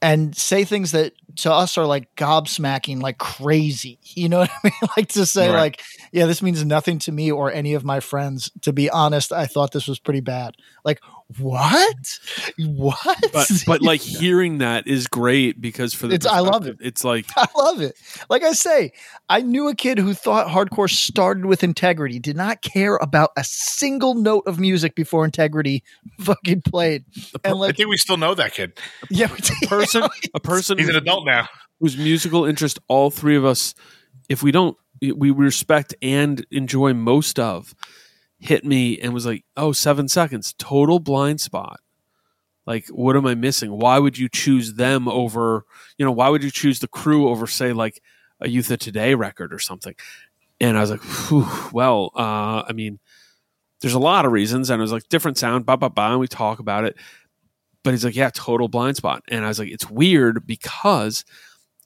[0.00, 3.98] and say things that to us are like gobsmacking like crazy.
[4.04, 4.72] You know what I mean?
[4.96, 5.56] like to say, Right.
[5.56, 8.50] like, yeah, this means nothing to me or any of my friends.
[8.62, 10.56] To be honest, I thought this was pretty bad.
[10.84, 11.00] Like,
[11.36, 12.18] what?
[12.58, 13.18] What?
[13.32, 17.04] But but like hearing that is great because for the It's- I love it It's
[17.04, 17.96] like I love it.
[18.30, 18.92] Like I say,
[19.28, 23.44] I knew a kid who thought hardcore started with integrity, did not care about a
[23.44, 25.82] single note of music before integrity
[26.20, 27.04] fucking played.
[27.44, 28.78] And I think we still know that kid.
[29.10, 29.68] yeah, we did.
[29.68, 31.48] person a person He's an adult now.
[31.80, 33.74] whose musical interest all three of us,
[34.28, 37.74] if we don't, we respect and enjoy most of,
[38.38, 41.80] hit me and was like, oh, seven seconds, total blind spot.
[42.66, 43.70] Like, what am I missing?
[43.70, 45.64] Why would you choose them over,
[45.96, 48.02] you know, why would you choose the crew over, say, like
[48.40, 49.94] a Youth of Today record or something?
[50.60, 52.98] And I was like, well, uh, I mean,
[53.80, 54.70] there's a lot of reasons.
[54.70, 56.96] And I was like, different sound, ba ba ba, and we talk about it.
[57.84, 59.22] But he's like, yeah, total blind spot.
[59.28, 61.24] And I was like, it's weird because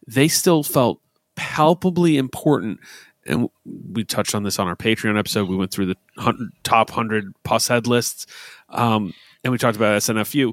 [0.07, 1.01] they still felt
[1.37, 2.81] palpably important.
[3.27, 5.49] And we touched on this on our Patreon episode.
[5.49, 8.27] We went through the hun- top 100 Pushead lists.
[8.69, 10.53] Um, and we talked about SNFU.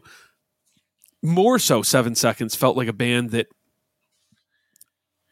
[1.22, 3.48] More so, Seven Seconds felt like a band that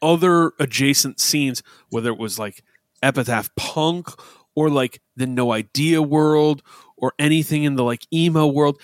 [0.02, 2.62] other adjacent scenes, whether it was like
[3.02, 4.08] Epitaph Punk
[4.54, 6.62] or like the No Idea world
[6.96, 8.80] or anything in the like emo world,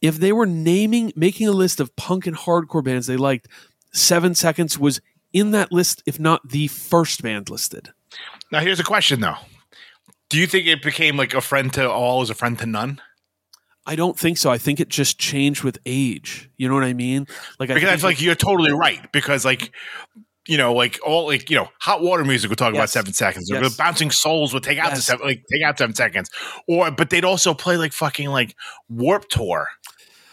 [0.00, 3.48] if they were naming, making a list of punk and hardcore bands they liked,
[3.92, 5.00] Seven Seconds was
[5.32, 7.90] in that list, if not the first band listed.
[8.50, 9.36] Now, here's a question though.
[10.28, 13.00] Do you think it became like a friend to all is a friend to none?
[13.84, 14.50] I don't think so.
[14.50, 16.48] I think it just changed with age.
[16.56, 17.26] You know what I mean?
[17.58, 19.10] Like I Because I think feel like you're totally right.
[19.12, 19.72] Because like,
[20.46, 23.50] you know, like all like you know, hot water music would talk about seven seconds.
[23.50, 23.76] Or Yes.
[23.76, 26.30] Bouncing Souls would take out the seven, like take out seven seconds.
[26.68, 28.54] Or but they'd also play like fucking like
[28.88, 29.66] Warp Tour.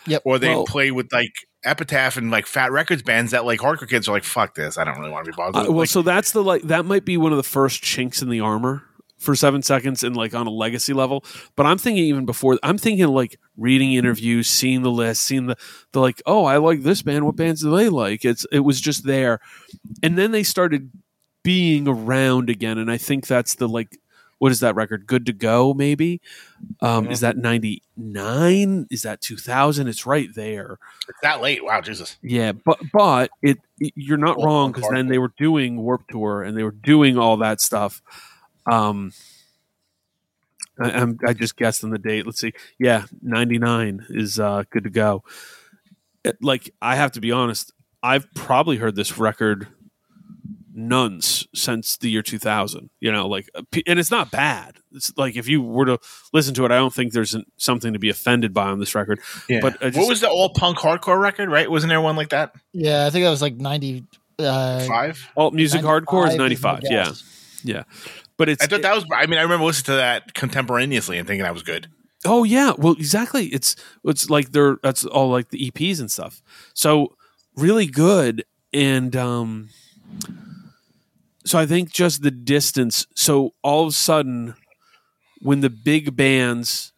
[0.05, 0.21] Yep.
[0.25, 1.33] Or they Well- would play with like
[1.63, 4.77] Epitaph and like Fat Wreck Chords bands that like hardcore kids are like, fuck this.
[4.77, 5.55] I don't really want to be bothered.
[5.67, 8.21] Uh, well, Like, so that's the like that might be one of the first chinks
[8.21, 8.83] in the armor
[9.17, 11.25] for seven seconds and like on a legacy level.
[11.57, 15.57] But I'm thinking even before I'm thinking like reading interviews, seeing the list, seeing the
[15.91, 17.25] the like, oh, I like this band.
[17.25, 18.23] What bands do they like?
[18.23, 19.39] It's it was just there,
[20.01, 20.89] and then they started
[21.43, 23.97] being around again, and I think that's the like
[24.39, 25.05] what is that record?
[25.07, 26.19] Good to Go, maybe.
[26.81, 27.11] Um, Mhm.
[27.11, 28.87] Is that ninety nine?
[28.89, 29.87] Is that two thousand?
[29.87, 30.79] It's right there.
[31.07, 31.63] It's that late.
[31.63, 32.17] Wow, Jesus.
[32.21, 36.41] Yeah, but but it, it- you're not wrong because then they were doing Warp Tour
[36.43, 38.01] and they were doing all that stuff.
[38.69, 39.11] Um,
[40.81, 42.25] I, I'm, I just guessed on the date.
[42.25, 42.53] Let's see.
[42.77, 45.23] Yeah, ninety nine is uh, good to go.
[46.23, 49.67] It- like I have to be honest, I've probably heard this record
[50.87, 55.35] nuns since the year 2000 you know like uh, and it's not bad it's like
[55.35, 55.99] if you were to
[56.33, 58.95] listen to it i don't think there's an, something to be offended by on this
[58.95, 59.19] record
[59.49, 59.59] Yeah.
[59.61, 61.49] But just- what was the all punk hardcore record?
[61.49, 61.69] Right?
[61.69, 62.53] Wasn't there one like that?
[62.73, 64.05] Yeah, I think that was like 95
[64.39, 65.29] uh, Five.
[65.35, 67.11] alt music hardcore is 95 my yeah
[67.63, 67.83] yeah
[68.37, 69.05] but it's I thought that was.
[69.13, 71.87] I mean, I remember listening to that contemporaneously and thinking that was good.
[72.23, 73.47] Oh yeah, well exactly.
[73.47, 73.75] It's
[74.05, 76.41] it's like they're that's all like the EPs and stuff.
[76.73, 77.17] So
[77.57, 79.69] really good and um
[81.49, 84.55] so I think just the distance so all of a sudden
[85.41, 86.93] when the big bands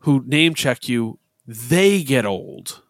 [0.00, 2.82] who name check you they get old.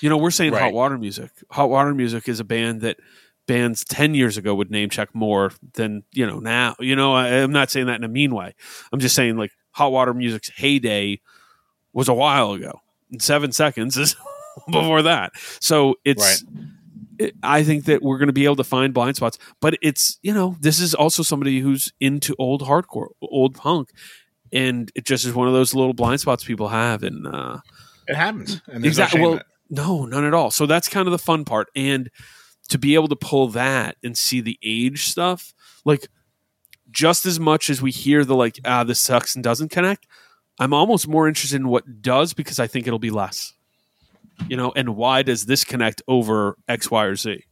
[0.00, 1.30] You know, we're saying hot water music.
[1.50, 2.98] Hot water music is a band that
[3.46, 6.76] bands 10 years ago would name check more than, you know, now.
[6.78, 8.54] You know, I, I'm not saying that in a mean way.
[8.92, 11.20] I'm just saying like hot water music's heyday
[11.92, 12.80] was a while ago.
[13.10, 14.14] And seven seconds is
[14.70, 15.32] before that.
[15.60, 16.48] So it's, it,
[17.42, 20.32] I think that we're going to be able to find blind spots, but it's, you
[20.32, 23.90] know, this is also somebody who's into old hardcore, old punk.
[24.52, 27.02] And it just is one of those little blind spots people have.
[27.02, 27.58] And, uh,
[28.06, 28.60] It happens.
[28.66, 29.20] And exactly.
[29.20, 30.50] No well, no, none at all.
[30.50, 32.10] So that's kind of the fun part, and
[32.68, 35.52] to be able to pull that and see the age stuff,
[35.84, 36.08] like
[36.90, 40.06] just as much as we hear the like, ah, this sucks and doesn't connect.
[40.58, 43.54] I'm almost more interested in what does because I think it'll be less.
[44.48, 47.44] You know, and why does this connect over X, Y, or Z?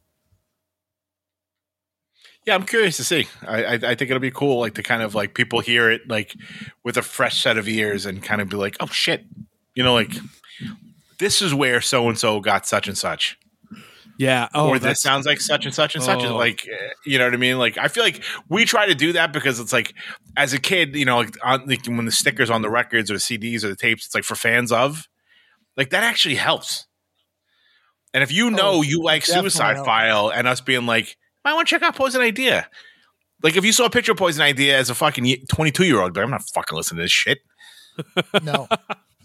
[2.45, 3.27] Yeah, I'm curious to see.
[3.47, 6.01] I, I I think it'll be cool, like to kind of like people hear it
[6.09, 6.35] like
[6.83, 9.25] with a fresh set of ears and kind of be like, oh shit,
[9.75, 10.11] you know, like
[11.19, 13.37] this is where so and so got such and such,
[14.17, 14.47] Yeah.
[14.53, 16.23] Oh, or this sounds like such and such and such.
[16.23, 16.35] Oh.
[16.35, 17.57] Like, eh, you know what I mean?
[17.57, 19.93] Like, I feel like we try to do that because it's like,
[20.37, 23.15] as a kid, you know, like, on, like when the stickers on the records or
[23.15, 25.07] the CDs or the tapes, it's like for fans of,
[25.77, 26.85] like that actually helps.
[28.13, 29.87] And if you oh, know Oh, you like Suicide helps.
[29.87, 32.67] File and us being like, I want to check out Poison Idea.
[33.41, 36.17] Like if you saw a picture of Poison Idea as a fucking 22 year old,
[36.17, 37.39] I'm not fucking listening to this shit.
[38.43, 38.67] No,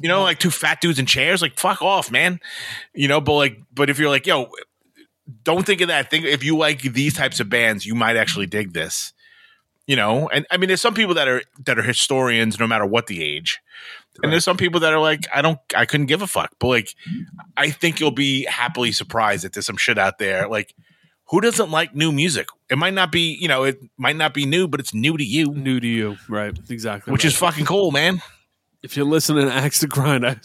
[0.01, 2.41] You know, like two fat dudes in chairs, like fuck off, man.
[2.95, 4.51] You know, but like, but if you're like, yo,
[5.43, 6.11] don't think of that.
[6.11, 9.12] Think if you like these types of bands, you might actually dig this.
[9.89, 12.86] You know, and I mean, there's some people that are that are historians, no matter
[12.86, 13.59] what the age,
[14.23, 16.51] and there's some people that are like, I don't, I couldn't give a fuck.
[16.59, 16.94] But like,
[17.56, 20.48] I think you'll be happily surprised that there's some shit out there.
[20.48, 20.74] Like,
[21.28, 22.48] who doesn't like new music?
[22.70, 25.24] It might not be, you know, it might not be new, but it's new to
[25.24, 26.59] you, new to you, right?
[26.69, 27.12] Exactly.
[27.12, 27.32] which right.
[27.32, 28.20] is fucking cool, man.
[28.82, 30.36] if you're listening to Axe to Grind, I,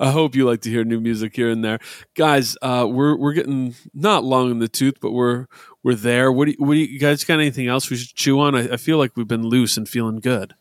[0.00, 1.78] I hope you like to hear new music here and there,
[2.14, 2.56] guys.
[2.62, 5.46] Uh, we're we're getting not long in the tooth, but we're
[5.86, 6.32] we're there.
[6.32, 7.34] What do you, what do you, you guys got?
[7.38, 8.56] Anything else we should chew on?
[8.56, 10.56] I, I feel like we've been loose and feeling good.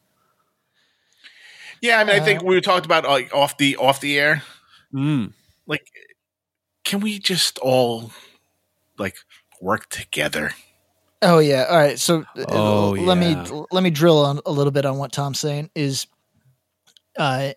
[1.81, 4.43] Yeah, I mean, I think we talked about like off the off the air.
[4.93, 5.34] Mm.
[5.65, 5.88] Like,
[6.84, 8.11] can we just all
[8.99, 9.15] like
[9.60, 10.52] work together?
[11.23, 11.65] Oh yeah.
[11.72, 11.97] All right.
[11.97, 13.43] So uh, Oh, let yeah.
[13.43, 16.06] me let me drill on a little bit on what Tom's saying is
[17.18, 17.53] uh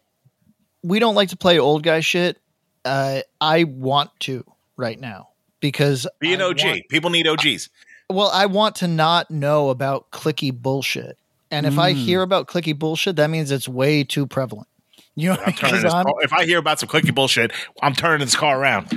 [0.83, 2.39] we don't like to play old guy shit.
[2.87, 4.43] Uh I want to
[4.79, 5.28] right now
[5.61, 6.61] because Be an OG.
[6.65, 7.69] want- People need OGs.
[8.11, 11.19] well, I want to not know about clicky bullshit.
[11.51, 11.97] And if I Mm.
[11.97, 14.69] hear about clicky bullshit, that means it's way too prevalent.
[15.17, 17.51] You know, I'm turning 'cause this I'm- car, if I hear about some clicky bullshit,
[17.83, 18.91] I'm turning this car around.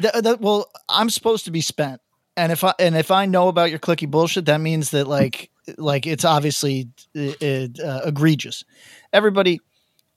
[0.00, 2.00] Th- that- well, I'm supposed to be spent,
[2.36, 5.50] and if I and if I know about your clicky bullshit, that means that like
[5.76, 8.64] like it's obviously uh, uh, egregious.
[9.12, 9.60] Everybody,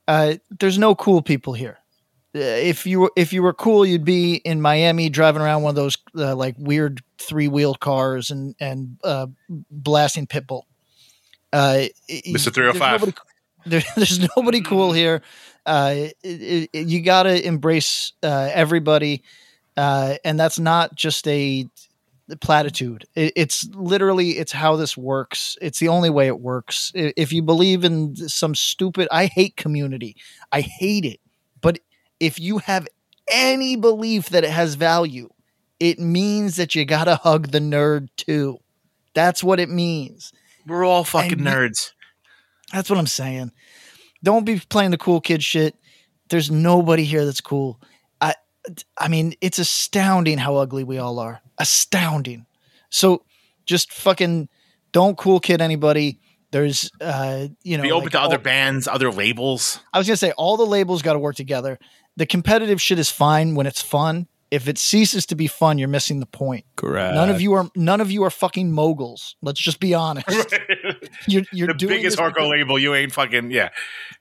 [0.07, 1.80] uh, there's no cool people here.
[2.35, 5.72] Uh, if you were if you were cool, you'd be in Miami driving around one
[5.72, 9.27] of those uh, like weird three wheel cars and and uh,
[9.72, 10.64] blasting pitbull.
[11.51, 12.23] Uh, Mr.
[12.34, 13.01] there's 305.
[13.01, 13.18] nobody-
[13.65, 15.22] there, there's nobody cool here.
[15.65, 15.93] Uh,
[16.23, 19.23] it, it, you got to embrace uh, everybody,
[19.76, 21.68] uh, and that's not just a
[22.41, 23.06] platitude.
[23.15, 25.57] It, it's literally it's how this works.
[25.61, 26.91] It's the only way it works.
[26.93, 30.15] If you believe in some stupid, I hate community.
[30.51, 31.19] I hate it.
[32.19, 32.87] If you have
[33.31, 35.29] any belief that it has value,
[35.79, 38.57] it means that you got to hug the nerd too.
[39.13, 40.33] That's what it means.
[40.67, 41.91] We're all fucking And- nerds.
[42.73, 43.51] That's what I'm saying.
[44.23, 45.75] Don't be playing the cool kid shit.
[46.29, 47.81] There's nobody here that's cool.
[48.21, 48.35] I
[48.97, 51.41] I mean, it's astounding how ugly we all are.
[51.57, 52.45] Astounding.
[52.91, 53.23] So
[53.65, 54.49] just fucking
[54.91, 56.19] don't cool kid anybody.
[56.51, 59.79] There's, uh, you know, Be open like to other bands, other labels.
[59.93, 61.79] I was gonna say all the labels got to work together.
[62.19, 64.27] The competitive shit is fine when it's fun.
[64.51, 66.65] If it ceases to be fun, you're missing the point.
[66.75, 67.15] Correct.
[67.15, 69.37] None of you are none of you are fucking moguls.
[69.41, 70.27] Let's just be honest.
[71.27, 72.77] You're you're the doing biggest this hardcore because- label.
[72.77, 73.69] You ain't fucking yeah.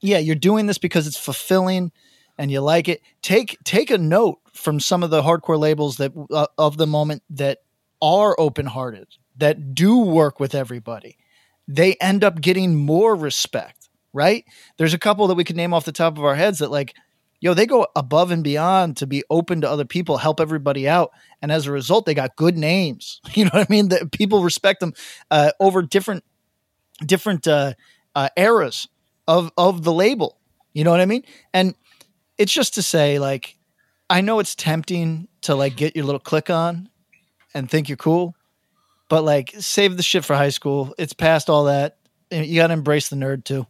[0.00, 1.90] yeah, you're doing this because it's fulfilling
[2.38, 3.00] and you like it.
[3.20, 7.24] Take take a note from some of the hardcore labels that uh, of the moment
[7.30, 7.58] that
[8.00, 9.08] are open-hearted,
[9.38, 11.16] that do work with everybody.
[11.66, 14.44] They end up getting more respect, right?
[14.76, 16.94] There's a couple that we could name off the top of our heads that like
[17.40, 21.10] yo, they go above and beyond to be open to other people, help everybody out,
[21.40, 23.20] and as a result, they got good names.
[23.34, 23.88] You know what I mean?
[23.88, 24.94] That people respect them
[25.30, 26.24] uh, over different
[27.04, 27.74] different uh,
[28.14, 28.88] uh, eras
[29.28, 30.38] of of the label.
[30.72, 31.24] You know what I mean?
[31.52, 31.74] And
[32.36, 33.56] it's just to say, like,
[34.10, 36.88] I know it's tempting to like get your little click on
[37.54, 38.34] and think you're cool,
[39.08, 40.94] but like, save the shit for high school.
[40.98, 41.98] It's past all that.
[42.30, 43.66] You got to embrace the nerd too.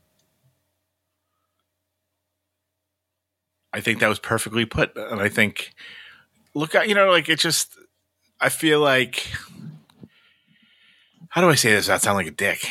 [3.72, 5.72] I think that was perfectly put, and I think
[6.54, 7.74] look at you know like it just.
[8.40, 9.26] I feel like
[11.30, 11.86] how do I say this?
[11.86, 12.66] without sound like a dick.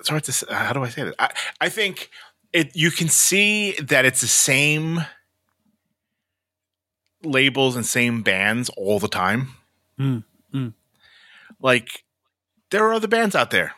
[0.00, 0.32] It's hard to.
[0.32, 1.14] say- How do I say this?
[1.18, 1.30] I
[1.60, 2.10] I think
[2.52, 2.74] it.
[2.76, 5.00] You can see that it's the same
[7.22, 9.48] labels and same bands all the time.
[9.98, 10.24] Mm,
[10.54, 10.74] mm.
[11.60, 12.04] Like
[12.70, 13.72] there are other bands out there.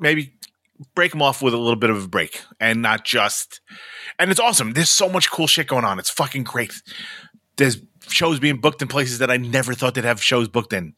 [0.00, 0.32] Maybe
[0.94, 3.60] break them off with a little bit of a break and not just.
[4.18, 4.72] And it's awesome.
[4.72, 5.98] There's so much cool shit going on.
[5.98, 6.72] It's fucking great.
[7.56, 7.78] There's
[8.08, 10.94] shows being booked in places that I never thought they'd have shows booked in.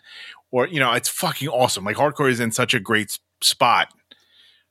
[0.51, 1.85] Or, you know, it's fucking awesome.
[1.85, 3.89] Like hardcore is in such a great spot.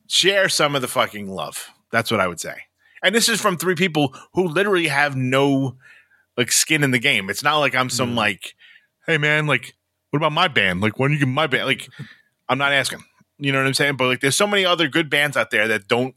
[0.07, 1.69] Share some of the fucking love.
[1.91, 2.55] That's what I would say.
[3.03, 5.77] And this is from three people who literally have no
[6.37, 7.29] like skin in the game.
[7.29, 8.17] It's not like I'm some hmm.
[8.17, 8.55] like,
[9.05, 9.75] hey man, like,
[10.11, 10.81] what about my band?
[10.81, 11.65] Like, when you get my band?
[11.65, 11.87] Like,
[12.47, 13.03] I'm not asking.
[13.39, 13.95] You know what I'm saying?
[13.95, 16.13] But like, there's so many other good bands out there that don't,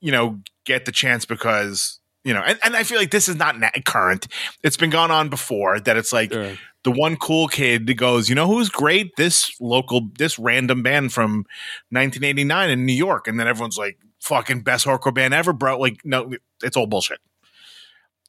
[0.00, 3.34] you know, get the chance because you know, and, and I feel like this is
[3.36, 4.28] not na- current.
[4.62, 5.80] It's been gone on before.
[5.80, 6.54] That it's like Sure.
[6.84, 9.16] the one cool kid that goes, you know, who's great?
[9.16, 11.44] This local, this random band from
[11.90, 15.78] 1989 in New York, and then everyone's like, fucking best hardcore band ever, bro.
[15.80, 16.32] Like, no,
[16.62, 17.18] it's all bullshit.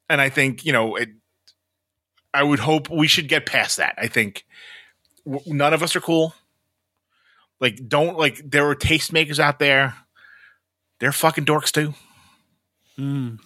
[0.09, 1.09] And I think you know, it,
[2.33, 3.93] I would hope we should get past that.
[3.99, 4.43] I think
[5.23, 6.33] w- none of us are cool.
[7.63, 9.95] Like, don't like there are tastemakers out there.
[10.99, 11.93] They're fucking dorks too.
[12.99, 13.39] Mm.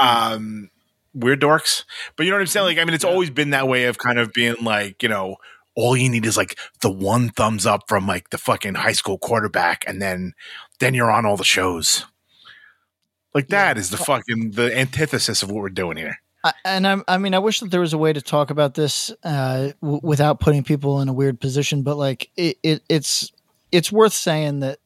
[0.00, 0.70] Um,
[1.14, 1.84] we're dorks,
[2.16, 2.66] but you know what I'm saying?
[2.66, 5.36] Like, I mean, it's always been that way of kind of being like, you know,
[5.76, 9.18] all you need is like the one thumbs up from like the fucking high school
[9.18, 10.34] quarterback, and then
[10.80, 12.06] then you're on all the shows.
[13.34, 16.18] Like that is the fucking the antithesis of what we're doing here.
[16.46, 18.74] I, and I'm, I mean, I wish that there was a way to talk about
[18.74, 23.32] this uh, w- without putting people in a weird position, but like it, it, it's
[23.72, 24.78] it's worth saying that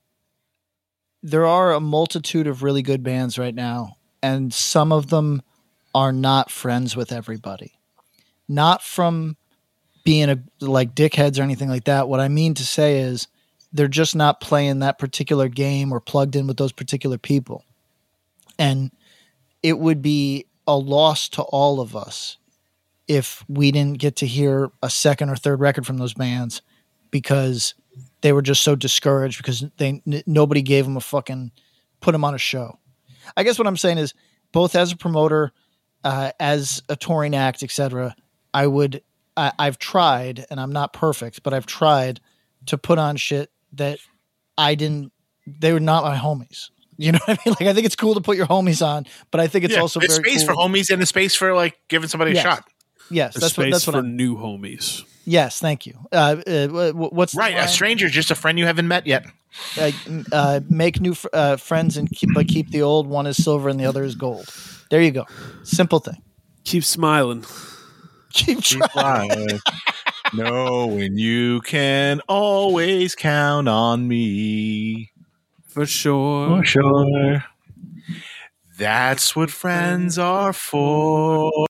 [1.23, 5.43] there are a multitude of really good bands right now, and some of them
[5.95, 7.74] are not friends with everybody.
[8.49, 9.37] Not from
[10.03, 12.09] being a like dickheads or anything like that.
[12.09, 13.28] What I mean to say is
[13.70, 17.65] they're just not playing that particular game or plugged in with those particular people.
[18.59, 18.93] And
[19.62, 22.36] it would be a loss to all of us
[23.09, 26.62] if we didn't get to hear a second or third record from those bands
[27.10, 27.74] because
[28.20, 31.51] they were just so discouraged because they n- nobody gave them a fucking
[32.01, 32.78] put them on a show.
[33.36, 34.14] I guess what I'm saying is
[34.52, 35.51] both as a promoter,
[36.05, 38.14] uh, as a touring act, etc.
[38.55, 39.02] I would
[39.36, 42.20] I, I've tried and I'm not perfect, but I've tried
[42.66, 43.98] to put on shit that
[44.56, 45.12] I didn't.
[45.48, 46.70] They were not my homies.
[47.01, 47.56] You know what I mean?
[47.59, 49.81] Like I think it's cool to put your homies on, but I think it's Yeah,
[49.81, 50.55] also there's very space cool.
[50.55, 52.44] for homies and a space for like giving somebody Yes.
[52.44, 52.64] a shot.
[53.10, 54.16] Yes, A that's what that's what for I'm.
[54.16, 55.02] new homies.
[55.24, 55.98] Yes, thank you.
[56.12, 57.68] Uh, uh, what's Right, a line?
[57.68, 59.24] stranger, just a friend you haven't met yet.
[59.78, 59.90] uh,
[60.32, 63.06] uh, make new fr- uh, friends and keep, but keep the old.
[63.09, 64.47] One is silver and the other is gold.
[64.90, 65.24] There you go.
[65.64, 66.22] Simple thing.
[66.64, 67.44] Keep smiling.
[68.32, 69.60] Keep trying.
[70.32, 75.10] Knowing you can always count on me.
[75.70, 76.59] For sure.
[76.59, 77.44] For sure.
[78.78, 81.66] That's what friends are for.